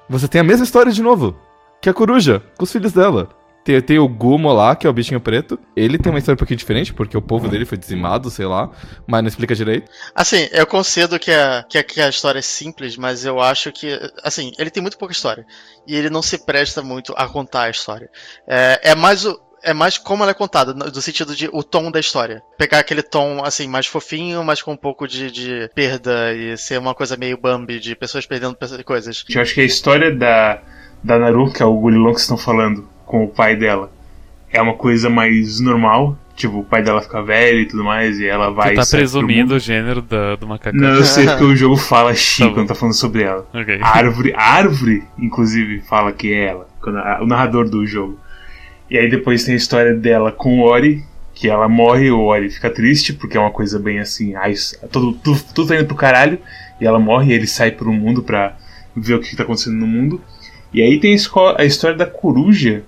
você 0.07 0.27
tem 0.27 0.39
a 0.39 0.43
mesma 0.43 0.65
história 0.65 0.91
de 0.91 1.01
novo. 1.01 1.35
Que 1.81 1.89
é 1.89 1.91
a 1.91 1.95
coruja, 1.95 2.41
com 2.57 2.63
os 2.63 2.71
filhos 2.71 2.91
dela. 2.91 3.29
Tem, 3.63 3.79
tem 3.81 3.99
o 3.99 4.07
Gumo 4.07 4.51
lá, 4.53 4.75
que 4.75 4.87
é 4.87 4.89
o 4.89 4.93
bichinho 4.93 5.19
preto. 5.19 5.59
Ele 5.75 5.97
tem 5.97 6.11
uma 6.11 6.17
história 6.17 6.35
um 6.35 6.39
pouquinho 6.39 6.57
diferente, 6.57 6.93
porque 6.93 7.15
o 7.15 7.21
povo 7.21 7.47
dele 7.47 7.65
foi 7.65 7.77
dizimado, 7.77 8.29
sei 8.31 8.45
lá. 8.45 8.71
Mas 9.05 9.21
não 9.21 9.27
explica 9.27 9.53
direito. 9.53 9.91
Assim, 10.15 10.47
eu 10.51 10.65
concedo 10.65 11.19
que 11.19 11.29
a, 11.31 11.63
que, 11.69 11.77
a, 11.77 11.83
que 11.83 12.01
a 12.01 12.09
história 12.09 12.39
é 12.39 12.41
simples, 12.41 12.97
mas 12.97 13.25
eu 13.25 13.39
acho 13.39 13.71
que. 13.71 13.99
Assim, 14.23 14.51
ele 14.57 14.69
tem 14.71 14.81
muito 14.81 14.97
pouca 14.97 15.13
história. 15.13 15.45
E 15.85 15.95
ele 15.95 16.09
não 16.09 16.21
se 16.21 16.45
presta 16.45 16.81
muito 16.81 17.13
a 17.15 17.27
contar 17.27 17.63
a 17.63 17.69
história. 17.69 18.09
É, 18.47 18.91
é 18.91 18.95
mais 18.95 19.25
o. 19.25 19.39
É 19.61 19.73
mais 19.73 19.97
como 19.97 20.23
ela 20.23 20.31
é 20.31 20.33
contada, 20.33 20.73
no 20.73 20.85
no 20.85 21.01
sentido 21.01 21.35
de 21.35 21.49
o 21.51 21.61
tom 21.61 21.91
da 21.91 21.99
história. 21.99 22.41
Pegar 22.57 22.79
aquele 22.79 23.03
tom, 23.03 23.43
assim, 23.43 23.67
mais 23.67 23.85
fofinho, 23.85 24.41
mas 24.41 24.61
com 24.61 24.71
um 24.71 24.77
pouco 24.77 25.05
de, 25.05 25.29
de 25.29 25.69
perda 25.75 26.33
e 26.33 26.57
ser 26.57 26.79
uma 26.79 26.95
coisa 26.95 27.17
meio 27.17 27.37
Bambi, 27.37 27.77
de 27.77 27.93
pessoas 27.93 28.25
perdendo 28.25 28.55
pe- 28.55 28.83
coisas. 28.85 29.21
Eu 29.29 29.41
acho 29.41 29.53
que 29.53 29.59
a 29.59 29.65
história 29.65 30.15
da, 30.15 30.61
da 31.03 31.17
Naru, 31.17 31.51
que 31.51 31.61
é 31.61 31.65
o 31.65 31.75
gurilão 31.75 32.13
que 32.13 32.19
estão 32.19 32.37
falando, 32.37 32.87
com 33.05 33.23
o 33.23 33.27
pai 33.27 33.55
dela, 33.55 33.91
é 34.51 34.61
uma 34.61 34.73
coisa 34.73 35.09
mais 35.09 35.59
normal. 35.59 36.17
Tipo, 36.35 36.59
o 36.59 36.63
pai 36.63 36.81
dela 36.81 37.01
fica 37.01 37.21
velho 37.21 37.59
e 37.59 37.65
tudo 37.65 37.83
mais, 37.83 38.17
e 38.17 38.25
ela 38.25 38.49
vai. 38.49 38.73
tu 38.73 38.77
tá 38.77 38.85
presumindo 38.89 39.55
o 39.55 39.59
gênero 39.59 40.01
da, 40.01 40.37
do 40.37 40.47
macacão. 40.47 40.79
Não, 40.79 40.95
eu 40.95 41.03
sei 41.03 41.25
porque 41.25 41.43
o 41.43 41.55
jogo 41.55 41.75
fala 41.75 42.13
chi 42.15 42.43
Tá 42.43 42.53
quando 42.53 42.67
tá 42.67 42.75
falando 42.75 42.93
sobre 42.93 43.23
ela. 43.23 43.45
Ok. 43.53 43.79
A 43.81 43.97
árvore, 43.97 44.33
árvore, 44.33 45.03
inclusive, 45.17 45.81
fala 45.81 46.13
que 46.13 46.31
é 46.31 46.45
ela, 46.45 46.67
o 47.21 47.25
narrador 47.25 47.67
do 47.67 47.85
jogo. 47.85 48.17
E 48.89 48.97
aí 48.97 49.09
depois 49.09 49.43
tem 49.43 49.53
a 49.53 49.57
história 49.57 49.93
dela 49.93 50.31
com 50.31 50.59
o 50.59 50.63
Ori, 50.63 51.03
que 51.33 51.49
ela 51.49 51.67
morre, 51.67 52.09
o 52.09 52.21
Ori 52.21 52.49
fica 52.49 52.69
triste, 52.69 53.13
porque 53.13 53.37
é 53.37 53.39
uma 53.39 53.51
coisa 53.51 53.77
bem 53.77 53.99
assim, 53.99 54.33
ai, 54.35 54.53
tudo, 54.91 55.13
tudo, 55.13 55.41
tudo 55.53 55.67
tá 55.67 55.75
indo 55.75 55.85
pro 55.85 55.95
caralho, 55.95 56.39
e 56.79 56.85
ela 56.85 56.99
morre, 56.99 57.31
e 57.31 57.33
ele 57.33 57.47
sai 57.47 57.71
pro 57.71 57.91
mundo 57.91 58.23
pra 58.23 58.55
ver 58.95 59.15
o 59.15 59.19
que, 59.19 59.29
que 59.31 59.35
tá 59.35 59.43
acontecendo 59.43 59.75
no 59.75 59.87
mundo. 59.87 60.21
E 60.73 60.81
aí 60.81 60.99
tem 60.99 61.15
a, 61.57 61.65
história 61.65 61.97
da 61.97 62.05
coruja, 62.05 62.83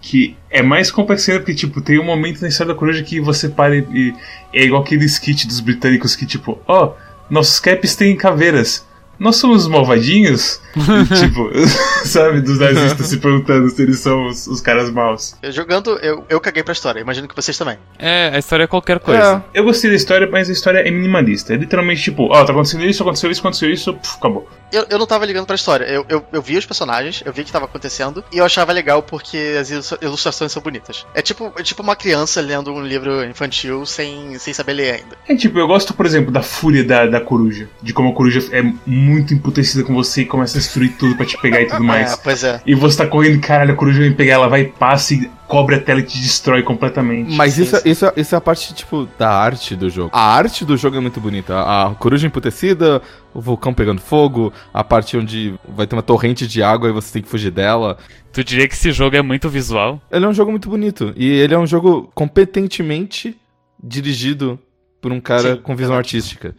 que 0.00 0.36
é 0.50 0.62
mais 0.62 0.90
complexa 0.90 1.38
porque, 1.38 1.54
tipo, 1.54 1.80
tem 1.80 1.98
um 1.98 2.04
momento 2.04 2.40
na 2.40 2.48
história 2.48 2.72
da 2.72 2.78
coruja 2.78 3.02
que 3.02 3.20
você 3.20 3.48
para 3.48 3.76
e, 3.76 3.84
e 3.92 4.14
é 4.52 4.64
igual 4.64 4.82
aquele 4.82 5.04
skit 5.04 5.46
dos 5.46 5.60
britânicos 5.60 6.16
que, 6.16 6.24
tipo, 6.24 6.58
ó, 6.66 6.94
nossos 7.28 7.60
caps 7.60 7.94
têm 7.94 8.16
caveiras. 8.16 8.86
Nós 9.18 9.36
somos 9.36 9.62
os 9.64 9.68
malvadinhos? 9.68 10.60
Tipo, 11.18 11.50
sabe, 12.06 12.40
dos 12.40 12.58
nazistas 12.58 13.06
se 13.06 13.16
perguntando 13.18 13.68
se 13.68 13.82
eles 13.82 13.98
são 13.98 14.26
os, 14.28 14.46
os 14.46 14.60
caras 14.60 14.90
maus. 14.90 15.34
Eu 15.42 15.50
jogando, 15.50 15.90
eu, 15.98 16.24
eu 16.28 16.40
caguei 16.40 16.62
pra 16.62 16.72
história, 16.72 17.00
imagino 17.00 17.26
que 17.26 17.34
vocês 17.34 17.56
também. 17.58 17.76
É, 17.98 18.30
a 18.32 18.38
história 18.38 18.62
é 18.64 18.66
qualquer 18.66 19.00
coisa. 19.00 19.42
Eu 19.52 19.64
gostei 19.64 19.90
da 19.90 19.96
história, 19.96 20.28
mas 20.30 20.48
a 20.48 20.52
história 20.52 20.78
é 20.78 20.90
minimalista. 20.90 21.52
É 21.52 21.56
literalmente 21.56 22.00
tipo, 22.02 22.28
ó, 22.30 22.44
tá 22.44 22.52
acontecendo 22.52 22.84
isso, 22.84 23.02
aconteceu 23.02 23.28
isso, 23.30 23.40
aconteceu 23.40 23.70
isso, 23.70 23.92
puf, 23.94 24.16
acabou. 24.18 24.48
Eu, 24.70 24.86
eu 24.90 24.98
não 24.98 25.06
tava 25.06 25.24
ligando 25.26 25.46
pra 25.46 25.56
história. 25.56 25.84
Eu, 25.86 26.04
eu, 26.08 26.24
eu 26.32 26.42
vi 26.42 26.56
os 26.56 26.66
personagens, 26.66 27.22
eu 27.24 27.32
vi 27.32 27.40
o 27.40 27.44
que 27.44 27.50
tava 27.50 27.64
acontecendo, 27.64 28.22
e 28.32 28.38
eu 28.38 28.44
achava 28.44 28.72
legal 28.72 29.02
porque 29.02 29.56
as 29.60 29.70
ilustra- 29.70 29.98
ilustrações 30.00 30.52
são 30.52 30.62
bonitas. 30.62 31.04
É 31.14 31.22
tipo, 31.22 31.52
é 31.56 31.62
tipo 31.62 31.82
uma 31.82 31.96
criança 31.96 32.40
lendo 32.40 32.70
um 32.72 32.82
livro 32.84 33.24
infantil 33.24 33.84
sem, 33.84 34.38
sem 34.38 34.54
saber 34.54 34.74
ler 34.74 34.90
ainda. 34.94 35.16
É 35.28 35.34
tipo, 35.34 35.58
eu 35.58 35.66
gosto, 35.66 35.92
por 35.92 36.06
exemplo, 36.06 36.30
da 36.30 36.42
fúria 36.42 36.84
da, 36.84 37.06
da 37.06 37.20
coruja. 37.20 37.68
De 37.82 37.92
como 37.92 38.10
a 38.10 38.14
coruja 38.14 38.44
é 38.52 38.62
muito 38.62 39.07
emputecida 39.16 39.82
com 39.84 39.94
você 39.94 40.22
e 40.22 40.26
começa 40.26 40.56
a 40.58 40.60
destruir 40.60 40.96
tudo 40.98 41.16
pra 41.16 41.24
te 41.26 41.36
pegar 41.40 41.60
e 41.62 41.66
tudo 41.66 41.82
mais. 41.84 42.12
É, 42.12 42.16
pois 42.16 42.44
é. 42.44 42.60
E 42.66 42.74
você 42.74 42.98
tá 42.98 43.06
correndo 43.06 43.36
e 43.36 43.40
caralho, 43.40 43.72
a 43.72 43.76
coruja 43.76 44.00
vem 44.00 44.12
pegar, 44.12 44.34
ela 44.34 44.48
vai, 44.48 44.64
passa 44.64 45.14
e 45.14 45.30
cobre 45.46 45.76
a 45.76 45.80
tela 45.80 46.00
e 46.00 46.02
te 46.02 46.18
destrói 46.20 46.62
completamente. 46.62 47.34
Mas 47.34 47.56
isso, 47.56 47.76
é- 47.76 47.82
isso, 47.86 48.04
é- 48.06 48.12
isso 48.16 48.34
é 48.34 48.38
a 48.38 48.40
parte, 48.40 48.74
tipo, 48.74 49.08
da 49.18 49.30
arte 49.30 49.74
do 49.74 49.88
jogo. 49.88 50.10
A 50.12 50.20
arte 50.36 50.64
do 50.64 50.76
jogo 50.76 50.96
é 50.96 51.00
muito 51.00 51.20
bonita. 51.20 51.58
A, 51.58 51.94
coruja 51.94 52.26
emputecida, 52.26 53.00
o 53.32 53.40
vulcão 53.40 53.72
pegando 53.72 54.00
fogo, 54.00 54.52
a 54.74 54.84
parte 54.84 55.16
onde 55.16 55.54
vai 55.68 55.86
ter 55.86 55.96
uma 55.96 56.02
torrente 56.02 56.46
de 56.46 56.62
água 56.62 56.88
e 56.90 56.92
você 56.92 57.12
tem 57.14 57.22
que 57.22 57.28
fugir 57.28 57.50
dela. 57.50 57.96
Tu 58.32 58.44
diria 58.44 58.68
que 58.68 58.74
esse 58.74 58.92
jogo 58.92 59.16
é 59.16 59.22
muito 59.22 59.48
visual? 59.48 60.00
Ele 60.10 60.24
é 60.26 60.28
um 60.28 60.34
jogo 60.34 60.50
muito 60.50 60.68
bonito. 60.68 61.14
E 61.16 61.26
ele 61.30 61.54
é 61.54 61.58
um 61.58 61.66
jogo 61.66 62.10
competentemente 62.14 63.36
dirigido 63.82 64.58
por 65.00 65.12
um 65.12 65.20
cara 65.20 65.54
Sim, 65.54 65.62
com 65.62 65.74
visão 65.76 65.94
exato. 65.94 65.98
artística. 66.06 66.54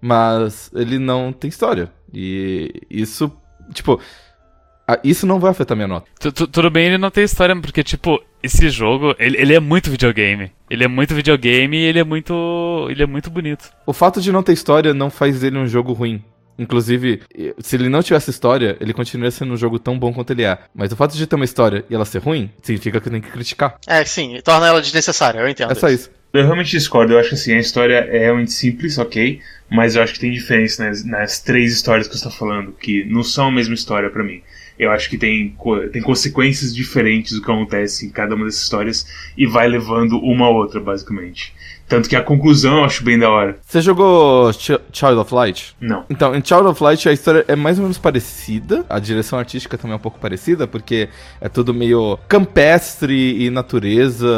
Mas 0.00 0.70
ele 0.74 0.98
não 0.98 1.32
tem 1.32 1.48
história. 1.48 1.90
E 2.12 2.72
isso, 2.90 3.30
tipo, 3.72 4.00
a- 4.86 4.98
isso 5.04 5.26
não 5.26 5.38
vai 5.40 5.50
afetar 5.50 5.76
minha 5.76 5.88
nota. 5.88 6.06
Tu- 6.20 6.32
tu- 6.32 6.46
tudo 6.46 6.70
bem, 6.70 6.86
ele 6.86 6.98
não 6.98 7.10
tem 7.10 7.24
história, 7.24 7.54
porque, 7.60 7.82
tipo, 7.82 8.22
esse 8.42 8.68
jogo, 8.70 9.14
ele, 9.18 9.36
ele 9.36 9.54
é 9.54 9.60
muito 9.60 9.90
videogame. 9.90 10.52
Ele 10.70 10.84
é 10.84 10.88
muito 10.88 11.14
videogame 11.14 11.76
e 11.76 11.84
ele 11.84 11.98
é 11.98 12.04
muito. 12.04 12.86
ele 12.90 13.02
é 13.02 13.06
muito 13.06 13.30
bonito. 13.30 13.70
O 13.86 13.92
fato 13.92 14.20
de 14.20 14.30
não 14.32 14.42
ter 14.42 14.52
história 14.52 14.94
não 14.94 15.10
faz 15.10 15.40
dele 15.40 15.58
um 15.58 15.66
jogo 15.66 15.92
ruim. 15.92 16.22
Inclusive, 16.60 17.22
se 17.60 17.76
ele 17.76 17.88
não 17.88 18.02
tivesse 18.02 18.30
história, 18.30 18.76
ele 18.80 18.92
continuaria 18.92 19.30
sendo 19.30 19.52
um 19.52 19.56
jogo 19.56 19.78
tão 19.78 19.96
bom 19.96 20.12
quanto 20.12 20.32
ele 20.32 20.42
é. 20.42 20.58
Mas 20.74 20.90
o 20.90 20.96
fato 20.96 21.16
de 21.16 21.24
ter 21.24 21.36
uma 21.36 21.44
história 21.44 21.84
e 21.88 21.94
ela 21.94 22.04
ser 22.04 22.18
ruim, 22.18 22.50
significa 22.62 23.00
que 23.00 23.08
tem 23.08 23.20
que 23.20 23.30
criticar. 23.30 23.76
É, 23.86 24.04
sim, 24.04 24.36
torna 24.42 24.66
ela 24.66 24.80
desnecessária, 24.82 25.38
eu 25.38 25.48
entendo. 25.48 25.70
É 25.70 25.74
só 25.76 25.88
isso. 25.88 26.10
Eu 26.38 26.44
realmente 26.44 26.70
discordo, 26.70 27.12
eu 27.12 27.18
acho 27.18 27.30
que 27.30 27.34
assim, 27.34 27.52
a 27.52 27.58
história 27.58 28.06
é 28.10 28.18
realmente 28.20 28.52
simples, 28.52 28.96
ok, 28.98 29.40
mas 29.70 29.96
eu 29.96 30.02
acho 30.02 30.14
que 30.14 30.20
tem 30.20 30.30
diferença 30.32 30.84
nas, 30.84 31.04
nas 31.04 31.40
três 31.40 31.72
histórias 31.72 32.06
que 32.06 32.16
você 32.16 32.26
está 32.26 32.30
falando, 32.38 32.72
que 32.72 33.04
não 33.04 33.22
são 33.22 33.48
a 33.48 33.52
mesma 33.52 33.74
história 33.74 34.08
pra 34.10 34.22
mim. 34.24 34.40
Eu 34.78 34.92
acho 34.92 35.10
que 35.10 35.18
tem, 35.18 35.56
tem 35.92 36.00
consequências 36.00 36.72
diferentes 36.72 37.32
do 37.32 37.42
que 37.44 37.50
acontece 37.50 38.06
em 38.06 38.10
cada 38.10 38.36
uma 38.36 38.44
dessas 38.44 38.62
histórias 38.62 39.06
e 39.36 39.44
vai 39.44 39.66
levando 39.66 40.18
uma 40.20 40.46
a 40.46 40.50
outra, 40.50 40.78
basicamente. 40.78 41.52
Tanto 41.88 42.08
que 42.08 42.14
a 42.14 42.22
conclusão 42.22 42.78
eu 42.78 42.84
acho 42.84 43.02
bem 43.02 43.18
da 43.18 43.28
hora. 43.30 43.58
Você 43.66 43.80
jogou 43.80 44.52
Ch- 44.52 44.78
Child 44.92 45.14
of 45.20 45.34
Light? 45.34 45.74
Não. 45.80 46.04
Então, 46.10 46.32
em 46.36 46.44
Child 46.44 46.66
of 46.68 46.82
Light 46.84 47.08
a 47.08 47.12
história 47.12 47.44
é 47.48 47.56
mais 47.56 47.78
ou 47.78 47.82
menos 47.84 47.96
parecida. 47.98 48.84
A 48.90 48.98
direção 49.00 49.38
artística 49.38 49.76
também 49.76 49.94
é 49.94 49.96
um 49.96 50.00
pouco 50.00 50.18
parecida, 50.20 50.66
porque 50.68 51.08
é 51.40 51.48
tudo 51.48 51.72
meio 51.74 52.18
campestre 52.28 53.42
e 53.42 53.50
natureza 53.50 54.28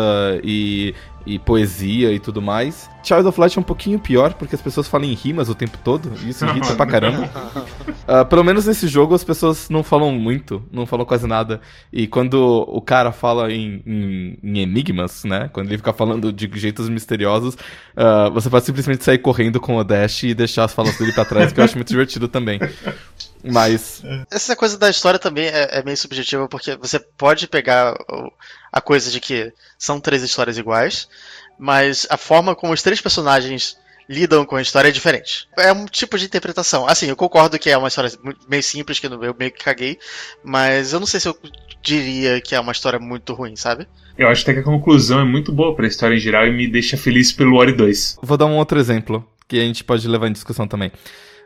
e, 0.44 0.94
e 1.26 1.38
poesia 1.38 2.12
e 2.12 2.18
tudo 2.18 2.40
mais. 2.42 2.88
Child 3.02 3.28
of 3.28 3.40
Light 3.40 3.56
é 3.56 3.61
um 3.61 3.64
pouquinho 3.64 3.98
pior, 3.98 4.35
porque 4.35 4.54
as 4.54 4.61
pessoas 4.61 4.87
falam 4.88 5.06
em 5.09 5.14
rimas 5.14 5.48
o 5.48 5.54
tempo 5.54 5.78
todo, 5.83 6.12
e 6.22 6.30
isso 6.30 6.44
irrita 6.44 6.74
pra 6.74 6.87
caramba. 6.87 7.30
Ah, 8.12 8.24
pelo 8.24 8.42
menos 8.42 8.66
nesse 8.66 8.88
jogo 8.88 9.14
as 9.14 9.22
pessoas 9.22 9.70
não 9.70 9.85
falam 9.85 10.11
muito, 10.11 10.64
não 10.72 10.85
falam 10.85 11.06
quase 11.06 11.28
nada. 11.28 11.61
E 11.92 12.09
quando 12.09 12.35
o 12.66 12.80
cara 12.80 13.12
fala 13.12 13.52
em, 13.52 13.80
em- 13.87 14.38
em 14.42 14.59
enigmas, 14.59 15.22
né? 15.22 15.48
Quando 15.52 15.68
ele 15.68 15.76
fica 15.76 15.92
falando 15.92 16.33
de 16.33 16.50
jeitos 16.54 16.88
misteriosos, 16.88 17.56
ah, 17.96 18.28
você 18.30 18.50
pode 18.50 18.64
simplesmente 18.66 19.04
sair 19.04 19.18
correndo 19.18 19.61
com 19.61 19.76
o 19.76 19.85
Dash 19.85 20.24
e 20.24 20.35
deixar 20.35 20.64
as 20.64 20.74
falas 20.74 20.98
dele 20.98 21.12
pra 21.12 21.24
trás, 21.24 21.52
que 21.52 21.61
eu 21.61 21.64
acho 21.64 21.76
muito 21.76 21.87
divertido 21.88 22.26
também. 22.26 22.59
Mas. 23.44 24.02
Essa 24.30 24.56
coisa 24.56 24.76
da 24.76 24.90
história 24.90 25.18
também 25.18 25.46
é, 25.46 25.78
é 25.78 25.83
meio 25.85 25.96
subjetiva, 25.96 26.48
porque 26.48 26.76
você 26.76 26.98
pode 26.98 27.46
pegar 27.46 27.94
o- 28.11 28.33
a 28.72 28.80
coisa 28.80 29.11
de 29.11 29.20
que 29.20 29.52
são 29.78 30.00
três 30.00 30.22
histórias 30.22 30.59
iguais, 30.59 31.09
mas 31.59 32.06
a 32.11 32.16
forma 32.16 32.54
como 32.54 32.72
os 32.72 32.83
três 32.83 33.00
personagens 33.00 33.76
lidam 34.09 34.44
com 34.44 34.56
a 34.56 34.62
história 34.62 34.88
é 34.88 34.92
diferente. 34.92 35.48
É 35.56 35.72
um 35.72 35.87
tipo 35.87 36.18
de 36.18 36.24
interpretação. 36.24 36.87
Assim, 36.88 37.06
eu 37.06 37.14
concordo 37.14 37.59
que 37.59 37.70
é 37.70 37.78
uma 37.78 37.87
história 37.87 38.11
meio 38.48 38.62
simples, 38.62 38.98
que 38.98 39.06
eu 39.06 39.37
meio 39.38 39.52
que 39.52 39.64
caguei, 39.64 39.98
mas 40.42 40.92
eu 40.92 40.98
não 40.98 41.06
sei 41.06 41.20
se 41.20 41.28
eu 41.28 41.37
diria 41.80 42.40
que 42.40 42.54
é 42.54 42.61
uma 42.61 42.72
história 42.72 42.98
muito 42.98 43.33
ruim, 43.35 43.54
sabe? 43.54 43.87
Eu 44.18 44.28
acho 44.28 44.42
até 44.42 44.54
que 44.54 44.61
a 44.61 44.64
conclusão 44.64 45.20
é 45.20 45.24
muito 45.24 45.52
boa 45.52 45.76
pra 45.76 45.87
história 45.87 46.16
em 46.16 46.18
geral 46.18 46.46
e 46.46 46.52
me 46.52 46.66
deixa 46.66 46.96
feliz 46.96 47.30
pelo 47.30 47.56
Ori 47.56 47.72
2. 47.72 48.18
Vou 48.20 48.37
dar 48.37 48.46
um 48.46 48.56
outro 48.56 48.80
exemplo, 48.80 49.24
que 49.46 49.59
a 49.59 49.62
gente 49.62 49.85
pode 49.85 50.06
levar 50.09 50.26
em 50.26 50.33
discussão 50.33 50.66
também. 50.66 50.90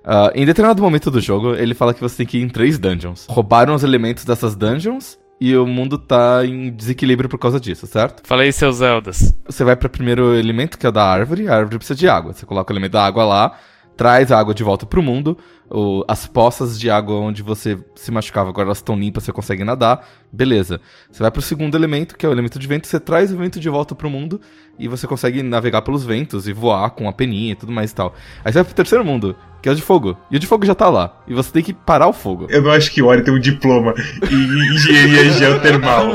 Ah, 0.03 0.33
em 0.35 0.45
determinado 0.47 0.83
momento 0.83 1.11
do 1.11 1.21
jogo, 1.21 1.55
ele 1.55 1.75
fala 1.75 1.95
que 1.95 2.01
você 2.01 2.17
tem 2.17 2.27
que 2.27 2.39
ir 2.39 2.43
em 2.43 2.49
três 2.49 2.79
dungeons. 2.79 3.27
Roubaram 3.29 3.75
os 3.75 3.85
elementos 3.85 4.25
dessas 4.25 4.57
dungeons 4.57 5.19
e 5.41 5.57
o 5.57 5.67
mundo 5.67 5.99
tá 5.99 6.45
em 6.45 6.71
desequilíbrio 6.71 7.29
por 7.29 7.39
causa 7.39 7.59
disso, 7.61 7.87
certo? 7.87 8.23
Falei 8.27 8.51
seus 8.53 8.77
Zeldas. 8.77 9.35
Você 9.47 9.65
vai 9.65 9.77
para 9.77 9.87
o 9.87 9.91
primeiro 9.91 10.35
elemento, 10.35 10.79
que 10.79 10.87
é 10.87 10.89
o 10.89 10.93
da 10.93 11.05
árvore. 11.05 11.49
A 11.49 11.57
árvore 11.57 11.79
precisa 11.79 11.99
de 11.99 12.09
água. 12.09 12.33
Você 12.33 12.47
coloca 12.47 12.73
o 12.73 12.75
elemento 12.75 12.93
da 12.93 13.05
água 13.05 13.25
lá, 13.25 13.59
traz 13.97 14.31
a 14.33 14.39
água 14.39 14.55
de 14.55 14.63
volta 14.63 14.87
pro 14.87 15.03
mundo. 15.03 15.37
O- 15.71 16.05
as 16.07 16.27
poças 16.27 16.79
de 16.79 16.91
água 16.91 17.17
onde 17.17 17.43
você 17.43 17.79
se 17.97 18.11
machucava, 18.13 18.51
agora 18.51 18.67
elas 18.69 18.79
estão 18.79 18.97
limpas, 18.97 19.25
você 19.25 19.33
consegue 19.33 19.65
nadar. 19.65 20.07
Beleza. 20.33 20.81
Você 21.11 21.23
vai 21.23 21.31
pro 21.31 21.43
segundo 21.43 21.75
elemento, 21.77 22.17
que 22.17 22.25
é 22.25 22.29
o 22.29 22.33
elemento 22.33 22.59
de 22.59 22.67
vento. 22.67 22.87
Você 22.87 23.01
traz 23.01 23.33
o 23.33 23.37
vento 23.37 23.59
de 23.59 23.69
volta 23.69 23.95
pro 23.95 24.11
mundo 24.11 24.41
e 24.79 24.89
você 24.89 25.07
consegue 25.07 25.43
navegar 25.43 25.83
pelos 25.83 26.05
ventos 26.05 26.47
e 26.49 26.53
voar 26.53 26.91
com 26.91 27.09
a 27.09 27.13
peninha 27.13 27.53
e 27.53 27.57
tudo 27.57 27.73
mais 27.73 27.91
e 27.91 27.95
tal. 27.95 28.15
Aí 28.45 28.53
você 28.53 28.59
vai 28.59 28.65
pro 28.65 28.75
terceiro 28.75 29.05
mundo, 29.05 29.37
que 29.63 29.69
é 29.69 29.73
o 29.73 29.75
de 29.75 29.83
fogo. 29.83 30.17
E 30.31 30.37
o 30.37 30.39
de 30.39 30.47
fogo 30.47 30.67
já 30.67 30.75
tá 30.75 30.89
lá. 30.91 31.17
E 31.27 31.33
você 31.35 31.51
tem 31.51 31.63
que 31.63 31.73
parar 31.73 32.07
o 32.09 32.13
fogo. 32.13 32.47
Eu 32.51 32.63
não 32.63 32.71
acho 32.71 32.91
que 32.93 33.01
o 33.03 33.07
Ori 33.07 33.23
tem 33.23 33.33
um 33.33 33.39
diploma 33.41 33.95
em 34.31 34.75
engenharia 34.75 35.33
geotermal. 35.33 36.09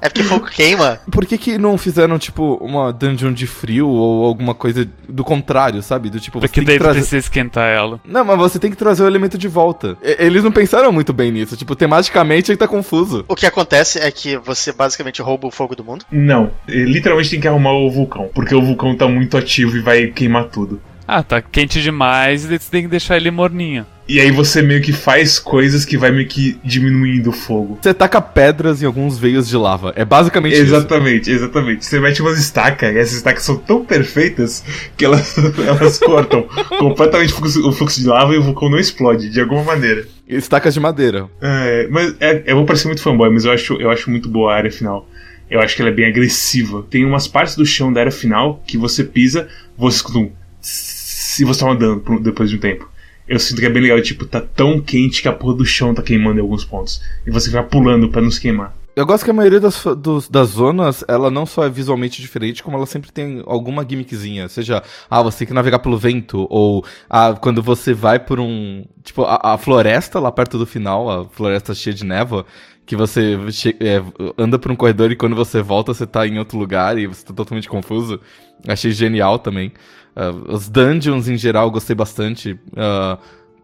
É 0.00 0.08
porque 0.08 0.22
fogo 0.24 0.46
queima. 0.46 0.98
Por 1.10 1.24
que 1.24 1.38
que 1.38 1.56
não 1.58 1.78
fizeram, 1.78 2.18
tipo, 2.18 2.54
uma 2.60 2.92
dungeon 2.92 3.32
de 3.32 3.46
frio 3.46 3.88
ou 3.88 4.24
alguma 4.26 4.54
coisa 4.54 4.86
do 5.08 5.24
contrário, 5.24 5.82
sabe? 5.82 6.10
Do 6.10 6.18
tipo, 6.20 6.38
você 6.40 6.48
Porque 6.48 6.60
tem 6.60 6.66
daí 6.66 6.78
trazer... 6.78 6.98
precisa 7.00 7.18
esquentar 7.18 7.68
ela. 7.68 8.00
Não, 8.04 8.24
mas 8.24 8.36
você 8.38 8.58
tem 8.58 8.70
que 8.70 8.76
trazer 8.76 9.02
o 9.04 9.06
elemento 9.06 9.38
de 9.38 9.48
volta. 9.48 9.96
E- 10.02 10.16
Eles 10.18 10.42
não 10.42 10.52
pensaram 10.52 10.90
muito 10.92 11.12
bem 11.12 11.30
nisso. 11.30 11.56
Tipo, 11.56 11.74
tematicamente 11.76 12.50
ele 12.50 12.58
tá 12.58 12.66
confuso. 12.68 13.24
O 13.28 13.34
que 13.36 13.46
acontece 13.46 13.98
é 14.00 14.10
que 14.10 14.36
você 14.36 14.72
basicamente 14.72 15.22
rouba 15.22 15.46
o 15.46 15.50
fogo 15.50 15.74
do 15.76 15.84
mundo. 15.84 16.04
não, 16.10 16.50
ele 16.66 17.00
literalmente 17.12 17.30
tem 17.30 17.40
que 17.40 17.48
arrumar 17.48 17.72
o 17.72 17.90
vulcão, 17.90 18.30
porque 18.34 18.54
o 18.54 18.62
vulcão 18.62 18.96
tá 18.96 19.06
muito 19.06 19.36
ativo 19.36 19.76
e 19.76 19.80
vai 19.80 20.06
queimar 20.06 20.44
tudo. 20.44 20.80
Ah, 21.06 21.22
tá 21.22 21.42
quente 21.42 21.82
demais 21.82 22.50
e 22.50 22.58
tu 22.58 22.70
tem 22.70 22.82
que 22.82 22.88
deixar 22.88 23.16
ele 23.16 23.30
morninho. 23.30 23.84
E 24.08 24.20
aí 24.20 24.30
você 24.30 24.62
meio 24.62 24.82
que 24.82 24.92
faz 24.92 25.38
coisas 25.38 25.84
que 25.84 25.96
vai 25.96 26.10
meio 26.10 26.26
que 26.26 26.58
diminuindo 26.64 27.30
o 27.30 27.32
fogo. 27.32 27.78
Você 27.80 27.94
taca 27.94 28.20
pedras 28.20 28.82
em 28.82 28.86
alguns 28.86 29.16
veios 29.16 29.48
de 29.48 29.56
lava. 29.56 29.92
É 29.96 30.04
basicamente 30.04 30.54
isso. 30.54 30.62
Exatamente, 30.62 31.30
exatamente. 31.30 31.84
Você 31.84 32.00
mete 32.00 32.20
umas 32.20 32.38
estacas, 32.38 32.94
e 32.94 32.98
essas 32.98 33.14
estacas 33.14 33.42
são 33.44 33.56
tão 33.56 33.84
perfeitas 33.84 34.64
que 34.96 35.04
elas, 35.04 35.36
elas 35.66 35.98
cortam 35.98 36.46
completamente 36.78 37.32
o 37.32 37.36
fluxo, 37.36 37.68
o 37.68 37.72
fluxo 37.72 38.00
de 38.00 38.08
lava 38.08 38.34
e 38.34 38.38
o 38.38 38.42
vulcão 38.42 38.68
não 38.68 38.78
explode, 38.78 39.30
de 39.30 39.40
alguma 39.40 39.62
maneira. 39.62 40.06
Estacas 40.26 40.74
de 40.74 40.80
madeira. 40.80 41.28
É, 41.40 41.88
mas 41.90 42.14
é, 42.20 42.42
eu 42.46 42.56
vou 42.56 42.64
parecer 42.64 42.88
muito 42.88 43.02
fanboy, 43.02 43.30
mas 43.30 43.44
eu 43.44 43.52
acho, 43.52 43.74
eu 43.74 43.90
acho 43.90 44.10
muito 44.10 44.28
boa 44.28 44.52
a 44.52 44.56
área 44.56 44.70
final. 44.70 45.06
Eu 45.52 45.60
acho 45.60 45.76
que 45.76 45.82
ela 45.82 45.90
é 45.90 45.94
bem 45.94 46.06
agressiva. 46.06 46.82
Tem 46.88 47.04
umas 47.04 47.28
partes 47.28 47.54
do 47.56 47.66
chão 47.66 47.92
da 47.92 48.00
área 48.00 48.10
final 48.12 48.62
que 48.66 48.78
você 48.78 49.04
pisa, 49.04 49.48
você 49.76 49.96
escuta 49.96 50.18
um. 50.18 50.32
Se 50.60 51.44
você 51.44 51.60
tá 51.60 51.70
andando 51.70 52.20
depois 52.20 52.48
de 52.48 52.56
um 52.56 52.60
tempo. 52.60 52.88
Eu 53.28 53.38
sinto 53.38 53.60
que 53.60 53.66
é 53.66 53.70
bem 53.70 53.82
legal, 53.82 54.00
tipo, 54.00 54.24
tá 54.24 54.40
tão 54.40 54.80
quente 54.80 55.20
que 55.20 55.28
a 55.28 55.32
porra 55.32 55.56
do 55.58 55.64
chão 55.64 55.94
tá 55.94 56.02
queimando 56.02 56.38
em 56.38 56.42
alguns 56.42 56.64
pontos. 56.64 57.02
E 57.26 57.30
você 57.30 57.50
vai 57.50 57.62
pulando 57.62 58.08
pra 58.08 58.22
não 58.22 58.30
se 58.30 58.40
queimar. 58.40 58.74
Eu 58.94 59.06
gosto 59.06 59.24
que 59.24 59.30
a 59.30 59.34
maioria 59.34 59.58
das, 59.60 59.82
dos- 59.96 60.28
das 60.28 60.48
zonas, 60.50 61.02
ela 61.08 61.30
não 61.30 61.46
só 61.46 61.64
é 61.64 61.70
visualmente 61.70 62.20
diferente, 62.20 62.62
como 62.62 62.76
ela 62.76 62.84
sempre 62.84 63.10
tem 63.10 63.42
alguma 63.46 63.86
gimmickzinha. 63.88 64.48
Seja, 64.48 64.82
ah, 65.08 65.22
você 65.22 65.38
tem 65.38 65.46
que 65.48 65.54
navegar 65.54 65.78
pelo 65.78 65.96
vento, 65.96 66.46
ou 66.50 66.84
ah, 67.08 67.34
quando 67.40 67.62
você 67.62 67.94
vai 67.94 68.18
por 68.18 68.38
um. 68.38 68.84
Tipo, 69.02 69.22
a, 69.24 69.54
a 69.54 69.58
floresta 69.58 70.18
lá 70.20 70.30
perto 70.30 70.58
do 70.58 70.66
final, 70.66 71.08
a 71.08 71.24
floresta 71.28 71.74
cheia 71.74 71.94
de 71.94 72.04
névoa, 72.04 72.44
que 72.84 72.96
você 72.96 73.38
é, 73.80 74.02
anda 74.36 74.58
por 74.58 74.70
um 74.72 74.76
corredor 74.76 75.10
e 75.12 75.16
quando 75.16 75.36
você 75.36 75.62
volta 75.62 75.94
você 75.94 76.06
tá 76.06 76.26
em 76.26 76.38
outro 76.38 76.58
lugar 76.58 76.98
e 76.98 77.06
você 77.06 77.24
tá 77.24 77.32
totalmente 77.34 77.68
confuso. 77.68 78.20
Achei 78.66 78.90
genial 78.92 79.38
também. 79.38 79.72
Ah, 80.14 80.30
os 80.48 80.68
dungeons 80.68 81.28
em 81.28 81.36
geral 81.36 81.66
eu 81.66 81.70
gostei 81.70 81.94
bastante. 81.96 82.58
ah, 82.76 83.18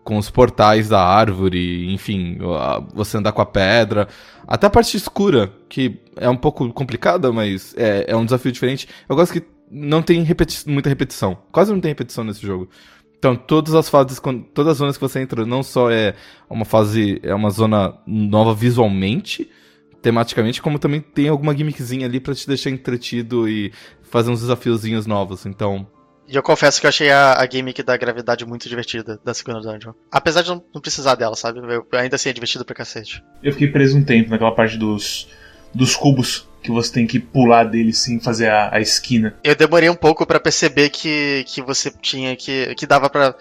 com 0.05 0.17
os 0.17 0.31
portais 0.31 0.89
da 0.89 1.03
árvore, 1.05 1.93
enfim, 1.93 2.39
a- 2.59 2.83
você 2.95 3.19
andar 3.19 3.33
com 3.33 3.43
a 3.43 3.47
pedra. 3.47 4.09
Até 4.47 4.67
a 4.67 4.71
parte 4.71 4.97
escura, 4.97 5.53
que 5.69 6.01
é 6.17 6.31
um 6.31 6.37
pouco 6.37 6.73
complicada, 6.73 7.31
mas 7.31 7.75
é, 7.77 8.07
é 8.09 8.17
um 8.17 8.25
desafio 8.25 8.51
diferente. 8.51 8.89
Eu 9.07 9.15
gosto 9.15 9.35
que 9.35 9.43
não 9.71 10.01
tem 10.01 10.23
repeti 10.23 10.67
muita 10.67 10.89
repetição. 10.89 11.37
Quase 11.53 11.71
não 11.71 11.79
tem 11.81 11.91
repetição 11.91 12.25
nesse 12.25 12.41
jogo. 12.41 12.71
Então, 13.19 13.35
todas 13.35 13.75
as 13.75 13.89
fases, 13.89 14.21
todas 14.55 14.73
as 14.73 14.79
zonas 14.79 14.97
que 14.97 15.03
você 15.03 15.21
entra, 15.21 15.45
não 15.45 15.63
só 15.63 15.91
é 15.91 16.15
uma 16.49 16.65
fase, 16.65 17.21
é 17.23 17.35
uma 17.35 17.51
zona 17.51 17.95
nova 18.07 18.55
visualmente, 18.55 19.51
tematicamente, 20.01 20.63
como 20.63 20.79
também 20.79 21.01
tem 21.01 21.29
alguma 21.29 21.57
gimmickzinha 21.57 22.07
ali 22.07 22.21
pra 22.21 22.35
te 22.35 22.47
deixar 22.47 22.71
entretido 22.71 23.49
e 23.49 23.73
fazer 24.03 24.31
uns 24.31 24.41
desafiozinhos 24.41 25.07
novos. 25.07 25.45
Então, 25.47 25.87
E 26.29 26.37
eu 26.37 26.43
confesso 26.43 26.81
que 26.81 26.87
eu 26.87 26.89
achei 26.89 27.11
a, 27.11 27.35
a 27.41 27.49
gimmick 27.51 27.83
da 27.83 27.97
gravidade 27.97 28.47
muito 28.47 28.69
divertida 28.69 29.19
da 29.25 29.35
segunda 29.35 29.61
dungeon. 29.61 29.93
Apesar 30.13 30.43
de 30.43 30.51
não, 30.51 30.65
não 30.73 30.81
precisar 30.81 31.17
dela, 31.17 31.35
sabe? 31.35 31.59
Eu, 31.59 31.87
ainda 31.95 32.17
assim 32.17 32.29
é 32.29 32.33
divertido 32.33 32.65
pra 32.65 32.75
cacete. 32.75 33.23
Eu 33.43 33.53
fiquei 33.53 33.69
preso 33.69 33.99
um 33.99 34.05
tempo 34.05 34.31
naquela 34.31 34.55
parte 34.55 34.77
dos, 34.77 35.29
dos 35.75 35.97
cubos 35.97 36.48
que 36.69 36.73
você 36.73 36.93
tem 36.93 37.07
que 37.07 37.19
pular 37.19 37.65
deles 37.65 37.99
sem 37.99 38.21
fazer 38.21 38.51
a, 38.51 38.75
a 38.75 38.81
esquina. 38.81 39.35
Eu 39.43 39.57
demorei 39.57 39.89
um 39.89 39.95
pouco 39.95 40.27
pra 40.27 40.39
perceber 40.39 40.91
que, 40.91 41.45
que 41.47 41.63
você 41.63 41.91
tinha 41.91 42.37
que. 42.37 42.75
que 42.75 42.87
dava 42.87 43.09
pra 43.09 43.35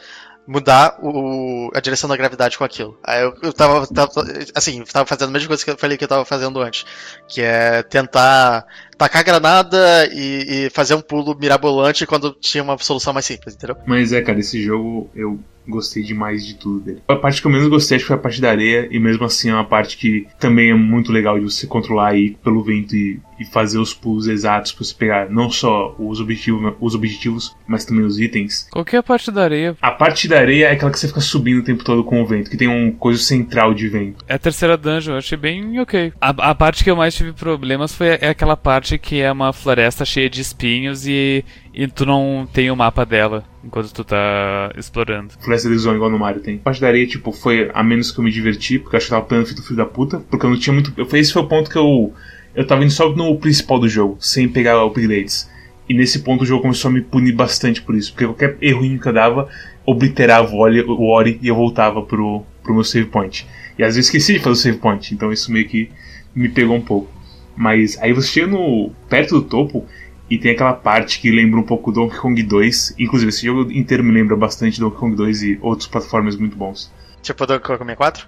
mudar 0.48 0.98
o, 1.04 1.70
a 1.76 1.82
direção 1.82 2.10
da 2.10 2.16
gravidade 2.16 2.58
com 2.58 2.64
aquilo. 2.64 2.98
Aí 3.04 3.22
eu, 3.22 3.36
eu 3.44 3.52
tava, 3.52 3.86
tava. 3.86 4.12
Assim, 4.56 4.82
tava 4.86 5.06
fazendo 5.06 5.28
a 5.28 5.32
mesma 5.34 5.50
coisa 5.50 5.64
que 5.64 5.70
eu 5.70 5.78
falei 5.78 5.98
que 5.98 6.06
eu 6.06 6.08
tava 6.08 6.24
fazendo 6.24 6.62
antes. 6.62 6.86
Que 7.28 7.42
é 7.42 7.84
tentar 7.84 8.66
tacar 8.98 9.24
granada 9.24 10.08
e, 10.12 10.66
e 10.66 10.70
fazer 10.70 10.96
um 10.96 11.02
pulo 11.02 11.38
mirabolante 11.40 12.06
quando 12.06 12.36
tinha 12.40 12.64
uma 12.64 12.78
solução 12.78 13.14
mais 13.14 13.26
simples, 13.26 13.56
entendeu? 13.56 13.78
Mas 13.86 14.12
é, 14.12 14.22
cara, 14.22 14.40
esse 14.40 14.62
jogo 14.62 15.10
eu 15.16 15.40
gostei 15.68 16.02
demais 16.02 16.46
de 16.46 16.56
tudo 16.56 16.80
dele. 16.80 17.02
A 17.08 17.16
parte 17.16 17.42
que 17.42 17.48
eu 17.48 17.52
menos 17.52 17.68
gostei 17.68 17.98
acho 17.98 18.06
que 18.06 18.08
foi 18.08 18.16
a 18.16 18.20
parte 18.20 18.42
da 18.42 18.50
areia, 18.50 18.88
e 18.90 19.00
mesmo 19.00 19.26
assim 19.26 19.50
é 19.50 19.54
uma 19.54 19.66
parte 19.66 19.98
que 19.98 20.28
também 20.40 20.72
é 20.72 20.74
muito 20.74 21.12
legal 21.12 21.38
de 21.38 21.46
você 21.46 21.68
controlar 21.68 22.10
aí 22.10 22.38
pelo 22.44 22.64
vento 22.64 22.96
e, 22.96 23.20
e 23.40 23.46
fazer 23.46 23.78
os 23.78 23.94
pulos 23.94 24.28
exatos 24.28 24.72
pra 24.72 24.84
você 24.84 24.96
pegar 24.96 25.30
não 25.30 25.50
só 25.50 25.96
os 26.00 26.20
objetivos, 26.20 26.74
os 26.80 26.96
objetivos, 26.96 27.56
mas 27.68 27.86
também 27.86 28.06
os 28.06 28.20
itens. 28.20 28.68
Qual 28.72 28.86
que 28.86 28.96
é 28.96 29.00
a 29.00 29.04
parte 29.04 29.32
da 29.32 29.44
areia? 29.44 29.76
A 29.82 29.92
parte 29.92 30.28
da 30.28 30.40
areia 30.40 30.68
é 30.68 30.72
aquela 30.72 30.92
que 30.92 31.00
você 31.00 31.08
fica 31.08 31.20
subindo 31.20 31.60
o 31.60 31.64
tempo 31.64 31.84
todo 31.84 32.04
com 32.04 32.22
o 32.22 32.26
vento, 32.26 32.50
que 32.50 32.58
tem 32.58 32.68
um 32.68 32.92
coisa 32.92 33.22
central 33.22 33.74
de 33.74 33.88
vento. 33.90 34.24
É 34.28 34.36
a 34.36 34.40
terceira 34.40 34.78
dungeon, 34.78 35.14
eu 35.14 35.18
achei 35.18 35.38
bem 35.38 35.80
ok. 35.80 36.14
A, 36.22 36.30
a 36.52 36.56
parte 36.56 36.84
que 36.84 36.90
eu 36.90 36.96
mais 36.96 37.14
tive 37.14 37.34
problemas 37.34 37.94
foi 37.94 38.08
é 38.08 38.30
aquela 38.30 38.56
parte 38.56 38.87
que 38.96 39.20
é 39.20 39.32
uma 39.32 39.52
floresta 39.52 40.06
cheia 40.06 40.30
de 40.30 40.40
espinhos 40.40 41.08
e, 41.08 41.44
e 41.74 41.88
tu 41.88 42.06
não 42.06 42.48
tem 42.54 42.70
o 42.70 42.76
mapa 42.76 43.04
dela 43.04 43.44
enquanto 43.64 43.92
tu 43.92 44.04
tá 44.04 44.72
explorando. 44.78 45.34
Floresta 45.40 45.68
de 45.68 45.76
igual 45.76 46.12
no 46.12 46.20
Mario 46.20 46.42
tem. 46.42 46.58
A 46.58 46.60
parte 46.60 46.80
da 46.80 46.88
areia, 46.88 47.08
tipo, 47.08 47.32
foi 47.32 47.72
a 47.74 47.84
menos 47.84 48.12
que 48.12 48.20
eu 48.20 48.24
me 48.24 48.32
diverti, 48.32 48.78
porque 48.78 48.96
eu 48.96 48.98
acho 48.98 49.08
que 49.08 49.12
tava 49.12 49.26
plano 49.26 49.46
feito 49.48 49.64
filho 49.64 49.78
da 49.78 49.86
puta, 49.86 50.20
porque 50.30 50.46
eu 50.46 50.50
não 50.52 50.60
tinha 50.60 50.74
muito. 50.74 50.94
Eu, 50.96 51.08
esse 51.14 51.34
foi 51.34 51.42
o 51.42 51.48
ponto 51.48 51.70
que 51.70 51.78
eu. 51.78 52.14
Eu 52.56 52.66
tava 52.68 52.84
indo 52.84 52.92
só 52.92 53.10
no 53.10 53.36
principal 53.38 53.80
do 53.80 53.90
jogo, 53.90 54.18
sem 54.20 54.48
pegar 54.48 54.84
upgrades. 54.84 55.50
E 55.90 55.94
nesse 55.94 56.20
ponto 56.20 56.44
o 56.44 56.46
jogo 56.46 56.62
começou 56.62 56.90
a 56.90 56.94
me 56.94 57.02
punir 57.02 57.32
bastante 57.32 57.82
por 57.82 57.96
isso, 57.96 58.12
porque 58.12 58.26
qualquer 58.26 58.58
errinho 58.62 59.00
que 59.00 59.08
eu 59.08 59.14
dava, 59.14 59.48
obliterava 59.86 60.54
o 60.54 60.60
Ori, 60.60 60.82
o 60.82 61.08
Ori 61.08 61.40
e 61.42 61.48
eu 61.48 61.56
voltava 61.56 62.02
pro, 62.02 62.44
pro 62.62 62.74
meu 62.74 62.84
save 62.84 63.08
point. 63.08 63.48
E 63.78 63.84
às 63.84 63.96
vezes 63.96 64.08
esqueci 64.08 64.34
de 64.34 64.40
fazer 64.40 64.52
o 64.52 64.56
save 64.56 64.78
point, 64.80 65.14
então 65.14 65.32
isso 65.32 65.52
meio 65.52 65.68
que 65.68 65.90
me 66.36 66.50
pegou 66.50 66.76
um 66.76 66.82
pouco. 66.82 67.17
Mas 67.58 67.98
aí 68.00 68.14
você 68.14 68.28
chega 68.28 68.48
no 68.48 68.92
perto 69.10 69.42
do 69.42 69.42
topo 69.42 69.86
e 70.30 70.38
tem 70.38 70.52
aquela 70.52 70.74
parte 70.74 71.20
que 71.20 71.32
lembra 71.32 71.60
um 71.60 71.64
pouco 71.64 71.92
Donkey 71.92 72.18
Kong 72.18 72.44
2. 72.44 72.96
Inclusive, 73.00 73.30
esse 73.30 73.46
jogo 73.46 73.72
inteiro 73.72 74.04
me 74.04 74.12
lembra 74.12 74.36
bastante 74.38 74.80
Donkey 74.80 74.98
Kong 74.98 75.16
2 75.16 75.42
e 75.42 75.58
outros 75.62 75.88
plataformas 75.88 76.36
muito 76.36 76.56
bons. 76.56 76.94
Tipo 77.22 77.48
Donkey 77.48 77.66
Kong 77.66 77.80
64? 77.80 78.28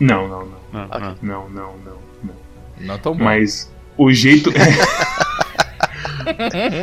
Não, 0.00 0.26
não, 0.26 0.40
não. 0.46 0.58
Não, 0.72 0.84
Ok. 0.86 1.00
não. 1.00 1.14
Não, 1.22 1.48
não, 1.50 1.76
não, 1.84 1.98
não. 2.24 2.34
não 2.80 2.98
tão 2.98 3.14
bom. 3.16 3.22
Mas 3.22 3.72
o 3.96 4.12
jeito. 4.12 4.50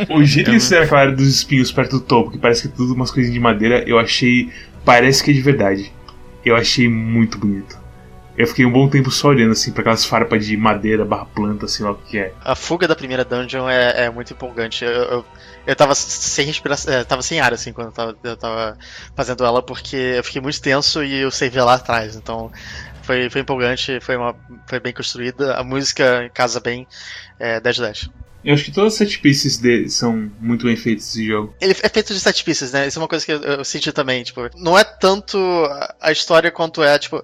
o 0.09 0.23
jeito 0.23 0.45
que 0.45 0.51
eles 0.51 0.63
fizeram 0.63 0.85
aquela 0.85 1.01
área 1.01 1.15
dos 1.15 1.27
espinhos 1.27 1.71
perto 1.71 1.97
do 1.99 2.01
topo, 2.01 2.31
que 2.31 2.37
parece 2.37 2.61
que 2.61 2.67
é 2.69 2.71
tudo 2.71 2.93
umas 2.93 3.11
coisinhas 3.11 3.33
de 3.33 3.39
madeira, 3.39 3.83
eu 3.87 3.99
achei. 3.99 4.49
Parece 4.85 5.23
que 5.23 5.31
é 5.31 5.33
de 5.33 5.41
verdade. 5.41 5.91
Eu 6.45 6.55
achei 6.55 6.87
muito 6.87 7.37
bonito. 7.37 7.80
Eu 8.41 8.47
fiquei 8.47 8.65
um 8.65 8.71
bom 8.71 8.89
tempo 8.89 9.11
só 9.11 9.27
olhando 9.27 9.51
assim 9.51 9.71
pra 9.71 9.81
aquelas 9.81 10.03
farpas 10.03 10.43
de 10.43 10.57
madeira 10.57 11.05
barra 11.05 11.25
planta, 11.25 11.67
sei 11.67 11.85
lá 11.85 11.91
o 11.91 11.95
que 11.95 12.17
é. 12.17 12.33
A 12.43 12.55
fuga 12.55 12.87
da 12.87 12.95
primeira 12.95 13.23
dungeon 13.23 13.69
é, 13.69 14.05
é 14.05 14.09
muito 14.09 14.33
empolgante. 14.33 14.83
Eu, 14.83 14.91
eu, 14.91 15.25
eu 15.67 15.75
tava 15.75 15.93
sem 15.93 16.45
respiração. 16.45 16.91
é, 16.91 17.03
tava 17.03 17.21
sem 17.21 17.39
ar, 17.39 17.53
assim, 17.53 17.71
quando 17.71 17.87
eu 17.87 17.93
tava, 17.93 18.17
eu 18.23 18.35
tava 18.35 18.77
fazendo 19.15 19.45
ela, 19.45 19.61
porque 19.61 19.95
eu 19.95 20.23
fiquei 20.23 20.41
muito 20.41 20.59
tenso 20.59 21.03
e 21.03 21.17
eu 21.21 21.29
savei 21.29 21.61
lá 21.61 21.75
atrás. 21.75 22.15
Então 22.15 22.51
foi, 23.03 23.29
foi 23.29 23.41
empolgante, 23.41 23.99
foi, 24.01 24.17
uma, 24.17 24.35
foi 24.65 24.79
bem 24.79 24.91
construída. 24.93 25.55
A 25.55 25.63
música 25.63 26.27
casa 26.33 26.59
bem. 26.59 26.87
É 27.39 27.59
10 27.59 27.75
de 27.75 27.81
10. 27.83 28.09
Eu 28.43 28.55
acho 28.55 28.65
que 28.65 28.71
todas 28.71 28.93
as 28.93 28.97
set 28.97 29.19
pieces 29.19 29.57
dele 29.57 29.87
são 29.89 30.31
muito 30.39 30.65
bem 30.65 30.75
feitas 30.75 31.07
esse 31.09 31.25
jogo. 31.25 31.53
Ele 31.61 31.73
é 31.79 31.89
feito 31.89 32.13
de 32.13 32.19
sete 32.19 32.43
pieces, 32.43 32.71
né? 32.71 32.87
Isso 32.87 32.97
é 32.97 33.01
uma 33.01 33.07
coisa 33.07 33.23
que 33.23 33.31
eu, 33.31 33.39
eu 33.39 33.63
senti 33.63 33.91
também. 33.91 34.23
Tipo, 34.23 34.49
não 34.55 34.77
é 34.77 34.83
tanto 34.83 35.37
a 35.99 36.11
história 36.11 36.49
quanto 36.49 36.81
é, 36.81 36.97
tipo. 36.97 37.23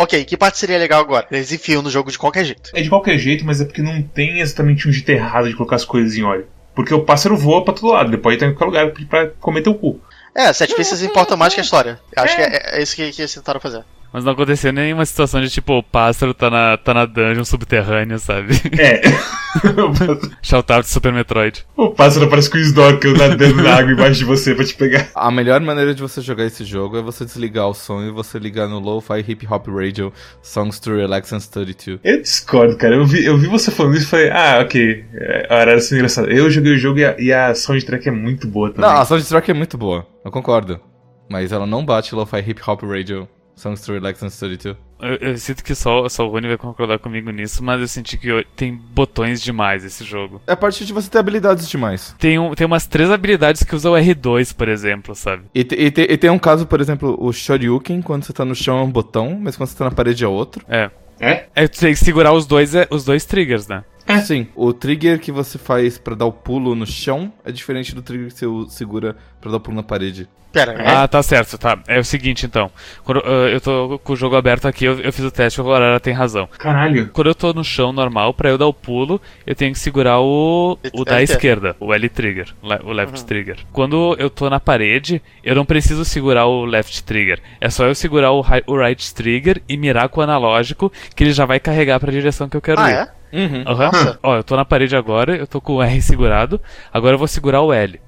Ok, 0.00 0.24
que 0.24 0.34
parte 0.34 0.56
seria 0.56 0.78
legal 0.78 1.02
agora? 1.02 1.26
Eles 1.30 1.52
enfiam 1.52 1.82
no 1.82 1.90
jogo 1.90 2.10
de 2.10 2.16
qualquer 2.16 2.42
jeito. 2.42 2.70
É 2.72 2.80
de 2.80 2.88
qualquer 2.88 3.18
jeito, 3.18 3.44
mas 3.44 3.60
é 3.60 3.66
porque 3.66 3.82
não 3.82 4.00
tem 4.00 4.40
exatamente 4.40 4.88
um 4.88 4.92
jeito 4.92 5.10
errado 5.10 5.46
de 5.46 5.54
colocar 5.54 5.76
as 5.76 5.84
coisas 5.84 6.16
em 6.16 6.22
óleo. 6.22 6.46
Porque 6.74 6.94
o 6.94 7.04
pássaro 7.04 7.36
voa 7.36 7.62
pra 7.62 7.74
todo 7.74 7.92
lado, 7.92 8.08
ele 8.08 8.16
pode 8.16 8.36
estar 8.36 8.46
em 8.46 8.54
qualquer 8.54 8.84
lugar 8.84 9.06
pra 9.06 9.26
comer 9.38 9.60
teu 9.60 9.74
cu. 9.74 10.00
É, 10.34 10.50
sete 10.54 10.74
pieces 10.74 11.02
importam 11.02 11.36
mais 11.36 11.52
que 11.52 11.60
a 11.60 11.62
história. 11.62 12.00
Acho 12.16 12.34
que 12.34 12.40
é, 12.40 12.78
é 12.78 12.82
isso 12.82 12.96
que, 12.96 13.12
que 13.12 13.20
eles 13.20 13.34
tentaram 13.34 13.60
fazer. 13.60 13.84
Mas 14.12 14.24
não 14.24 14.32
aconteceu 14.32 14.72
nenhuma 14.72 15.06
situação 15.06 15.40
de 15.40 15.48
tipo, 15.48 15.78
o 15.78 15.82
pássaro 15.82 16.34
tá 16.34 16.50
na, 16.50 16.76
tá 16.76 16.92
na 16.92 17.06
dungeon 17.06 17.44
subterrânea, 17.44 18.18
sabe? 18.18 18.54
É. 18.78 19.00
Shout 20.42 20.72
out 20.72 20.86
Super 20.86 21.12
Metroid. 21.12 21.66
o 21.76 21.90
pássaro 21.90 22.28
parece 22.28 22.50
com 22.50 22.56
o 22.56 22.60
snorkel 22.60 23.16
nadando 23.16 23.62
na 23.62 23.74
água 23.76 23.92
embaixo 23.92 24.20
de 24.20 24.24
você 24.24 24.54
pra 24.54 24.64
te 24.64 24.74
pegar. 24.74 25.08
A 25.14 25.30
melhor 25.30 25.60
maneira 25.60 25.94
de 25.94 26.00
você 26.00 26.20
jogar 26.20 26.44
esse 26.44 26.64
jogo 26.64 26.96
é 26.98 27.02
você 27.02 27.24
desligar 27.24 27.68
o 27.68 27.74
som 27.74 28.02
e 28.02 28.10
você 28.10 28.38
ligar 28.38 28.68
no 28.68 28.78
Lo-Fi 28.78 29.24
Hip 29.26 29.46
Hop 29.50 29.66
Radio 29.68 30.12
Songs 30.42 30.78
to 30.78 30.94
Relax 30.94 31.32
and 31.32 31.40
Study 31.40 31.74
to. 31.74 32.00
Eu 32.04 32.22
discordo, 32.22 32.76
cara. 32.76 32.94
Eu 32.94 33.04
vi, 33.04 33.24
eu 33.24 33.36
vi 33.36 33.46
você 33.46 33.70
falando 33.70 33.96
isso 33.96 34.06
e 34.06 34.10
falei, 34.10 34.30
ah, 34.30 34.60
ok. 34.62 35.04
É, 35.14 35.46
era 35.50 35.74
assim 35.76 35.96
engraçado. 35.96 36.30
Eu 36.30 36.50
joguei 36.50 36.74
o 36.74 36.78
jogo 36.78 36.98
e 36.98 37.04
a, 37.04 37.16
e 37.18 37.32
a 37.32 37.54
soundtrack 37.54 38.08
é 38.08 38.12
muito 38.12 38.46
boa 38.46 38.70
também. 38.70 38.88
Não, 38.88 38.98
a 39.00 39.04
soundtrack 39.04 39.50
é 39.50 39.54
muito 39.54 39.76
boa, 39.76 40.06
eu 40.24 40.30
concordo. 40.30 40.80
mas 41.28 41.52
ela 41.52 41.66
não 41.66 41.84
bate 41.84 42.14
Lo-Fi 42.14 42.38
Hip 42.38 42.62
Hop 42.66 42.82
Radio 42.84 43.28
Songs 43.60 43.82
to 43.82 43.92
Relax 43.92 44.22
and 44.22 44.30
Study 44.30 44.56
to. 44.56 44.76
Eu, 45.00 45.16
eu 45.16 45.36
sinto 45.38 45.62
que 45.62 45.74
só, 45.74 46.08
só 46.08 46.26
o 46.26 46.30
Rony 46.30 46.48
vai 46.48 46.56
concordar 46.56 46.98
comigo 46.98 47.30
nisso, 47.30 47.62
mas 47.62 47.80
eu 47.80 47.88
senti 47.88 48.16
que 48.16 48.46
tem 48.56 48.74
botões 48.74 49.40
demais 49.40 49.84
esse 49.84 50.04
jogo. 50.04 50.40
É 50.46 50.52
a 50.52 50.56
partir 50.56 50.84
de 50.84 50.92
você 50.92 51.10
ter 51.10 51.18
habilidades 51.18 51.68
demais. 51.68 52.14
Tem, 52.18 52.38
um, 52.38 52.54
tem 52.54 52.66
umas 52.66 52.86
três 52.86 53.10
habilidades 53.10 53.62
que 53.62 53.74
usa 53.74 53.90
o 53.90 53.94
R2, 53.94 54.54
por 54.54 54.68
exemplo, 54.68 55.14
sabe? 55.14 55.44
E, 55.54 55.62
te, 55.62 55.74
e, 55.74 55.90
te, 55.90 56.02
e 56.02 56.16
tem 56.16 56.30
um 56.30 56.38
caso, 56.38 56.66
por 56.66 56.80
exemplo, 56.80 57.16
o 57.20 57.32
Shoryuken, 57.32 58.02
quando 58.02 58.24
você 58.24 58.32
tá 58.32 58.44
no 58.44 58.54
chão 58.54 58.78
é 58.78 58.82
um 58.82 58.90
botão, 58.90 59.38
mas 59.40 59.56
quando 59.56 59.68
você 59.68 59.76
tá 59.76 59.84
na 59.84 59.90
parede 59.90 60.24
é 60.24 60.28
outro. 60.28 60.64
É. 60.68 60.90
É? 61.20 61.44
É, 61.54 61.68
tu 61.68 61.78
tem 61.78 61.92
que 61.92 61.98
segurar 61.98 62.32
os 62.32 62.46
dois, 62.46 62.74
é, 62.74 62.88
os 62.90 63.04
dois 63.04 63.26
triggers, 63.26 63.68
né? 63.68 63.84
É. 64.12 64.20
Sim, 64.22 64.46
o 64.54 64.72
trigger 64.72 65.18
que 65.18 65.30
você 65.32 65.58
faz 65.58 65.98
pra 65.98 66.14
dar 66.14 66.26
o 66.26 66.32
pulo 66.32 66.74
no 66.74 66.86
chão 66.86 67.32
é 67.44 67.52
diferente 67.52 67.94
do 67.94 68.02
trigger 68.02 68.28
que 68.32 68.34
você 68.38 68.46
segura 68.76 69.16
pra 69.40 69.50
dar 69.50 69.56
o 69.58 69.60
pulo 69.60 69.76
na 69.76 69.82
parede. 69.82 70.28
Pera, 70.52 70.72
É? 70.72 70.88
Ah, 70.96 71.06
tá 71.06 71.22
certo, 71.22 71.56
tá. 71.56 71.78
É 71.86 72.00
o 72.00 72.04
seguinte, 72.04 72.44
então. 72.44 72.72
Quando 73.04 73.18
uh, 73.18 73.46
eu 73.52 73.60
tô 73.60 74.00
com 74.02 74.14
o 74.14 74.16
jogo 74.16 74.34
aberto 74.34 74.66
aqui, 74.66 74.84
eu, 74.84 74.98
eu 75.00 75.12
fiz 75.12 75.24
o 75.24 75.30
teste, 75.30 75.60
o 75.60 75.64
Aurora 75.72 76.00
tem 76.00 76.12
razão. 76.12 76.48
Caralho. 76.58 77.08
Quando 77.12 77.28
eu 77.28 77.36
tô 77.36 77.52
no 77.52 77.62
chão 77.62 77.92
normal, 77.92 78.34
pra 78.34 78.50
eu 78.50 78.58
dar 78.58 78.66
o 78.66 78.74
pulo, 78.74 79.20
eu 79.46 79.54
tenho 79.54 79.72
que 79.72 79.78
segurar 79.78 80.18
o, 80.18 80.76
o 80.92 81.04
da 81.04 81.22
esquerda, 81.22 81.76
o 81.78 81.94
L 81.94 82.08
trigger, 82.08 82.48
o 82.82 82.90
left 82.92 83.24
trigger. 83.26 83.58
Quando 83.72 84.16
eu 84.18 84.28
tô 84.28 84.50
na 84.50 84.58
parede, 84.58 85.22
eu 85.44 85.54
não 85.54 85.64
preciso 85.64 86.04
segurar 86.04 86.46
o 86.46 86.64
left 86.64 87.04
trigger. 87.04 87.38
É 87.60 87.70
só 87.70 87.86
eu 87.86 87.94
segurar 87.94 88.32
o, 88.32 88.44
o 88.66 88.76
right 88.76 89.14
trigger 89.14 89.62
e 89.68 89.76
mirar 89.76 90.08
com 90.08 90.20
o 90.20 90.24
analógico, 90.24 90.92
que 91.14 91.22
ele 91.22 91.32
já 91.32 91.44
vai 91.46 91.60
carregar 91.60 92.00
pra 92.00 92.10
direção 92.10 92.48
que 92.48 92.56
eu 92.56 92.60
quero 92.62 92.80
Ah, 92.80 92.90
ir. 92.90 92.94
é? 92.94 93.08
Uhum. 93.32 93.62
Nossa. 93.64 94.18
Ó, 94.22 94.36
eu 94.36 94.44
tô 94.44 94.56
na 94.56 94.64
parede 94.64 94.96
agora, 94.96 95.36
eu 95.36 95.46
tô 95.46 95.60
com 95.60 95.74
o 95.76 95.82
R 95.82 96.00
segurado, 96.02 96.60
agora 96.92 97.14
eu 97.14 97.18
vou 97.18 97.28
segurar 97.28 97.60
o 97.62 97.72
L. 97.72 98.00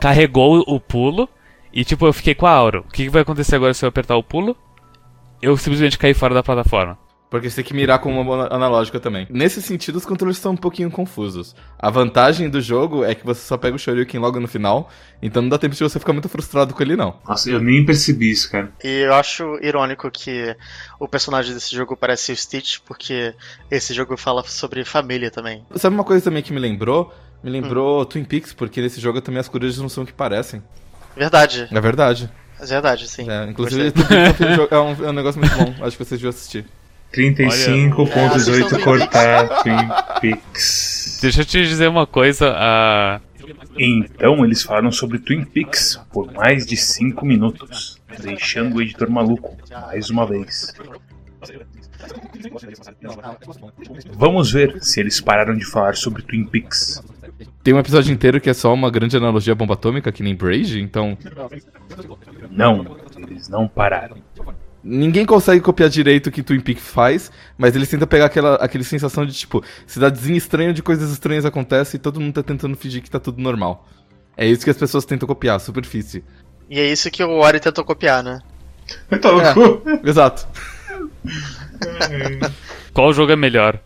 Carregou 0.00 0.64
o- 0.66 0.80
pulo 0.80 1.28
e 1.72 1.84
tipo, 1.84 2.06
eu 2.06 2.12
fiquei 2.12 2.34
com 2.34 2.46
a 2.46 2.50
aura. 2.50 2.80
O 2.80 2.84
que, 2.84 3.04
que 3.04 3.10
vai 3.10 3.22
acontecer 3.22 3.56
agora 3.56 3.74
se 3.74 3.84
eu 3.84 3.88
apertar 3.88 4.16
o 4.16 4.22
pulo? 4.22 4.56
Eu 5.40 5.56
simplesmente 5.56 5.98
caí 5.98 6.14
fora 6.14 6.34
da 6.34 6.42
plataforma. 6.42 6.98
Porque 7.32 7.48
você 7.48 7.56
tem 7.56 7.64
que 7.64 7.72
mirar 7.74 7.98
com 7.98 8.20
uma 8.20 8.46
analógica 8.54 9.00
também. 9.00 9.26
Nesse 9.30 9.62
sentido, 9.62 9.96
os 9.96 10.04
controles 10.04 10.36
estão 10.36 10.52
um 10.52 10.56
pouquinho 10.56 10.90
confusos. 10.90 11.56
A 11.78 11.88
vantagem 11.88 12.50
do 12.50 12.60
jogo 12.60 13.04
é 13.04 13.14
que 13.14 13.24
você 13.24 13.40
só 13.40 13.56
pega 13.56 13.74
o 13.74 13.78
Shoryuken 13.78 14.20
logo 14.20 14.38
no 14.38 14.46
final, 14.46 14.90
então 15.22 15.40
não 15.40 15.48
dá 15.48 15.56
tempo 15.56 15.74
de 15.74 15.82
você 15.82 15.98
ficar 15.98 16.12
muito 16.12 16.28
frustrado 16.28 16.74
com 16.74 16.82
ele, 16.82 16.94
não. 16.94 17.16
Nossa, 17.26 17.48
eu 17.50 17.58
nem 17.58 17.86
percebi 17.86 18.30
isso, 18.30 18.50
cara. 18.50 18.70
E 18.84 19.06
eu 19.06 19.14
acho 19.14 19.58
irônico 19.62 20.10
que 20.10 20.54
o 21.00 21.08
personagem 21.08 21.54
desse 21.54 21.74
jogo 21.74 21.96
parece 21.96 22.32
o 22.32 22.36
Stitch, 22.36 22.80
porque 22.84 23.34
esse 23.70 23.94
jogo 23.94 24.14
fala 24.18 24.44
sobre 24.44 24.84
família 24.84 25.30
também. 25.30 25.64
Sabe 25.76 25.94
uma 25.94 26.04
coisa 26.04 26.22
também 26.22 26.42
que 26.42 26.52
me 26.52 26.60
lembrou? 26.60 27.14
Me 27.42 27.50
lembrou 27.50 28.04
Twin 28.04 28.24
Peaks, 28.24 28.52
porque 28.52 28.82
nesse 28.82 29.00
jogo 29.00 29.22
também 29.22 29.40
as 29.40 29.48
corujas 29.48 29.78
não 29.78 29.88
são 29.88 30.04
o 30.04 30.06
que 30.06 30.12
parecem. 30.12 30.62
Verdade, 31.16 31.66
É 31.72 31.80
verdade. 31.80 32.30
é 32.60 32.66
verdade, 32.66 33.08
sim. 33.08 33.26
É, 33.30 33.44
inclusive, 33.48 33.90
Gostei. 33.90 34.04
Twin 34.04 34.34
Peaks 34.34 34.40
é 34.42 34.46
um 34.52 34.54
jogo- 34.56 34.74
é 34.74 34.78
um, 34.78 35.06
é 35.06 35.08
um 35.08 35.12
negócio 35.14 35.40
muito 35.40 35.56
bom. 35.56 35.84
Acho 35.84 35.96
que 35.96 36.04
vocês 36.04 36.20
deviam 36.20 36.28
assistir. 36.28 36.66
35.18 37.12 38.72
Olha- 38.74 38.84
cortar 38.84 39.62
Twin 39.62 39.88
Peaks. 40.20 41.18
Deixa 41.22 41.42
eu 41.42 41.44
te 41.44 41.62
dizer 41.66 41.88
uma 41.88 42.06
coisa, 42.06 42.52
a. 42.56 43.20
Então 43.78 44.44
eles 44.44 44.62
falaram 44.62 44.90
sobre 44.90 45.18
Twin 45.18 45.44
Peaks 45.44 46.00
por 46.12 46.32
mais 46.32 46.64
de 46.66 46.76
5 46.76 47.24
minutos, 47.24 47.98
deixando 48.20 48.76
o 48.76 48.82
editor 48.82 49.10
maluco 49.10 49.56
mais 49.70 50.10
uma 50.10 50.26
vez. 50.26 50.72
Vamos 54.14 54.52
ver 54.52 54.82
se 54.82 55.00
eles 55.00 55.20
pararam 55.20 55.56
de 55.56 55.64
falar 55.64 55.94
sobre 55.96 56.22
Twin 56.22 56.44
Peaks. 56.44 57.02
Tem 57.62 57.72
um 57.74 57.78
episódio 57.78 58.12
inteiro 58.12 58.40
que 58.40 58.50
é 58.50 58.54
só 58.54 58.72
uma 58.72 58.90
grande 58.90 59.16
analogia 59.16 59.52
à 59.52 59.56
bomba 59.56 59.74
atômica, 59.74 60.10
que 60.12 60.22
nem 60.22 60.34
Brage, 60.34 60.80
então. 60.80 61.16
Não, 62.50 62.96
eles 63.16 63.48
não 63.48 63.68
pararam. 63.68 64.16
Ninguém 64.84 65.24
consegue 65.24 65.60
copiar 65.60 65.88
direito 65.88 66.26
o 66.26 66.32
que 66.32 66.42
Twin 66.42 66.60
Peaks 66.60 66.84
faz, 66.88 67.30
mas 67.56 67.76
eles 67.76 67.88
tentam 67.88 68.08
pegar 68.08 68.26
aquela, 68.26 68.56
aquela 68.56 68.82
sensação 68.82 69.24
de, 69.24 69.32
tipo, 69.32 69.62
cidadezinha 69.86 70.36
estranha 70.36 70.72
de 70.72 70.82
coisas 70.82 71.12
estranhas 71.12 71.44
acontecem 71.44 71.98
e 71.98 72.00
todo 72.00 72.20
mundo 72.20 72.34
tá 72.34 72.42
tentando 72.42 72.76
fingir 72.76 73.00
que 73.00 73.10
tá 73.10 73.20
tudo 73.20 73.40
normal. 73.40 73.88
É 74.36 74.46
isso 74.46 74.64
que 74.64 74.70
as 74.70 74.76
pessoas 74.76 75.04
tentam 75.04 75.28
copiar, 75.28 75.60
superfície. 75.60 76.24
E 76.68 76.80
é 76.80 76.90
isso 76.90 77.10
que 77.10 77.22
o 77.22 77.30
Ori 77.30 77.60
tentou 77.60 77.84
copiar, 77.84 78.24
né? 78.24 78.40
Tá 79.20 79.30
louco? 79.30 79.82
Exato. 80.04 80.48
Qual 82.92 83.12
jogo 83.12 83.32
é 83.32 83.36
melhor? 83.36 83.78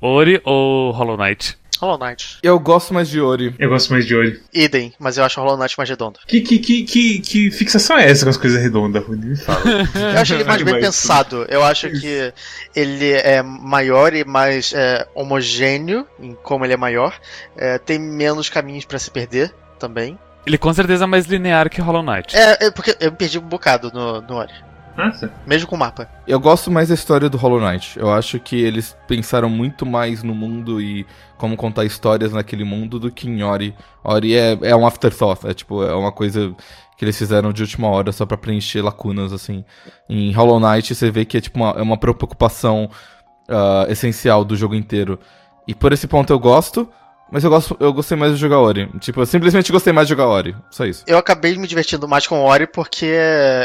Ori 0.00 0.40
ou 0.44 0.92
Hollow 0.92 1.16
Knight? 1.16 1.58
Hollow 1.78 1.98
Knight. 1.98 2.38
Eu 2.42 2.58
gosto 2.58 2.92
mais 2.92 3.08
de 3.08 3.20
Ori. 3.20 3.54
Eu 3.58 3.68
gosto 3.68 3.90
mais 3.90 4.06
de 4.06 4.14
olho. 4.14 4.40
Idem, 4.52 4.92
mas 4.98 5.18
eu 5.18 5.24
acho 5.24 5.40
o 5.40 5.44
Hollow 5.44 5.58
Knight 5.58 5.76
mais 5.76 5.88
redondo. 5.88 6.20
Que, 6.26 6.40
que, 6.40 6.58
que, 6.58 6.82
que, 6.84 7.18
que 7.20 7.50
fixação 7.50 7.98
é 7.98 8.10
essa 8.10 8.24
com 8.24 8.30
as 8.30 8.36
coisas 8.36 8.62
redondas? 8.62 9.06
Me 9.08 9.36
fala. 9.36 9.60
Eu 9.94 10.20
acho 10.20 10.34
ele 10.34 10.44
mais 10.44 10.62
bem 10.62 10.80
pensado. 10.80 11.46
Eu 11.48 11.64
acho 11.64 11.90
que 11.90 12.32
ele 12.74 13.12
é 13.12 13.42
maior 13.42 14.14
e 14.14 14.24
mais 14.24 14.72
é, 14.74 15.06
homogêneo 15.14 16.06
em 16.20 16.34
como 16.42 16.64
ele 16.64 16.74
é 16.74 16.76
maior. 16.76 17.14
É, 17.56 17.78
tem 17.78 17.98
menos 17.98 18.48
caminhos 18.48 18.84
pra 18.84 18.98
se 18.98 19.10
perder 19.10 19.54
também. 19.78 20.18
Ele 20.46 20.58
com 20.58 20.72
certeza 20.72 21.04
é 21.04 21.06
mais 21.06 21.26
linear 21.26 21.68
que 21.68 21.80
Hollow 21.80 22.02
Knight. 22.02 22.36
É, 22.36 22.66
é 22.66 22.70
porque 22.70 22.96
eu 23.00 23.10
me 23.10 23.16
perdi 23.16 23.38
um 23.38 23.42
bocado 23.42 23.90
no, 23.92 24.20
no 24.22 24.34
Ori. 24.36 24.54
Nossa. 24.96 25.30
Mesmo 25.46 25.68
com 25.68 25.76
o 25.76 25.78
mapa. 25.78 26.08
Eu 26.26 26.40
gosto 26.40 26.70
mais 26.70 26.88
da 26.88 26.94
história 26.94 27.28
do 27.28 27.36
Hollow 27.36 27.60
Knight. 27.60 27.98
Eu 27.98 28.10
acho 28.10 28.40
que 28.40 28.56
eles 28.56 28.96
pensaram 29.06 29.50
muito 29.50 29.84
mais 29.84 30.22
no 30.22 30.34
mundo 30.34 30.80
e 30.80 31.06
como 31.36 31.56
contar 31.56 31.84
histórias 31.84 32.32
naquele 32.32 32.64
mundo 32.64 32.98
do 32.98 33.10
que 33.10 33.28
em 33.28 33.42
Ori. 33.42 33.74
Ori 34.02 34.34
é, 34.34 34.58
é 34.62 34.74
um 34.74 34.86
afterthought, 34.86 35.46
é 35.46 35.52
tipo, 35.52 35.82
é 35.82 35.94
uma 35.94 36.10
coisa 36.10 36.54
que 36.96 37.04
eles 37.04 37.18
fizeram 37.18 37.52
de 37.52 37.62
última 37.62 37.88
hora 37.88 38.10
só 38.10 38.24
pra 38.24 38.38
preencher 38.38 38.80
lacunas, 38.80 39.32
assim. 39.32 39.64
Em 40.08 40.32
Hollow 40.32 40.58
Knight 40.58 40.94
você 40.94 41.10
vê 41.10 41.24
que 41.24 41.36
é 41.36 41.40
tipo 41.40 41.58
uma, 41.58 41.70
é 41.72 41.82
uma 41.82 41.98
preocupação 41.98 42.90
ah, 43.48 43.86
essencial 43.88 44.44
do 44.44 44.56
jogo 44.56 44.74
inteiro. 44.74 45.18
E 45.68 45.74
por 45.74 45.92
esse 45.92 46.06
ponto 46.06 46.32
eu 46.32 46.38
gosto, 46.38 46.88
mas 47.30 47.42
eu, 47.42 47.50
gosto, 47.50 47.76
eu 47.80 47.92
gostei 47.92 48.16
mais 48.16 48.32
de 48.32 48.38
jogar 48.38 48.60
Ori. 48.60 48.88
Tipo, 49.00 49.20
eu 49.20 49.26
simplesmente 49.26 49.72
gostei 49.72 49.92
mais 49.92 50.06
de 50.06 50.10
jogar 50.10 50.28
Ori. 50.28 50.54
Só 50.70 50.84
isso. 50.84 51.04
Eu 51.06 51.18
acabei 51.18 51.56
me 51.56 51.66
divertindo 51.66 52.06
mais 52.06 52.26
com 52.26 52.40
o 52.40 52.44
Ori 52.44 52.66
porque 52.66 53.10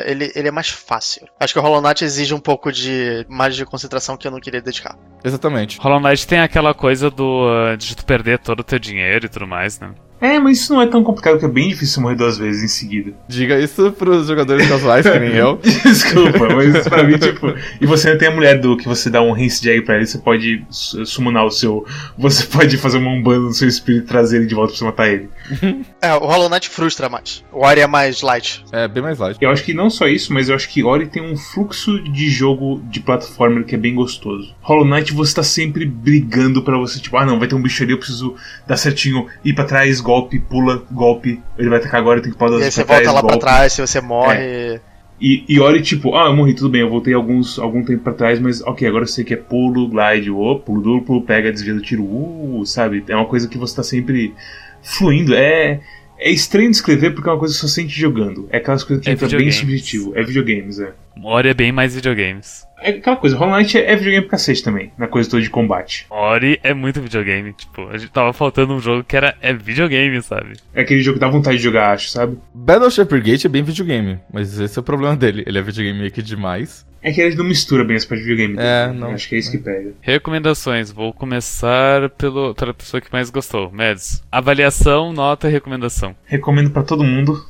ele, 0.05 0.31
ele 0.35 0.47
é 0.47 0.51
mais 0.51 0.69
fácil. 0.69 1.27
Acho 1.39 1.53
que 1.53 1.59
o 1.59 1.61
Hollow 1.61 1.81
Knight 1.81 2.03
exige 2.03 2.33
um 2.33 2.39
pouco 2.39 2.71
de 2.71 3.25
mais 3.29 3.55
de 3.55 3.65
concentração 3.65 4.17
que 4.17 4.27
eu 4.27 4.31
não 4.31 4.39
queria 4.39 4.61
dedicar. 4.61 4.97
Exatamente. 5.23 5.79
Hollow 5.79 5.99
Knight 5.99 6.27
tem 6.27 6.39
aquela 6.39 6.73
coisa 6.73 7.09
do 7.09 7.75
de 7.77 7.95
tu 7.95 8.05
perder 8.05 8.39
todo 8.39 8.61
o 8.61 8.63
teu 8.63 8.79
dinheiro 8.79 9.25
e 9.25 9.29
tudo 9.29 9.47
mais, 9.47 9.79
né? 9.79 9.93
É, 10.21 10.39
mas 10.39 10.59
isso 10.59 10.73
não 10.73 10.81
é 10.81 10.85
tão 10.87 11.03
complicado 11.03 11.39
que 11.39 11.45
é 11.45 11.47
bem 11.47 11.69
difícil 11.69 12.01
morrer 12.01 12.15
duas 12.15 12.37
vezes 12.37 12.63
em 12.63 12.67
seguida. 12.67 13.11
Diga 13.27 13.59
isso 13.59 13.91
pros 13.91 14.27
jogadores 14.27 14.67
casuais, 14.69 15.03
que 15.09 15.19
nem 15.19 15.33
eu. 15.35 15.57
Desculpa, 15.83 16.47
mas 16.55 16.87
pra 16.87 17.03
mim, 17.03 17.17
tipo. 17.17 17.53
E 17.81 17.85
você 17.85 18.09
ainda 18.09 18.19
tem 18.19 18.27
a 18.27 18.31
mulher 18.31 18.59
do 18.59 18.77
que 18.77 18.87
você 18.87 19.09
dá 19.09 19.21
um 19.21 19.31
rinse 19.31 19.61
de 19.61 19.69
egg 19.71 19.81
pra 19.81 19.95
ele, 19.95 20.05
você 20.05 20.19
pode 20.19 20.63
su- 20.69 21.03
summonar 21.05 21.45
o 21.45 21.51
seu. 21.51 21.85
Você 22.17 22.45
pode 22.45 22.77
fazer 22.77 22.99
uma 22.99 23.09
umbanda 23.11 23.39
no 23.39 23.53
seu 23.53 23.67
espírito 23.67 24.03
e 24.05 24.07
trazer 24.07 24.37
ele 24.37 24.45
de 24.45 24.53
volta 24.55 24.71
pra 24.71 24.77
você 24.79 24.85
matar 24.85 25.09
ele. 25.09 25.29
É, 26.03 26.15
o 26.15 26.19
Hollow 26.25 26.49
Knight 26.49 26.67
frustra 26.67 27.07
mais. 27.09 27.43
O 27.51 27.63
Ori 27.63 27.79
é 27.81 27.85
mais 27.85 28.21
light. 28.23 28.63
É, 28.71 28.87
bem 28.87 29.03
mais 29.03 29.19
light. 29.19 29.37
Eu 29.39 29.51
acho 29.51 29.63
que 29.63 29.71
não 29.71 29.87
só 29.87 30.07
isso, 30.07 30.33
mas 30.33 30.49
eu 30.49 30.55
acho 30.55 30.67
que 30.67 30.83
Ori 30.83 31.05
tem 31.05 31.21
um 31.21 31.37
fluxo 31.37 31.99
de 32.11 32.27
jogo 32.27 32.81
de 32.89 32.99
plataforma 32.99 33.61
que 33.63 33.75
é 33.75 33.77
bem 33.77 33.93
gostoso. 33.93 34.51
Hollow 34.61 34.83
Knight 34.85 35.13
você 35.13 35.35
tá 35.35 35.43
sempre 35.43 35.85
brigando 35.85 36.63
pra 36.63 36.75
você, 36.77 36.99
tipo, 36.99 37.15
ah 37.17 37.25
não, 37.25 37.37
vai 37.37 37.47
ter 37.47 37.53
um 37.53 37.61
bicho 37.61 37.83
ali, 37.83 37.91
eu 37.91 37.99
preciso 37.99 38.35
dar 38.67 38.77
certinho, 38.77 39.27
ir 39.45 39.53
pra 39.53 39.63
trás, 39.63 40.01
golpe, 40.11 40.39
pula, 40.39 40.83
golpe, 40.91 41.41
ele 41.57 41.69
vai 41.69 41.79
atacar 41.79 42.01
agora, 42.01 42.19
eu 42.19 42.23
tenho 42.23 42.33
que 42.33 42.39
parar 42.39 42.59
E 42.59 42.63
aí 42.63 42.71
você 42.71 42.83
volta 42.83 43.11
lá 43.11 43.23
pra 43.23 43.37
trás, 43.37 43.73
se 43.73 43.81
você 43.81 44.01
morre. 44.01 44.81
E, 45.19 45.45
e 45.47 45.59
Ori, 45.59 45.81
tipo, 45.81 46.15
ah, 46.15 46.25
eu 46.25 46.35
morri, 46.35 46.55
tudo 46.55 46.69
bem, 46.69 46.81
eu 46.81 46.89
voltei 46.89 47.13
alguns, 47.13 47.59
algum 47.59 47.85
tempo 47.85 48.03
pra 48.03 48.11
trás, 48.11 48.39
mas 48.39 48.61
ok, 48.61 48.87
agora 48.87 49.03
eu 49.03 49.07
sei 49.07 49.23
que 49.23 49.35
é 49.35 49.37
pulo, 49.37 49.87
glide, 49.87 50.31
oh, 50.31 50.57
pulo 50.57 50.81
duplo, 50.81 51.21
pega, 51.21 51.51
desvia 51.51 51.75
do 51.75 51.81
tiro, 51.81 52.03
uh, 52.03 52.63
sabe? 52.65 53.03
É 53.07 53.15
uma 53.15 53.27
coisa 53.27 53.47
que 53.47 53.57
você 53.57 53.75
tá 53.75 53.83
sempre 53.83 54.33
fluindo. 54.81 55.35
É, 55.35 55.79
é 56.21 56.29
estranho 56.29 56.69
de 56.69 56.75
escrever 56.75 57.13
porque 57.13 57.27
é 57.27 57.33
uma 57.33 57.39
coisa 57.39 57.53
que 57.53 57.59
você 57.59 57.67
sente 57.67 57.99
jogando. 57.99 58.47
É 58.51 58.57
aquelas 58.57 58.83
coisas 58.83 59.03
que 59.03 59.09
É 59.09 59.13
entra 59.13 59.27
bem 59.27 59.51
subjetivo. 59.51 60.13
É 60.15 60.23
videogames, 60.23 60.79
é. 60.79 60.93
Ori 61.23 61.49
é 61.49 61.53
bem 61.53 61.71
mais 61.71 61.95
videogames. 61.95 62.63
É 62.79 62.91
aquela 62.91 63.15
coisa, 63.15 63.35
Hollow 63.35 63.57
Knight 63.57 63.77
é, 63.77 63.95
videogame 63.95 64.21
pra 64.25 64.31
cacete 64.31 64.63
também, 64.63 64.91
na 64.97 65.07
coisa 65.07 65.29
toda 65.29 65.41
de 65.41 65.49
combate. 65.49 66.07
Ori 66.09 66.59
é 66.63 66.73
muito 66.73 67.01
videogame, 67.01 67.53
tipo, 67.53 67.87
a 67.89 67.97
gente 67.97 68.11
tava 68.11 68.33
faltando 68.33 68.73
um 68.73 68.79
jogo 68.79 69.03
que 69.03 69.15
era 69.15 69.35
é 69.39 69.53
videogame, 69.53 70.19
sabe? 70.21 70.53
É 70.73 70.81
aquele 70.81 71.01
jogo 71.01 71.15
que 71.15 71.21
dá 71.21 71.29
vontade 71.29 71.57
de 71.57 71.63
jogar, 71.63 71.91
acho, 71.91 72.09
sabe? 72.09 72.39
Battleship 72.53 73.05
Brigade 73.05 73.45
é 73.45 73.49
bem 73.49 73.63
videogame, 73.63 74.19
mas 74.33 74.59
esse 74.59 74.79
é 74.79 74.81
o 74.81 74.83
problema 74.83 75.15
dele. 75.15 75.43
Ele 75.45 75.59
é 75.59 75.61
videogame 75.61 76.07
aqui 76.07 76.23
demais. 76.23 76.85
É 77.03 77.11
que 77.11 77.19
ele 77.19 77.35
não 77.35 77.45
mistura 77.45 77.83
bem 77.83 77.97
as 77.97 78.05
partes 78.05 78.25
de 78.25 78.31
videogame. 78.31 78.59
É, 78.61 78.87
dele, 78.87 78.99
né? 78.99 79.07
não. 79.07 79.13
Acho 79.13 79.27
que 79.27 79.35
é 79.35 79.39
isso 79.39 79.49
que 79.49 79.57
pega. 79.57 79.93
Recomendações, 80.01 80.91
vou 80.91 81.11
começar 81.11 82.09
pelo, 82.11 82.53
pela 82.53 82.73
pessoa 82.73 83.01
que 83.01 83.11
mais 83.11 83.29
gostou, 83.29 83.71
Mads. 83.71 84.23
Avaliação, 84.31 85.11
nota 85.11 85.49
e 85.49 85.51
recomendação. 85.51 86.15
Recomendo 86.25 86.69
pra 86.69 86.83
todo 86.83 87.03
mundo. 87.03 87.43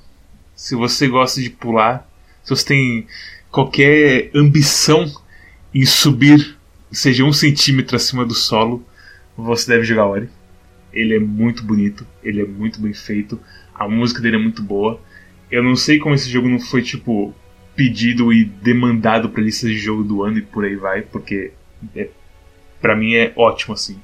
Se 0.56 0.76
você 0.76 1.08
gosta 1.08 1.42
de 1.42 1.50
pular, 1.50 2.08
se 2.44 2.50
você 2.50 2.66
tem 2.66 3.08
qualquer 3.52 4.32
ambição 4.34 5.06
em 5.74 5.86
subir, 5.86 6.58
seja 6.92 7.24
um 7.24 7.34
centímetro 7.34 7.96
acima 7.96 8.26
do 8.26 8.34
solo, 8.34 8.86
você 9.36 9.72
deve 9.72 9.84
jogar 9.84 10.06
Ori. 10.06 10.30
Ele 10.94 11.16
é 11.16 11.20
muito 11.20 11.64
bonito, 11.64 12.06
ele 12.24 12.42
é 12.42 12.46
muito 12.46 12.80
bem 12.82 12.94
feito, 12.94 13.40
a 13.74 13.88
música 13.88 14.22
dele 14.22 14.36
é 14.36 14.40
muito 14.40 14.62
boa. 14.62 15.00
Eu 15.50 15.64
não 15.64 15.76
sei 15.76 16.00
como 16.00 16.16
esse 16.16 16.30
jogo 16.30 16.48
não 16.48 16.60
foi, 16.60 16.82
tipo, 16.82 17.34
pedido 17.76 18.32
e 18.34 18.46
demandado 18.46 19.30
pra 19.30 19.44
lista 19.44 19.68
de 19.68 19.78
jogo 19.78 20.04
do 20.04 20.24
ano 20.24 20.38
e 20.38 20.42
por 20.42 20.66
aí 20.66 20.76
vai, 20.76 21.02
porque 21.02 21.52
é, 21.96 22.10
para 22.82 22.96
mim 22.96 23.14
é 23.14 23.32
ótimo, 23.36 23.74
assim. 23.74 23.98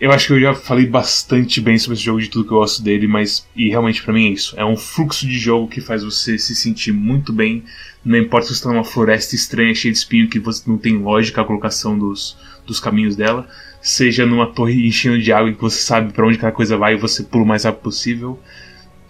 Eu 0.00 0.12
acho 0.12 0.28
que 0.28 0.32
eu 0.34 0.40
já 0.40 0.54
falei 0.54 0.86
bastante 0.86 1.60
bem 1.60 1.76
sobre 1.76 1.96
esse 1.96 2.04
jogo, 2.04 2.20
de 2.20 2.28
tudo 2.28 2.46
que 2.46 2.52
eu 2.52 2.58
gosto 2.58 2.82
dele, 2.82 3.08
mas 3.08 3.48
e 3.56 3.68
realmente 3.68 4.00
para 4.00 4.12
mim 4.12 4.28
é 4.28 4.30
isso. 4.30 4.54
É 4.56 4.64
um 4.64 4.76
fluxo 4.76 5.26
de 5.26 5.36
jogo 5.36 5.66
que 5.66 5.80
faz 5.80 6.04
você 6.04 6.38
se 6.38 6.54
sentir 6.54 6.92
muito 6.92 7.32
bem. 7.32 7.64
Não 8.04 8.16
importa 8.16 8.46
se 8.46 8.52
você 8.52 8.60
está 8.60 8.72
numa 8.72 8.84
floresta 8.84 9.34
estranha, 9.34 9.74
cheia 9.74 9.90
de 9.90 9.98
espinho, 9.98 10.28
que 10.28 10.38
você 10.38 10.62
não 10.70 10.78
tem 10.78 10.96
lógica 10.96 11.42
a 11.42 11.44
colocação 11.44 11.98
dos, 11.98 12.38
dos 12.64 12.78
caminhos 12.78 13.16
dela. 13.16 13.48
Seja 13.82 14.24
numa 14.24 14.46
torre 14.46 14.86
enchendo 14.86 15.18
de 15.18 15.32
água 15.32 15.52
que 15.52 15.60
você 15.60 15.80
sabe 15.80 16.12
para 16.12 16.24
onde 16.24 16.36
aquela 16.36 16.52
coisa 16.52 16.76
vai 16.76 16.94
e 16.94 16.96
você 16.96 17.24
pula 17.24 17.42
o 17.42 17.46
mais 17.46 17.64
rápido 17.64 17.82
possível. 17.82 18.38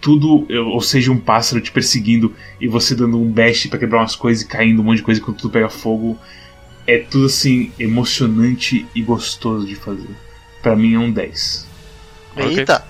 Tudo, 0.01 0.47
ou 0.71 0.81
seja, 0.81 1.11
um 1.11 1.19
pássaro 1.19 1.61
te 1.61 1.71
perseguindo 1.71 2.33
e 2.59 2.67
você 2.67 2.95
dando 2.95 3.19
um 3.19 3.29
bash 3.29 3.67
para 3.67 3.79
quebrar 3.79 3.99
umas 3.99 4.15
coisas 4.15 4.43
e 4.43 4.47
caindo 4.47 4.81
um 4.81 4.85
monte 4.85 4.97
de 4.97 5.03
coisa 5.03 5.19
quando 5.19 5.37
tudo 5.37 5.51
pega 5.51 5.69
fogo. 5.69 6.17
É 6.87 6.99
tudo 6.99 7.25
assim 7.25 7.71
emocionante 7.77 8.87
e 8.95 9.01
gostoso 9.01 9.67
de 9.67 9.75
fazer. 9.75 10.09
Pra 10.61 10.75
mim 10.75 10.95
é 10.95 10.99
um 10.99 11.11
10. 11.11 11.67
Eita! 12.37 12.85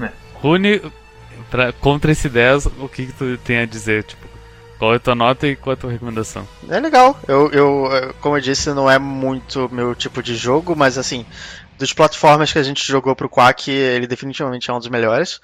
É. 0.00 0.10
Rune, 0.34 0.80
pra, 1.50 1.72
contra 1.72 2.12
esse 2.12 2.28
10, 2.28 2.66
o 2.66 2.88
que, 2.88 3.06
que 3.06 3.12
tu 3.12 3.38
tem 3.38 3.58
a 3.58 3.66
dizer? 3.66 4.04
Tipo, 4.04 4.28
qual 4.78 4.94
é 4.94 4.96
a 4.96 5.00
tua 5.00 5.14
nota 5.14 5.46
e 5.46 5.56
qual 5.56 5.72
é 5.72 5.74
a 5.74 5.80
tua 5.80 5.90
recomendação? 5.90 6.48
É 6.68 6.80
legal. 6.80 7.18
Eu, 7.28 7.50
eu, 7.50 8.14
como 8.20 8.36
eu 8.36 8.40
disse, 8.40 8.72
não 8.72 8.90
é 8.90 8.98
muito 8.98 9.68
meu 9.70 9.94
tipo 9.94 10.22
de 10.22 10.34
jogo, 10.34 10.74
mas 10.74 10.96
assim, 10.96 11.26
dos 11.78 11.92
plataformas 11.92 12.52
que 12.52 12.58
a 12.58 12.62
gente 12.62 12.86
jogou 12.86 13.14
pro 13.14 13.28
Quack, 13.28 13.70
ele 13.70 14.06
definitivamente 14.06 14.70
é 14.70 14.74
um 14.74 14.78
dos 14.78 14.88
melhores. 14.88 15.40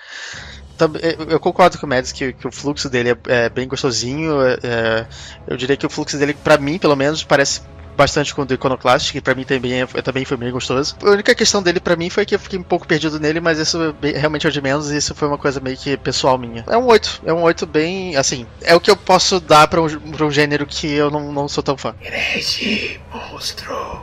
Eu 1.29 1.41
concordo 1.41 1.79
com 1.79 1.87
o 1.87 1.89
Mads 1.89 2.13
que, 2.13 2.33
que 2.33 2.47
o 2.47 2.53
fluxo 2.53 2.89
dele 2.89 3.11
é, 3.11 3.17
é 3.27 3.49
bem 3.49 3.67
gostosinho. 3.69 4.43
É, 4.43 4.59
é 4.63 5.07
eu 5.47 5.57
diria 5.57 5.77
que 5.77 5.87
o 5.87 5.91
fluxo 5.91 6.19
dele, 6.19 6.35
para 6.35 6.59
mim, 6.59 6.79
pelo 6.79 6.97
menos, 6.97 7.23
parece 7.23 7.63
bastante 7.97 8.35
com 8.35 8.43
o 8.43 8.45
do 8.45 8.55
Iconoclast, 8.55 9.11
que 9.11 9.21
pra 9.21 9.35
mim 9.35 9.45
também, 9.45 9.83
é, 9.83 9.87
também 9.87 10.25
foi 10.25 10.37
bem 10.37 10.51
gostoso. 10.51 10.97
A 11.03 11.11
única 11.11 11.35
questão 11.35 11.63
dele 11.63 11.81
pra 11.81 11.97
mim 11.97 12.11
foi 12.11 12.27
que 12.27 12.35
eu 12.35 12.39
fiquei 12.39 12.59
um 12.59 12.63
pouco 12.63 12.87
perdido 12.87 13.19
nele, 13.19 13.41
mas 13.41 13.59
isso 13.59 13.95
realmente 14.15 14.47
é 14.47 14.51
o 14.51 14.53
de 14.53 14.61
menos 14.61 14.91
e 14.91 14.97
isso 14.99 15.15
foi 15.15 15.27
uma 15.27 15.39
coisa 15.39 15.59
meio 15.59 15.77
que 15.77 15.97
pessoal 15.97 16.37
minha. 16.37 16.65
É 16.69 16.77
um 16.77 16.87
8, 16.87 17.23
é 17.25 17.33
um 17.33 17.43
8 17.43 17.67
bem, 17.67 18.17
assim, 18.17 18.47
é 18.63 18.75
o 18.77 18.81
que 18.81 18.91
eu 18.91 18.97
posso 18.97 19.41
dar 19.41 19.67
pra 19.67 19.81
um, 19.81 19.87
um 19.87 20.31
gênero 20.31 20.67
que 20.67 20.93
eu 20.93 21.11
não, 21.11 21.33
não 21.33 21.49
sou 21.49 21.63
tão 21.63 21.77
fã. 21.77 21.95
Herege, 22.03 23.01
monstro, 23.13 24.03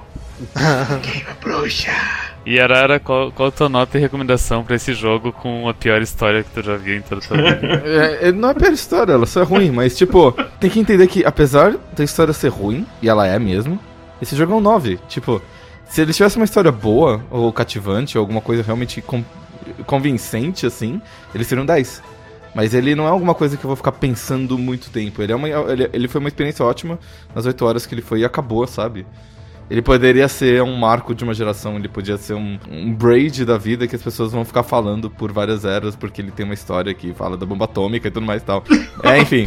queima 1.04 1.38
bruxa. 1.40 2.33
E 2.46 2.60
Arara, 2.60 3.00
qual, 3.00 3.32
qual 3.32 3.50
a 3.50 3.52
tua 3.52 3.70
nota 3.70 3.98
e 3.98 4.02
recomendação 4.02 4.64
pra 4.64 4.76
esse 4.76 4.94
jogo 4.94 5.32
com 5.32 5.70
a 5.70 5.74
pior 5.74 6.02
história 6.02 6.44
que 6.44 6.50
tu 6.50 6.62
já 6.62 6.76
viu 6.76 6.98
em 6.98 7.02
toda 7.02 7.24
a 7.24 7.28
tua 7.28 7.38
vida? 7.38 7.84
é, 8.22 8.32
não 8.34 8.50
é 8.50 8.52
a 8.52 8.56
pior 8.56 8.74
história, 8.74 9.14
ela 9.14 9.26
só 9.26 9.42
é 9.42 9.44
ruim, 9.46 9.72
mas 9.72 9.96
tipo, 9.98 10.34
tem 10.60 10.70
que 10.70 10.80
entender 10.80 11.08
que 11.08 11.24
apesar 11.26 11.76
da 11.96 12.04
história 12.04 12.34
ser 12.34 12.50
ruim, 12.50 12.86
e 13.02 13.08
ela 13.08 13.26
é 13.26 13.40
mesmo, 13.40 13.80
esse 14.22 14.36
jogo 14.36 14.54
é 14.54 14.56
um 14.56 14.62
9. 14.62 15.00
Tipo, 15.08 15.42
se 15.86 16.02
ele 16.02 16.12
tivesse 16.12 16.36
uma 16.36 16.46
história 16.46 16.72
boa, 16.72 17.24
ou 17.30 17.52
cativante, 17.54 18.18
ou 18.18 18.22
alguma 18.22 18.42
coisa 18.42 18.62
realmente 18.62 19.02
com, 19.02 19.24
convincente, 19.86 20.66
assim, 20.66 21.02
ele 21.34 21.44
seria 21.44 21.62
um 21.62 21.66
10. 21.66 22.02
Mas 22.56 22.74
ele 22.74 22.94
não 22.94 23.06
é 23.06 23.10
alguma 23.10 23.34
coisa 23.34 23.58
que 23.58 23.64
eu 23.64 23.68
vou 23.68 23.76
ficar 23.76 23.94
pensando 23.94 24.58
muito 24.58 24.90
tempo. 24.92 25.22
Ele, 25.22 25.32
é 25.32 25.36
uma, 25.36 25.50
ele, 25.50 25.90
ele 25.92 26.08
foi 26.08 26.20
uma 26.20 26.28
experiência 26.28 26.64
ótima 26.64 27.00
nas 27.34 27.46
8 27.46 27.66
horas 27.66 27.86
que 27.86 27.96
ele 27.96 28.02
foi 28.02 28.20
e 28.20 28.26
acabou, 28.26 28.66
sabe? 28.68 29.06
Ele 29.69 29.82
poderia 29.82 30.28
ser 30.28 30.62
um 30.62 30.76
marco 30.76 31.15
de 31.15 31.23
uma 31.23 31.34
geração, 31.34 31.76
ele 31.76 31.88
podia 31.88 32.17
ser 32.17 32.34
um, 32.34 32.60
um 32.69 32.93
braid 32.93 33.45
da 33.45 33.58
vida 33.58 33.88
que 33.88 33.95
as 33.95 34.02
pessoas 34.02 34.32
vão 34.32 34.45
ficar 34.45 34.63
falando 34.63 35.10
por 35.10 35.32
várias 35.32 35.65
eras, 35.65 35.95
porque 35.95 36.21
ele 36.21 36.32
tem 36.32 36.45
uma 36.45 36.54
história 36.54 36.93
que 36.93 37.13
fala 37.13 37.38
da 37.38 37.45
bomba 37.45 37.65
atômica 37.65 38.08
e 38.08 38.12
tudo 38.12 38.26
mais 38.26 38.41
e 38.41 38.45
tal. 38.45 38.63
É, 39.04 39.19
enfim. 39.19 39.45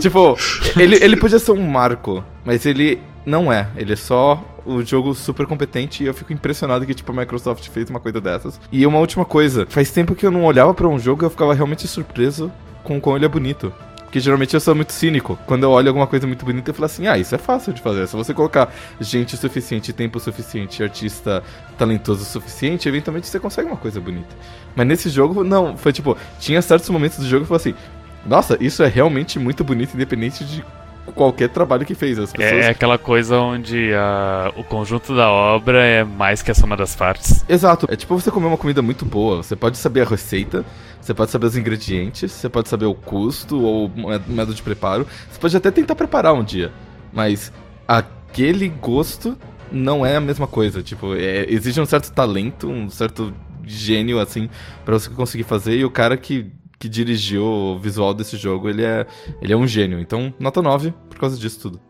tipo, 0.00 0.36
ele, 0.76 0.96
ele 0.96 1.16
podia 1.16 1.38
ser 1.38 1.52
um 1.52 1.62
marco, 1.62 2.24
mas 2.44 2.64
ele 2.66 2.98
não 3.24 3.52
é. 3.52 3.68
Ele 3.76 3.92
é 3.92 3.96
só 3.96 4.42
o 4.64 4.82
jogo 4.82 5.14
super 5.14 5.46
competente 5.46 6.02
e 6.02 6.06
eu 6.06 6.14
fico 6.14 6.32
impressionado 6.32 6.86
que, 6.86 6.94
tipo, 6.94 7.12
a 7.12 7.14
Microsoft 7.14 7.68
fez 7.68 7.88
uma 7.90 8.00
coisa 8.00 8.20
dessas. 8.20 8.60
E 8.72 8.86
uma 8.86 8.98
última 8.98 9.24
coisa, 9.24 9.66
faz 9.68 9.90
tempo 9.90 10.14
que 10.14 10.26
eu 10.26 10.30
não 10.30 10.44
olhava 10.44 10.74
para 10.74 10.88
um 10.88 10.98
jogo 10.98 11.22
e 11.22 11.26
eu 11.26 11.30
ficava 11.30 11.54
realmente 11.54 11.86
surpreso 11.86 12.50
com 12.82 13.00
como 13.00 13.16
ele 13.16 13.24
é 13.24 13.28
bonito. 13.28 13.72
Porque 14.10 14.18
geralmente 14.18 14.52
eu 14.54 14.58
sou 14.58 14.74
muito 14.74 14.92
cínico. 14.92 15.38
Quando 15.46 15.62
eu 15.62 15.70
olho 15.70 15.86
alguma 15.86 16.04
coisa 16.04 16.26
muito 16.26 16.44
bonita, 16.44 16.72
eu 16.72 16.74
falo 16.74 16.86
assim: 16.86 17.06
ah, 17.06 17.16
isso 17.16 17.32
é 17.32 17.38
fácil 17.38 17.72
de 17.72 17.80
fazer. 17.80 18.08
Se 18.08 18.16
você 18.16 18.34
colocar 18.34 18.74
gente 19.00 19.36
suficiente, 19.36 19.92
tempo 19.92 20.18
suficiente, 20.18 20.82
artista 20.82 21.44
talentoso 21.78 22.24
suficiente, 22.24 22.88
eventualmente 22.88 23.28
você 23.28 23.38
consegue 23.38 23.68
uma 23.68 23.76
coisa 23.76 24.00
bonita. 24.00 24.34
Mas 24.74 24.84
nesse 24.84 25.08
jogo, 25.08 25.44
não. 25.44 25.76
Foi 25.76 25.92
tipo, 25.92 26.18
tinha 26.40 26.60
certos 26.60 26.90
momentos 26.90 27.18
do 27.18 27.24
jogo 27.24 27.46
que 27.46 27.52
eu 27.52 27.56
falei 27.56 27.72
assim: 27.72 27.84
nossa, 28.26 28.58
isso 28.60 28.82
é 28.82 28.88
realmente 28.88 29.38
muito 29.38 29.62
bonito, 29.62 29.94
independente 29.94 30.44
de 30.44 30.64
qualquer 31.10 31.48
trabalho 31.48 31.84
que 31.84 31.94
fez. 31.94 32.18
As 32.18 32.32
pessoas... 32.32 32.64
É 32.64 32.68
aquela 32.68 32.98
coisa 32.98 33.38
onde 33.38 33.92
a, 33.94 34.52
o 34.56 34.64
conjunto 34.64 35.14
da 35.14 35.30
obra 35.30 35.84
é 35.84 36.04
mais 36.04 36.42
que 36.42 36.50
a 36.50 36.54
soma 36.54 36.76
das 36.76 36.94
partes. 36.94 37.44
Exato. 37.48 37.86
É 37.90 37.96
tipo 37.96 38.18
você 38.18 38.30
comer 38.30 38.46
uma 38.46 38.56
comida 38.56 38.82
muito 38.82 39.04
boa. 39.04 39.42
Você 39.42 39.56
pode 39.56 39.78
saber 39.78 40.02
a 40.02 40.04
receita, 40.04 40.64
você 41.00 41.14
pode 41.14 41.30
saber 41.30 41.46
os 41.46 41.56
ingredientes, 41.56 42.32
você 42.32 42.48
pode 42.48 42.68
saber 42.68 42.86
o 42.86 42.94
custo 42.94 43.60
ou 43.60 43.86
o 43.86 44.08
método 44.28 44.54
de 44.54 44.62
preparo. 44.62 45.06
Você 45.30 45.38
pode 45.38 45.56
até 45.56 45.70
tentar 45.70 45.94
preparar 45.94 46.34
um 46.34 46.44
dia. 46.44 46.72
Mas 47.12 47.52
aquele 47.86 48.68
gosto 48.68 49.36
não 49.70 50.04
é 50.04 50.16
a 50.16 50.20
mesma 50.20 50.46
coisa. 50.46 50.82
Tipo, 50.82 51.14
é, 51.14 51.46
exige 51.48 51.80
um 51.80 51.86
certo 51.86 52.12
talento, 52.12 52.68
um 52.68 52.88
certo 52.88 53.32
gênio, 53.64 54.18
assim, 54.18 54.48
para 54.84 54.98
você 54.98 55.10
conseguir 55.10 55.44
fazer. 55.44 55.76
E 55.76 55.84
o 55.84 55.90
cara 55.90 56.16
que 56.16 56.50
que 56.80 56.88
dirigiu 56.88 57.44
o 57.44 57.78
visual 57.78 58.14
desse 58.14 58.38
jogo, 58.38 58.68
ele 58.70 58.82
é, 58.82 59.06
ele 59.42 59.52
é 59.52 59.56
um 59.56 59.66
gênio. 59.66 60.00
Então, 60.00 60.32
nota 60.40 60.62
9 60.62 60.94
por 61.10 61.18
causa 61.18 61.38
disso 61.38 61.60
tudo. 61.60 61.80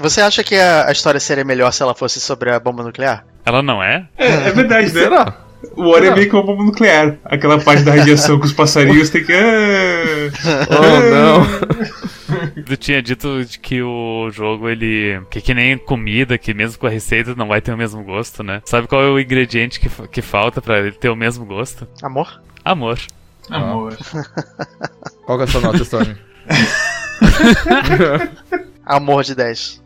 Você 0.00 0.22
acha 0.22 0.42
que 0.42 0.54
a, 0.54 0.90
história 0.90 1.20
seria 1.20 1.44
melhor 1.44 1.70
se 1.70 1.82
ela 1.82 1.94
fosse 1.94 2.18
sobre 2.18 2.50
a 2.50 2.58
bomba 2.58 2.82
nuclear? 2.82 3.26
Ela 3.44 3.62
não 3.62 3.82
é? 3.82 4.08
É, 4.16 4.26
é 4.26 4.52
verdade, 4.52 4.86
né? 4.86 5.02
Será? 5.02 5.44
O 5.76 5.88
Ori 5.88 6.06
é 6.06 6.14
meio 6.14 6.28
que 6.30 6.34
uma 6.34 6.42
bomba 6.42 6.64
nuclear. 6.64 7.18
Aquela 7.24 7.60
parte 7.60 7.82
da 7.82 7.94
radiação 7.94 8.38
com 8.38 8.46
os 8.46 8.52
passarinhos 8.54 9.10
tem 9.10 9.22
que. 9.22 9.32
Ah, 9.32 10.30
oh, 10.70 11.10
não! 11.10 12.64
Tu 12.64 12.76
tinha 12.76 13.02
dito 13.02 13.28
que 13.60 13.82
o 13.82 14.30
jogo, 14.30 14.68
ele. 14.68 15.20
Que, 15.30 15.40
que 15.40 15.54
nem 15.54 15.76
comida, 15.76 16.38
que 16.38 16.54
mesmo 16.54 16.78
com 16.78 16.86
a 16.86 16.90
receita 16.90 17.34
não 17.34 17.48
vai 17.48 17.60
ter 17.60 17.72
o 17.72 17.76
mesmo 17.76 18.02
gosto, 18.02 18.42
né? 18.42 18.62
Sabe 18.64 18.86
qual 18.86 19.02
é 19.02 19.10
o 19.10 19.20
ingrediente 19.20 19.78
que, 19.78 19.88
que 20.08 20.22
falta 20.22 20.62
para 20.62 20.78
ele 20.78 20.92
ter 20.92 21.10
o 21.10 21.16
mesmo 21.16 21.44
gosto? 21.44 21.86
Amor? 22.02 22.40
Amor. 22.64 22.98
Amor. 23.50 23.96
Qual 25.24 25.38
que 25.38 25.44
é 25.44 25.46
a 25.46 25.50
sua 25.50 25.60
nota, 25.60 25.82
Storm? 25.82 26.14
Amor 28.84 29.24
de 29.24 29.34
10. 29.34 29.82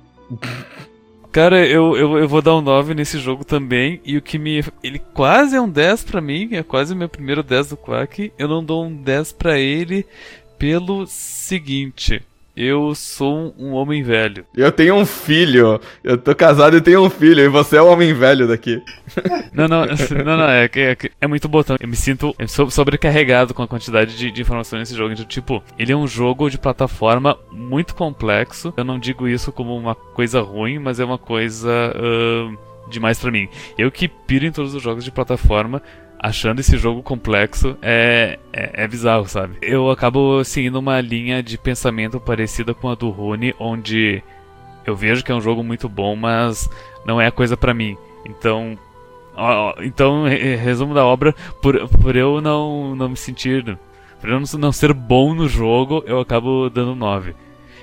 Cara, 1.32 1.66
eu, 1.66 1.96
eu, 1.96 2.18
eu 2.18 2.28
vou 2.28 2.42
dar 2.42 2.56
um 2.56 2.60
9 2.60 2.94
nesse 2.94 3.18
jogo 3.18 3.44
também. 3.44 4.00
E 4.04 4.16
o 4.16 4.22
que 4.22 4.38
me. 4.38 4.64
Ele 4.82 4.98
quase 4.98 5.56
é 5.56 5.60
um 5.60 5.68
10 5.68 6.04
pra 6.04 6.20
mim, 6.20 6.50
é 6.52 6.62
quase 6.62 6.92
o 6.92 6.96
meu 6.96 7.08
primeiro 7.08 7.42
10 7.42 7.70
do 7.70 7.76
Quack. 7.76 8.32
Eu 8.38 8.48
não 8.48 8.64
dou 8.64 8.84
um 8.84 8.94
10 8.94 9.32
pra 9.32 9.58
ele 9.58 10.06
pelo 10.58 11.06
seguinte 11.06 12.22
eu 12.60 12.94
sou 12.94 13.54
um 13.58 13.72
homem 13.72 14.02
velho. 14.02 14.44
Eu 14.54 14.70
tenho 14.70 14.94
um 14.94 15.06
filho. 15.06 15.80
Eu 16.04 16.18
tô 16.18 16.34
casado 16.34 16.76
e 16.76 16.80
tenho 16.80 17.02
um 17.02 17.08
filho. 17.08 17.40
E 17.40 17.48
você 17.48 17.78
é 17.78 17.82
o 17.82 17.86
homem 17.86 18.12
velho 18.12 18.46
daqui. 18.46 18.82
Não, 19.50 19.66
não, 19.66 19.86
não, 20.24 20.36
não 20.36 20.44
é, 20.44 20.68
é, 20.74 20.96
é 21.22 21.26
muito 21.26 21.48
botão. 21.48 21.76
Eu 21.80 21.88
me 21.88 21.96
sinto 21.96 22.36
sobrecarregado 22.68 23.54
com 23.54 23.62
a 23.62 23.68
quantidade 23.68 24.14
de, 24.14 24.30
de 24.30 24.42
informações 24.42 24.80
nesse 24.80 24.94
jogo. 24.94 25.12
Então, 25.12 25.24
tipo, 25.24 25.62
ele 25.78 25.92
é 25.92 25.96
um 25.96 26.06
jogo 26.06 26.50
de 26.50 26.58
plataforma 26.58 27.38
muito 27.50 27.94
complexo. 27.94 28.74
Eu 28.76 28.84
não 28.84 28.98
digo 28.98 29.26
isso 29.26 29.50
como 29.50 29.74
uma 29.74 29.94
coisa 29.94 30.42
ruim, 30.42 30.78
mas 30.78 31.00
é 31.00 31.04
uma 31.04 31.18
coisa 31.18 31.70
uh, 31.96 32.58
demais 32.90 33.18
para 33.18 33.30
mim. 33.30 33.48
Eu 33.78 33.90
que 33.90 34.06
piro 34.06 34.44
em 34.44 34.52
todos 34.52 34.74
os 34.74 34.82
jogos 34.82 35.02
de 35.02 35.10
plataforma 35.10 35.80
achando 36.22 36.60
esse 36.60 36.76
jogo 36.76 37.02
complexo 37.02 37.76
é, 37.80 38.38
é, 38.52 38.84
é, 38.84 38.88
bizarro, 38.88 39.26
sabe? 39.26 39.56
Eu 39.62 39.90
acabo 39.90 40.44
seguindo 40.44 40.78
uma 40.78 41.00
linha 41.00 41.42
de 41.42 41.56
pensamento 41.56 42.20
parecida 42.20 42.74
com 42.74 42.90
a 42.90 42.94
do 42.94 43.08
Rune, 43.08 43.54
onde 43.58 44.22
eu 44.84 44.94
vejo 44.94 45.24
que 45.24 45.32
é 45.32 45.34
um 45.34 45.40
jogo 45.40 45.64
muito 45.64 45.88
bom, 45.88 46.14
mas 46.14 46.68
não 47.06 47.18
é 47.18 47.26
a 47.26 47.32
coisa 47.32 47.56
para 47.56 47.72
mim. 47.72 47.96
Então, 48.26 48.78
ó, 49.34 49.74
então 49.80 50.24
resumo 50.24 50.92
da 50.92 51.06
obra, 51.06 51.34
por, 51.62 51.88
por 51.88 52.14
eu 52.14 52.40
não, 52.42 52.94
não 52.94 53.08
me 53.08 53.16
sentir, 53.16 53.78
por 54.20 54.28
eu 54.28 54.40
não 54.58 54.72
ser 54.72 54.92
bom 54.92 55.34
no 55.34 55.48
jogo, 55.48 56.04
eu 56.06 56.20
acabo 56.20 56.68
dando 56.68 56.94
9. 56.94 57.34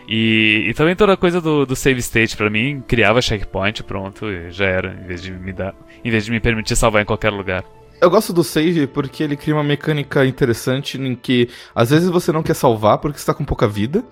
E, 0.08 0.68
e 0.70 0.74
também 0.76 0.96
toda 0.96 1.14
a 1.14 1.18
coisa 1.18 1.42
do, 1.42 1.66
do 1.66 1.76
save 1.76 2.00
state 2.00 2.38
para 2.38 2.50
mim 2.50 2.82
criava 2.88 3.22
checkpoint, 3.22 3.84
pronto, 3.84 4.28
já 4.52 4.66
era, 4.66 4.94
em 4.94 5.08
vez 5.08 5.24
de 5.24 5.32
me 5.32 5.52
dar, 5.52 5.74
em 6.06 6.12
vez 6.12 6.24
de 6.24 6.32
me 6.32 6.40
permitir 6.40 6.76
salvar 6.76 7.02
em 7.02 7.06
qualquer 7.06 7.32
lugar. 7.32 7.66
Eu 8.00 8.10
gosto 8.12 8.32
do 8.32 8.44
save 8.44 8.86
porque 8.86 9.24
ele 9.24 9.36
cria 9.36 9.56
uma 9.56 9.64
mecânica 9.64 10.24
interessante 10.26 11.00
em 11.02 11.16
que 11.16 11.50
às 11.74 11.90
vezes 11.90 12.10
você 12.10 12.32
não 12.32 12.44
quer 12.44 12.54
salvar 12.54 13.00
porque 13.00 13.18
está 13.18 13.34
com 13.34 13.44
pouca 13.44 13.68
vida. 13.68 14.04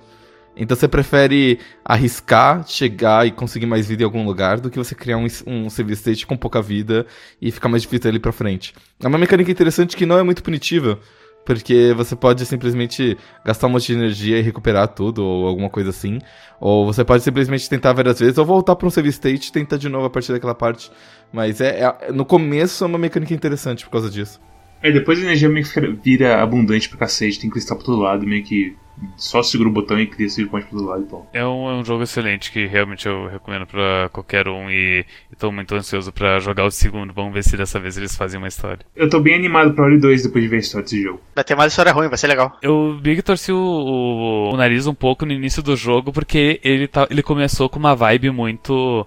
Então 0.58 0.76
você 0.76 0.88
prefere 0.88 1.60
arriscar, 1.84 2.66
chegar 2.66 3.28
e 3.28 3.32
conseguir 3.32 3.66
mais 3.66 3.88
vida 3.88 4.04
em 4.04 4.06
algum 4.06 4.26
lugar 4.26 4.60
do 4.60 4.70
que 4.72 4.78
você 4.80 4.96
criar 4.96 5.18
um, 5.18 5.28
um 5.46 5.70
save 5.70 5.94
state 5.94 6.26
com 6.26 6.38
pouca 6.38 6.62
vida 6.62 7.06
e 7.42 7.52
ficar 7.52 7.68
mais 7.70 7.84
difícil 7.84 8.10
ali 8.10 8.20
pra 8.20 8.32
frente. 8.32 8.74
É 9.04 9.08
uma 9.08 9.18
mecânica 9.18 9.52
interessante 9.52 9.98
que 9.98 10.06
não 10.06 10.18
é 10.18 10.24
muito 10.24 10.42
punitiva, 10.42 11.00
Porque 11.46 11.94
você 11.96 12.16
pode 12.16 12.44
simplesmente 12.46 13.16
gastar 13.46 13.68
um 13.68 13.70
monte 13.70 13.86
de 13.88 13.94
energia 13.94 14.40
e 14.40 14.42
recuperar 14.42 14.88
tudo, 14.88 15.24
ou 15.24 15.48
alguma 15.48 15.70
coisa 15.70 15.92
assim. 15.92 16.20
Ou 16.60 16.86
você 16.88 17.04
pode 17.06 17.24
simplesmente 17.24 17.70
tentar 17.70 17.94
várias 17.94 18.20
vezes, 18.20 18.38
ou 18.40 18.46
voltar 18.46 18.76
para 18.76 18.88
um 18.88 18.90
save 18.90 19.10
state 19.10 19.50
e 19.50 19.52
tentar 19.52 19.78
de 19.78 19.88
novo 19.88 20.06
a 20.08 20.10
partir 20.10 20.32
daquela 20.32 20.56
parte. 20.56 20.92
Mas 21.36 21.60
é, 21.60 21.82
é- 21.82 22.12
no 22.14 22.24
começo 22.26 22.84
é 22.84 22.88
uma 22.88 22.98
mecânica 22.98 23.34
interessante 23.34 23.84
por 23.84 23.92
causa 23.92 24.10
disso. 24.10 24.40
Aí 24.82 24.94
depois 24.94 25.20
a 25.20 25.24
energia 25.24 25.50
meio 25.50 25.66
que 25.66 25.80
vira 26.04 26.42
abundante 26.42 26.88
pra 26.88 27.00
cacete, 27.00 27.40
tem 27.40 27.50
cristal 27.50 27.76
pra 27.78 27.86
todo 27.86 28.00
lado, 28.02 28.26
meio 28.26 28.44
que 28.44 28.76
só 29.18 29.44
segura 29.44 29.68
o 29.70 29.74
botão 29.74 30.00
e 30.00 30.06
cria 30.08 30.30
point 30.48 30.66
pra 30.68 30.78
todo 30.78 30.86
lado 30.88 31.04
e 31.04 31.06
tal. 31.08 31.30
É 31.34 31.44
um, 31.46 31.70
é 31.70 31.74
um 31.74 31.84
jogo 31.84 32.04
excelente 32.04 32.50
que 32.52 32.66
realmente 32.66 33.06
eu 33.08 33.28
recomendo 33.28 33.66
pra 33.66 34.10
qualquer 34.14 34.48
um 34.48 34.70
e 34.70 35.04
estou 35.32 35.52
muito 35.52 35.76
ansioso 35.76 36.14
pra 36.14 36.40
jogar 36.40 36.64
o 36.66 36.72
segundo. 36.72 37.12
Vamos 37.14 37.34
ver 37.34 37.44
se 37.44 37.58
dessa 37.58 37.78
vez 37.80 37.98
eles 37.98 38.16
fazem 38.16 38.38
uma 38.38 38.48
história. 38.48 38.86
Eu 38.96 39.10
tô 39.10 39.20
bem 39.20 39.34
animado 39.36 39.74
pra 39.74 39.84
Ori 39.86 39.98
2 40.00 40.24
depois 40.24 40.44
de 40.44 40.50
ver 40.50 40.58
a 40.58 40.60
história 40.60 40.84
desse 40.84 41.02
jogo. 41.02 41.20
Vai 41.34 41.44
ter 41.44 41.56
mais 41.56 41.74
história 41.74 41.92
ruim, 41.92 42.08
vai 42.08 42.18
ser 42.18 42.28
legal. 42.28 42.58
Eu 42.62 42.98
vi 43.02 43.16
que 43.16 43.22
torci 43.22 43.52
o, 43.52 43.58
o- 43.58 44.54
o 44.54 44.58
nariz 44.58 44.88
um 44.88 44.94
pouco 44.94 45.26
no 45.26 45.34
início 45.34 45.62
do 45.62 45.76
jogo 45.76 46.14
porque 46.14 46.60
ele, 46.64 46.88
tá, 46.88 47.06
ele 47.10 47.22
começou 47.24 47.68
com 47.68 47.80
uma 47.80 47.96
vibe 47.96 48.30
muito 48.32 49.06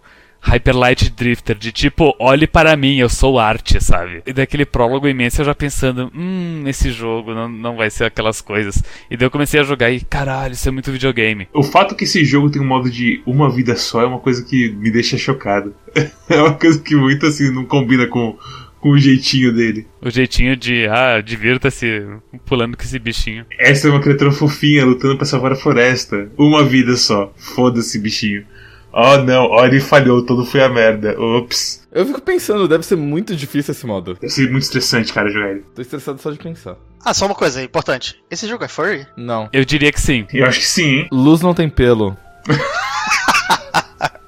Hyper 0.49 0.75
Light 0.75 1.11
Drifter, 1.11 1.55
de 1.55 1.71
tipo, 1.71 2.17
olhe 2.19 2.47
para 2.47 2.75
mim, 2.75 2.97
eu 2.97 3.09
sou 3.11 3.39
arte, 3.39 3.85
sabe? 3.85 4.23
E 4.27 4.33
daquele 4.33 4.65
prólogo 4.65 5.07
imenso 5.07 5.43
eu 5.43 5.45
já 5.45 5.55
pensando, 5.55 6.11
hum, 6.15 6.65
esse 6.67 6.91
jogo 6.91 7.35
não, 7.35 7.47
não 7.47 7.77
vai 7.77 7.91
ser 7.91 8.05
aquelas 8.05 8.41
coisas. 8.41 8.83
E 9.11 9.17
daí 9.17 9.27
eu 9.27 9.31
comecei 9.31 9.61
a 9.61 9.63
jogar 9.63 9.91
e, 9.91 10.01
caralho, 10.01 10.55
isso 10.55 10.67
é 10.67 10.73
muito 10.73 10.91
videogame. 10.91 11.47
O 11.53 11.63
fato 11.63 11.95
que 11.95 12.05
esse 12.05 12.25
jogo 12.25 12.49
tem 12.49 12.63
um 12.63 12.67
modo 12.67 12.91
de 12.91 13.23
uma 13.27 13.51
vida 13.51 13.77
só 13.77 14.01
é 14.01 14.07
uma 14.07 14.21
coisa 14.21 14.43
que 14.43 14.71
me 14.71 14.91
deixa 14.91 15.19
chocado. 15.19 15.75
é 16.31 16.41
uma 16.41 16.55
coisa 16.55 16.81
que 16.81 16.97
muito 16.97 17.27
assim 17.27 17.53
não 17.53 17.67
combina 17.67 18.07
com, 18.07 18.35
com 18.81 18.93
o 18.93 18.99
jeitinho 18.99 19.53
dele. 19.53 19.87
O 20.01 20.09
jeitinho 20.09 20.57
de, 20.57 20.87
ah, 20.89 21.21
divirta-se 21.21 22.07
pulando 22.47 22.75
com 22.75 22.83
esse 22.83 22.99
bichinho. 22.99 23.45
Essa 23.59 23.89
é 23.89 23.91
uma 23.91 24.01
criatura 24.01 24.33
fofinha 24.33 24.87
lutando 24.87 25.19
pra 25.19 25.27
salvar 25.27 25.53
a 25.53 25.57
floresta. 25.57 26.31
Uma 26.39 26.65
vida 26.65 26.97
só. 26.97 27.33
Foda-se, 27.37 27.99
bichinho. 27.99 28.47
Oh 28.93 29.19
não, 29.19 29.45
Ori 29.51 29.81
falhou, 29.81 30.25
tudo 30.25 30.45
foi 30.45 30.63
a 30.63 30.69
merda. 30.69 31.19
Ops. 31.21 31.87
Eu 31.93 32.07
fico 32.07 32.21
pensando, 32.21 32.67
deve 32.67 32.85
ser 32.85 32.97
muito 32.97 33.37
difícil 33.37 33.73
esse 33.73 33.87
modo. 33.87 34.15
Deve 34.15 34.33
ser 34.33 34.51
muito 34.51 34.63
estressante, 34.63 35.13
cara, 35.13 35.31
jogar 35.31 35.51
ele. 35.51 35.65
Tô 35.75 35.83
estressado 35.83 36.21
só 36.21 36.31
de 36.31 36.39
pensar. 36.39 36.77
Ah, 37.05 37.15
só 37.15 37.27
uma 37.27 37.35
coisa 37.35 37.63
importante. 37.63 38.23
Esse 38.31 38.49
jogo 38.49 38.65
é 38.65 38.69
furry? 38.69 39.07
Não. 39.17 39.49
Eu 39.53 39.65
diria 39.65 39.93
que 39.93 40.01
sim. 40.01 40.27
Eu 40.33 40.47
acho 40.47 40.61
que 40.61 40.67
sim, 40.67 41.01
hein? 41.01 41.09
Luz 41.13 41.41
não 41.41 41.55
tem 41.55 41.69
pelo. 41.69 42.17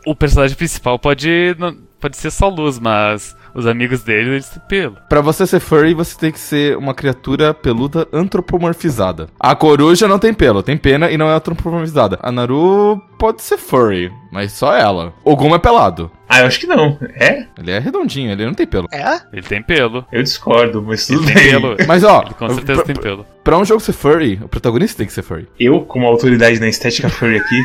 O 0.06 0.14
personagem 0.14 0.56
principal 0.56 0.98
pode, 0.98 1.54
pode 2.00 2.16
ser 2.16 2.30
só 2.30 2.48
luz, 2.48 2.78
mas 2.78 3.36
os 3.55 3.66
amigos 3.66 4.03
dele, 4.03 4.30
eles 4.30 4.48
têm 4.48 4.62
pelo. 4.68 4.96
Pra 5.09 5.20
você 5.20 5.46
ser 5.46 5.61
furry, 5.61 5.94
você 5.94 6.16
tem 6.18 6.30
que 6.32 6.38
ser 6.38 6.76
uma 6.76 6.94
criatura 6.94 7.53
peluda 7.55 8.07
antropomorfizada. 8.12 9.28
A 9.38 9.55
coruja 9.55 10.07
não 10.09 10.18
tem 10.18 10.32
pelo, 10.34 10.62
tem 10.62 10.76
pena 10.76 11.11
e 11.11 11.16
não 11.16 11.28
é 11.28 11.34
antropomorfizada. 11.34 12.18
A 12.22 12.30
Naru 12.32 13.01
pode 13.18 13.42
ser 13.42 13.59
furry, 13.59 14.11
mas 14.32 14.53
só 14.53 14.74
ela. 14.74 15.12
O 15.24 15.36
Guma 15.36 15.57
é 15.57 15.59
pelado. 15.59 16.11
Ah, 16.28 16.40
eu 16.40 16.46
acho 16.46 16.61
que 16.61 16.66
não. 16.66 16.96
É? 17.16 17.44
Ele 17.59 17.70
é 17.72 17.78
redondinho, 17.78 18.30
ele 18.30 18.46
não 18.46 18.55
tem 18.55 18.66
pelo. 18.66 18.86
É? 18.92 19.20
Ele 19.32 19.42
tem 19.42 19.61
pelo. 19.62 20.05
Eu 20.12 20.22
discordo, 20.22 20.80
mas 20.80 21.09
Ele 21.11 21.18
tudo 21.18 21.26
tem 21.26 21.34
bem. 21.34 21.51
pelo. 21.51 21.76
Mas 21.88 22.05
ó, 22.05 22.22
Ele 22.24 22.34
com 22.34 22.48
certeza 22.51 22.84
pra, 22.84 22.94
tem 22.94 23.03
pelo. 23.03 23.26
pra 23.42 23.59
um 23.59 23.64
jogo 23.64 23.80
ser 23.80 23.92
furry, 23.92 24.38
o 24.42 24.48
protagonista 24.48 24.98
tem 24.98 25.07
que 25.07 25.12
ser 25.12 25.22
furry. 25.22 25.48
Eu, 25.59 25.80
como 25.80 26.07
autoridade 26.07 26.61
na 26.61 26.68
estética 26.68 27.09
furry 27.09 27.38
aqui, 27.38 27.62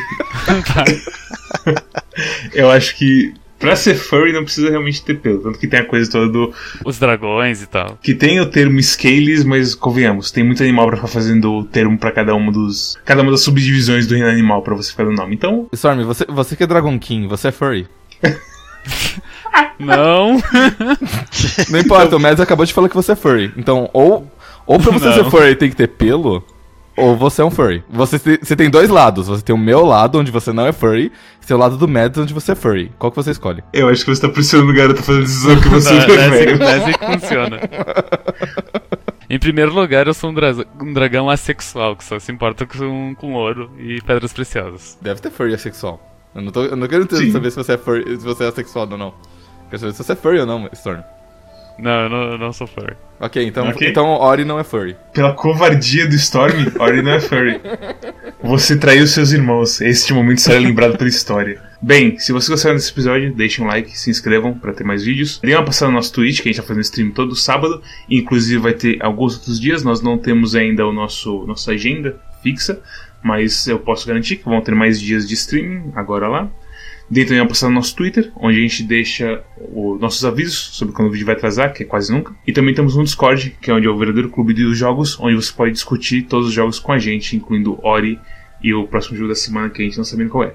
eu 2.54 2.70
acho 2.70 2.96
que 2.96 3.34
pra 3.58 3.74
ser 3.76 3.94
furry 3.94 4.32
não 4.32 4.44
precisa 4.44 4.70
realmente 4.70 5.02
ter 5.04 5.18
pelo. 5.18 5.40
Tanto 5.40 5.58
que 5.58 5.66
tem 5.66 5.80
a 5.80 5.84
coisa 5.84 6.10
toda 6.10 6.28
do. 6.28 6.52
Os 6.84 6.98
dragões 6.98 7.62
e 7.62 7.66
tal. 7.66 7.98
Que 8.02 8.14
tem 8.14 8.40
o 8.40 8.46
termo 8.46 8.82
scales, 8.82 9.44
mas 9.44 9.74
convenhamos, 9.74 10.30
tem 10.30 10.44
muito 10.44 10.62
animal 10.62 10.86
pra 10.86 10.96
ficar 10.96 11.08
fazendo 11.08 11.52
o 11.52 11.64
termo 11.64 11.98
pra 11.98 12.10
cada 12.12 12.34
uma 12.34 12.52
dos. 12.52 12.96
Cada 13.04 13.22
uma 13.22 13.30
das 13.30 13.40
subdivisões 13.42 14.06
do 14.06 14.14
reino 14.14 14.28
animal 14.28 14.62
pra 14.62 14.74
você 14.74 14.90
ficar 14.90 15.04
no 15.04 15.12
nome. 15.12 15.34
Então, 15.34 15.68
Storm, 15.72 16.02
você, 16.04 16.24
você 16.28 16.56
que 16.56 16.62
é 16.62 16.66
Dragon 16.66 16.98
King, 16.98 17.26
você 17.26 17.48
é 17.48 17.52
furry. 17.52 17.86
Não! 19.78 20.40
Não 21.70 21.78
importa, 21.78 22.16
o 22.16 22.20
Mads 22.20 22.40
acabou 22.40 22.64
de 22.64 22.72
falar 22.72 22.88
que 22.88 22.94
você 22.94 23.12
é 23.12 23.16
furry. 23.16 23.52
Então, 23.56 23.90
ou, 23.92 24.30
ou 24.66 24.78
pra 24.78 24.90
você 24.92 25.06
Não. 25.06 25.14
ser 25.14 25.30
furry 25.30 25.54
tem 25.54 25.68
que 25.68 25.76
ter 25.76 25.88
pelo, 25.88 26.42
ou 26.96 27.16
você 27.16 27.42
é 27.42 27.44
um 27.44 27.50
furry. 27.50 27.84
Você, 27.90 28.18
você 28.18 28.56
tem 28.56 28.70
dois 28.70 28.88
lados. 28.88 29.28
Você 29.28 29.42
tem 29.42 29.54
o 29.54 29.58
meu 29.58 29.84
lado, 29.84 30.18
onde 30.18 30.30
você 30.30 30.52
não 30.52 30.66
é 30.66 30.72
furry, 30.72 31.12
e 31.42 31.46
seu 31.46 31.58
lado 31.58 31.76
do 31.76 31.86
Mads, 31.86 32.18
onde 32.18 32.32
você 32.34 32.52
é 32.52 32.54
furry. 32.54 32.90
Qual 32.98 33.10
que 33.10 33.16
você 33.16 33.30
escolhe? 33.30 33.62
eu 33.72 33.88
acho 33.88 34.04
que 34.04 34.14
você 34.14 34.20
tá 34.22 34.28
pressionando 34.28 34.70
o 34.70 34.74
garoto 34.74 35.00
a 35.00 35.02
fazer 35.02 35.18
a 35.18 35.22
decisão 35.22 35.60
que 35.60 35.68
você 35.68 35.90
Não, 35.94 36.00
é 36.14 36.56
não 36.56 36.66
é 36.66 36.74
assim, 36.76 36.92
que 36.92 37.06
funciona. 37.20 37.60
Em 39.28 39.38
primeiro 39.40 39.72
lugar, 39.74 40.06
eu 40.06 40.14
sou 40.14 40.30
um, 40.30 40.34
dra- 40.34 40.54
um 40.80 40.92
dragão 40.92 41.28
assexual, 41.28 41.96
que 41.96 42.04
só 42.04 42.16
se 42.18 42.30
importa 42.30 42.64
com, 42.64 43.14
com 43.16 43.34
ouro 43.34 43.70
e 43.78 44.00
pedras 44.02 44.32
preciosas. 44.32 44.96
Deve 45.02 45.20
ter 45.20 45.30
furry 45.30 45.52
assexual. 45.52 46.00
Eu 46.32 46.42
não, 46.42 46.52
tô, 46.52 46.62
eu 46.64 46.76
não 46.76 46.86
quero 46.86 47.08
saber 47.32 47.50
se 47.50 47.56
você 47.56 47.72
é 47.72 47.78
furry, 47.78 48.04
se 48.20 48.24
você 48.24 48.44
é 48.44 48.48
assexual 48.48 48.86
ou 48.88 48.96
não. 48.96 49.14
Quero 49.68 49.80
saber 49.80 49.92
se 49.94 50.04
você 50.04 50.12
é 50.12 50.16
furry 50.16 50.38
ou 50.38 50.46
não, 50.46 50.68
Storm. 50.72 51.00
Não, 51.78 51.90
eu 52.02 52.08
não, 52.08 52.22
eu 52.32 52.38
não 52.38 52.52
sou 52.52 52.66
furry. 52.66 52.94
Ok, 53.20 53.42
então, 53.46 53.68
Ok. 53.68 53.88
então 53.88 54.06
Ori 54.06 54.44
não 54.44 54.58
é 54.58 54.64
furry. 54.64 54.96
Pela 55.12 55.32
covardia 55.32 56.06
do 56.06 56.14
Storm, 56.14 56.54
Ori 56.78 57.02
não 57.02 57.12
é 57.12 57.20
furry. 57.20 57.60
Você 58.42 58.76
traiu 58.76 59.06
seus 59.06 59.32
irmãos. 59.32 59.80
Este 59.80 60.12
momento 60.12 60.40
será 60.40 60.58
lembrado 60.58 60.96
pela 60.96 61.08
história. 61.08 61.60
Bem, 61.80 62.18
se 62.18 62.32
vocês 62.32 62.48
gostaram 62.48 62.74
desse 62.76 62.90
episódio, 62.90 63.34
deixem 63.34 63.64
um 63.64 63.68
like, 63.68 63.98
se 63.98 64.10
inscrevam 64.10 64.54
pra 64.54 64.72
ter 64.72 64.84
mais 64.84 65.02
vídeos. 65.04 65.40
Dê 65.42 65.54
uma 65.54 65.64
passada 65.64 65.90
no 65.90 65.96
nosso 65.96 66.12
Twitch, 66.12 66.40
que 66.42 66.48
a 66.48 66.52
gente 66.52 66.60
tá 66.60 66.66
fazendo 66.66 66.82
stream 66.82 67.10
todo 67.10 67.34
sábado. 67.34 67.82
Inclusive 68.08 68.58
vai 68.60 68.72
ter 68.74 68.98
alguns 69.02 69.34
outros 69.34 69.60
dias. 69.60 69.82
Nós 69.82 70.00
não 70.02 70.18
temos 70.18 70.54
ainda 70.54 70.86
o 70.86 70.92
nosso 70.92 71.44
nossa 71.46 71.72
agenda 71.72 72.16
fixa, 72.42 72.80
mas 73.22 73.66
eu 73.66 73.78
posso 73.78 74.06
garantir 74.06 74.36
que 74.36 74.44
vão 74.44 74.60
ter 74.60 74.74
mais 74.74 75.00
dias 75.00 75.26
de 75.26 75.34
streaming 75.34 75.92
agora 75.94 76.28
lá. 76.28 76.48
Dê 77.08 77.24
também 77.24 77.40
uma 77.40 77.48
passada 77.48 77.70
no 77.70 77.76
nosso 77.76 77.94
Twitter, 77.94 78.32
onde 78.36 78.58
a 78.58 78.60
gente 78.60 78.82
deixa 78.82 79.42
os 79.72 80.00
nossos 80.00 80.24
avisos 80.24 80.56
sobre 80.72 80.92
quando 80.92 81.08
o 81.08 81.10
vídeo 81.10 81.24
vai 81.24 81.36
atrasar, 81.36 81.72
que 81.72 81.84
é 81.84 81.86
quase 81.86 82.12
nunca. 82.12 82.34
E 82.46 82.52
também 82.52 82.74
temos 82.74 82.96
um 82.96 83.04
Discord, 83.04 83.56
que 83.60 83.70
é 83.70 83.74
onde 83.74 83.86
é 83.86 83.90
o 83.90 83.96
verdadeiro 83.96 84.28
clube 84.28 84.52
dos 84.52 84.76
jogos, 84.76 85.18
onde 85.20 85.36
você 85.36 85.52
pode 85.52 85.72
discutir 85.72 86.22
todos 86.22 86.48
os 86.48 86.52
jogos 86.52 86.80
com 86.80 86.92
a 86.92 86.98
gente, 86.98 87.36
incluindo 87.36 87.78
Ori 87.82 88.18
e 88.60 88.74
o 88.74 88.88
próximo 88.88 89.16
jogo 89.16 89.28
da 89.28 89.36
semana 89.36 89.70
que 89.70 89.82
a 89.82 89.84
gente 89.84 89.96
não 89.96 90.04
sabe 90.04 90.26
qual 90.26 90.44
é. 90.44 90.54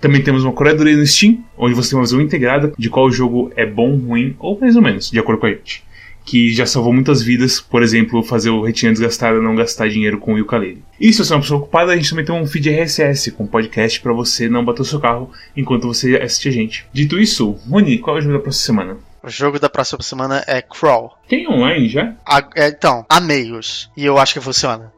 Também 0.00 0.22
temos 0.22 0.44
uma 0.44 0.52
curadoria 0.52 0.96
no 0.96 1.06
Steam, 1.06 1.42
onde 1.56 1.74
você 1.74 1.90
tem 1.90 1.98
uma 1.98 2.04
visão 2.04 2.20
integrada 2.20 2.72
de 2.78 2.90
qual 2.90 3.10
jogo 3.10 3.50
é 3.56 3.66
bom, 3.66 3.96
ruim 3.96 4.36
ou 4.38 4.60
mais 4.60 4.76
ou 4.76 4.82
menos, 4.82 5.10
de 5.10 5.18
acordo 5.18 5.40
com 5.40 5.46
a 5.46 5.50
gente. 5.50 5.87
Que 6.28 6.52
já 6.52 6.66
salvou 6.66 6.92
muitas 6.92 7.22
vidas, 7.22 7.58
por 7.58 7.82
exemplo, 7.82 8.22
fazer 8.22 8.50
o 8.50 8.62
retinha 8.62 8.92
desgastada 8.92 9.40
não 9.40 9.54
gastar 9.56 9.88
dinheiro 9.88 10.18
com 10.18 10.34
o 10.34 10.38
ukulele. 10.40 10.82
E 11.00 11.10
se 11.10 11.24
você 11.24 11.32
é 11.32 11.36
uma 11.36 11.40
pessoa 11.42 11.60
ocupada, 11.60 11.92
a 11.92 11.96
gente 11.96 12.10
também 12.10 12.24
tem 12.24 12.34
um 12.34 12.46
feed 12.46 12.68
RSS 12.68 13.30
com 13.32 13.46
podcast 13.46 13.98
para 14.00 14.12
você 14.12 14.46
não 14.46 14.62
bater 14.62 14.82
o 14.82 14.84
seu 14.84 15.00
carro 15.00 15.30
enquanto 15.56 15.86
você 15.86 16.16
assiste 16.16 16.48
a 16.50 16.52
gente. 16.52 16.86
Dito 16.92 17.18
isso, 17.18 17.52
Rony, 17.70 17.98
qual 17.98 18.16
é 18.16 18.18
o 18.18 18.22
jogo 18.22 18.34
da 18.36 18.42
próxima 18.42 18.66
semana? 18.66 18.96
O 19.22 19.30
jogo 19.30 19.58
da 19.58 19.70
próxima 19.70 20.02
semana 20.02 20.44
é 20.46 20.60
Crawl. 20.60 21.16
Tem 21.28 21.48
online 21.48 21.88
já? 21.88 22.14
A- 22.26 22.46
é, 22.56 22.68
então, 22.68 23.06
há 23.08 23.20
meios. 23.20 23.90
E 23.96 24.04
eu 24.04 24.18
acho 24.18 24.34
que 24.34 24.40
funciona. 24.40 24.92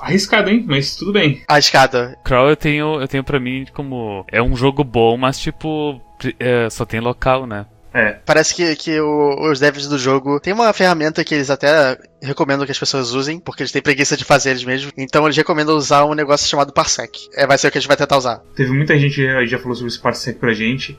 Arriscado, 0.00 0.48
hein? 0.50 0.64
Mas 0.66 0.94
tudo 0.96 1.12
bem. 1.12 1.42
A 1.48 1.58
escada. 1.58 2.16
Crawl 2.24 2.48
eu 2.48 2.56
tenho, 2.56 3.00
eu 3.00 3.08
tenho 3.08 3.22
pra 3.24 3.38
mim 3.40 3.66
como. 3.74 4.24
É 4.30 4.40
um 4.40 4.56
jogo 4.56 4.82
bom, 4.84 5.16
mas 5.16 5.38
tipo. 5.38 6.00
é, 6.38 6.70
só 6.70 6.86
tem 6.86 7.00
local, 7.00 7.46
né? 7.46 7.66
É. 7.92 8.12
Parece 8.24 8.54
que, 8.54 8.76
que 8.76 9.00
o- 9.00 9.50
os 9.50 9.58
devs 9.58 9.88
do 9.88 9.98
jogo 9.98 10.38
tem 10.38 10.52
uma 10.52 10.72
ferramenta 10.72 11.24
que 11.24 11.34
eles 11.34 11.50
até 11.50 11.98
recomendam 12.22 12.64
que 12.64 12.70
as 12.72 12.78
pessoas 12.78 13.12
usem, 13.12 13.40
porque 13.40 13.62
eles 13.62 13.72
têm 13.72 13.82
preguiça 13.82 14.16
de 14.16 14.24
fazer 14.24 14.50
eles 14.50 14.64
mesmos. 14.64 14.92
Então 14.96 15.24
eles 15.24 15.36
recomendam 15.36 15.76
usar 15.76 16.04
um 16.04 16.14
negócio 16.14 16.48
chamado 16.48 16.72
Parsec. 16.72 17.18
É, 17.34 17.46
vai 17.46 17.58
ser 17.58 17.66
o 17.68 17.70
que 17.70 17.78
a 17.78 17.80
gente 17.80 17.88
vai 17.88 17.96
tentar 17.96 18.16
usar. 18.16 18.42
Teve 18.54 18.70
muita 18.72 18.96
gente 18.98 19.14
que 19.16 19.46
já- 19.46 19.58
falou 19.58 19.74
sobre 19.74 19.88
esse 19.92 19.98
Parsec 20.00 20.38
pra 20.38 20.52
gente. 20.52 20.98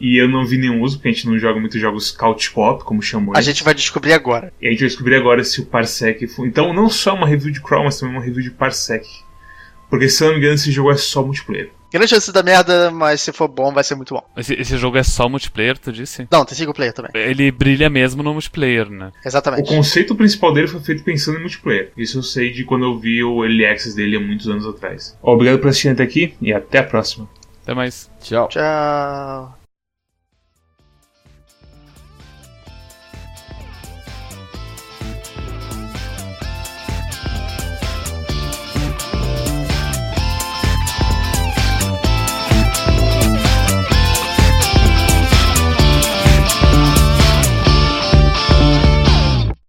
E 0.00 0.16
eu 0.16 0.28
não 0.28 0.46
vi 0.46 0.58
nenhum 0.58 0.80
uso, 0.80 0.96
porque 0.98 1.08
a 1.08 1.12
gente 1.12 1.26
não 1.26 1.36
joga 1.40 1.58
muito 1.58 1.76
jogos 1.76 2.12
couch 2.12 2.52
co-op, 2.52 2.84
como 2.84 3.02
chamou. 3.02 3.36
A 3.36 3.40
gente 3.40 3.64
vai 3.64 3.74
descobrir 3.74 4.12
agora. 4.12 4.52
E 4.62 4.68
a 4.68 4.70
gente 4.70 4.78
vai 4.78 4.88
descobrir 4.88 5.16
agora 5.16 5.42
se 5.42 5.60
o 5.60 5.66
Parsec. 5.66 6.24
foi- 6.28 6.46
Então, 6.46 6.72
não 6.72 6.88
só 6.88 7.14
uma 7.16 7.26
review 7.26 7.50
de 7.52 7.60
Crawl, 7.60 7.82
mas 7.84 7.98
também 7.98 8.14
uma 8.14 8.22
review 8.24 8.44
de 8.44 8.52
Parsec. 8.52 9.04
Porque 9.90 10.08
se 10.08 10.22
eu 10.22 10.28
não 10.28 10.34
me 10.34 10.38
engano, 10.40 10.54
esse 10.54 10.70
jogo 10.70 10.92
é 10.92 10.96
só 10.96 11.20
multiplayer. 11.24 11.70
Grande 11.90 12.08
chance 12.08 12.30
da 12.32 12.42
merda, 12.42 12.90
mas 12.90 13.20
se 13.20 13.32
for 13.32 13.48
bom, 13.48 13.72
vai 13.72 13.82
ser 13.82 13.94
muito 13.94 14.14
bom. 14.14 14.22
Esse, 14.36 14.54
esse 14.54 14.76
jogo 14.76 14.98
é 14.98 15.02
só 15.02 15.28
multiplayer, 15.28 15.78
tu 15.78 15.90
disse? 15.90 16.26
Não, 16.30 16.44
tem 16.44 16.54
single 16.56 16.74
player 16.74 16.92
também. 16.92 17.10
Ele 17.14 17.50
brilha 17.50 17.88
mesmo 17.88 18.22
no 18.22 18.32
multiplayer, 18.32 18.90
né? 18.90 19.10
O 19.24 19.28
Exatamente. 19.28 19.68
conceito 19.68 20.14
principal 20.14 20.52
dele 20.52 20.68
foi 20.68 20.80
feito 20.80 21.02
pensando 21.02 21.38
em 21.38 21.40
multiplayer. 21.40 21.92
Isso 21.96 22.18
eu 22.18 22.22
sei 22.22 22.52
de 22.52 22.64
quando 22.64 22.84
eu 22.84 22.98
vi 22.98 23.24
o 23.24 23.42
Early 23.44 23.64
Access 23.66 23.96
dele 23.96 24.16
há 24.16 24.20
muitos 24.20 24.48
anos 24.48 24.66
atrás. 24.66 25.16
Obrigado 25.22 25.58
por 25.58 25.68
assistir 25.68 25.88
até 25.88 26.02
aqui 26.02 26.34
e 26.40 26.52
até 26.52 26.78
a 26.78 26.84
próxima. 26.84 27.28
Até 27.62 27.74
mais. 27.74 28.10
Tchau. 28.20 28.48
Tchau. 28.48 29.57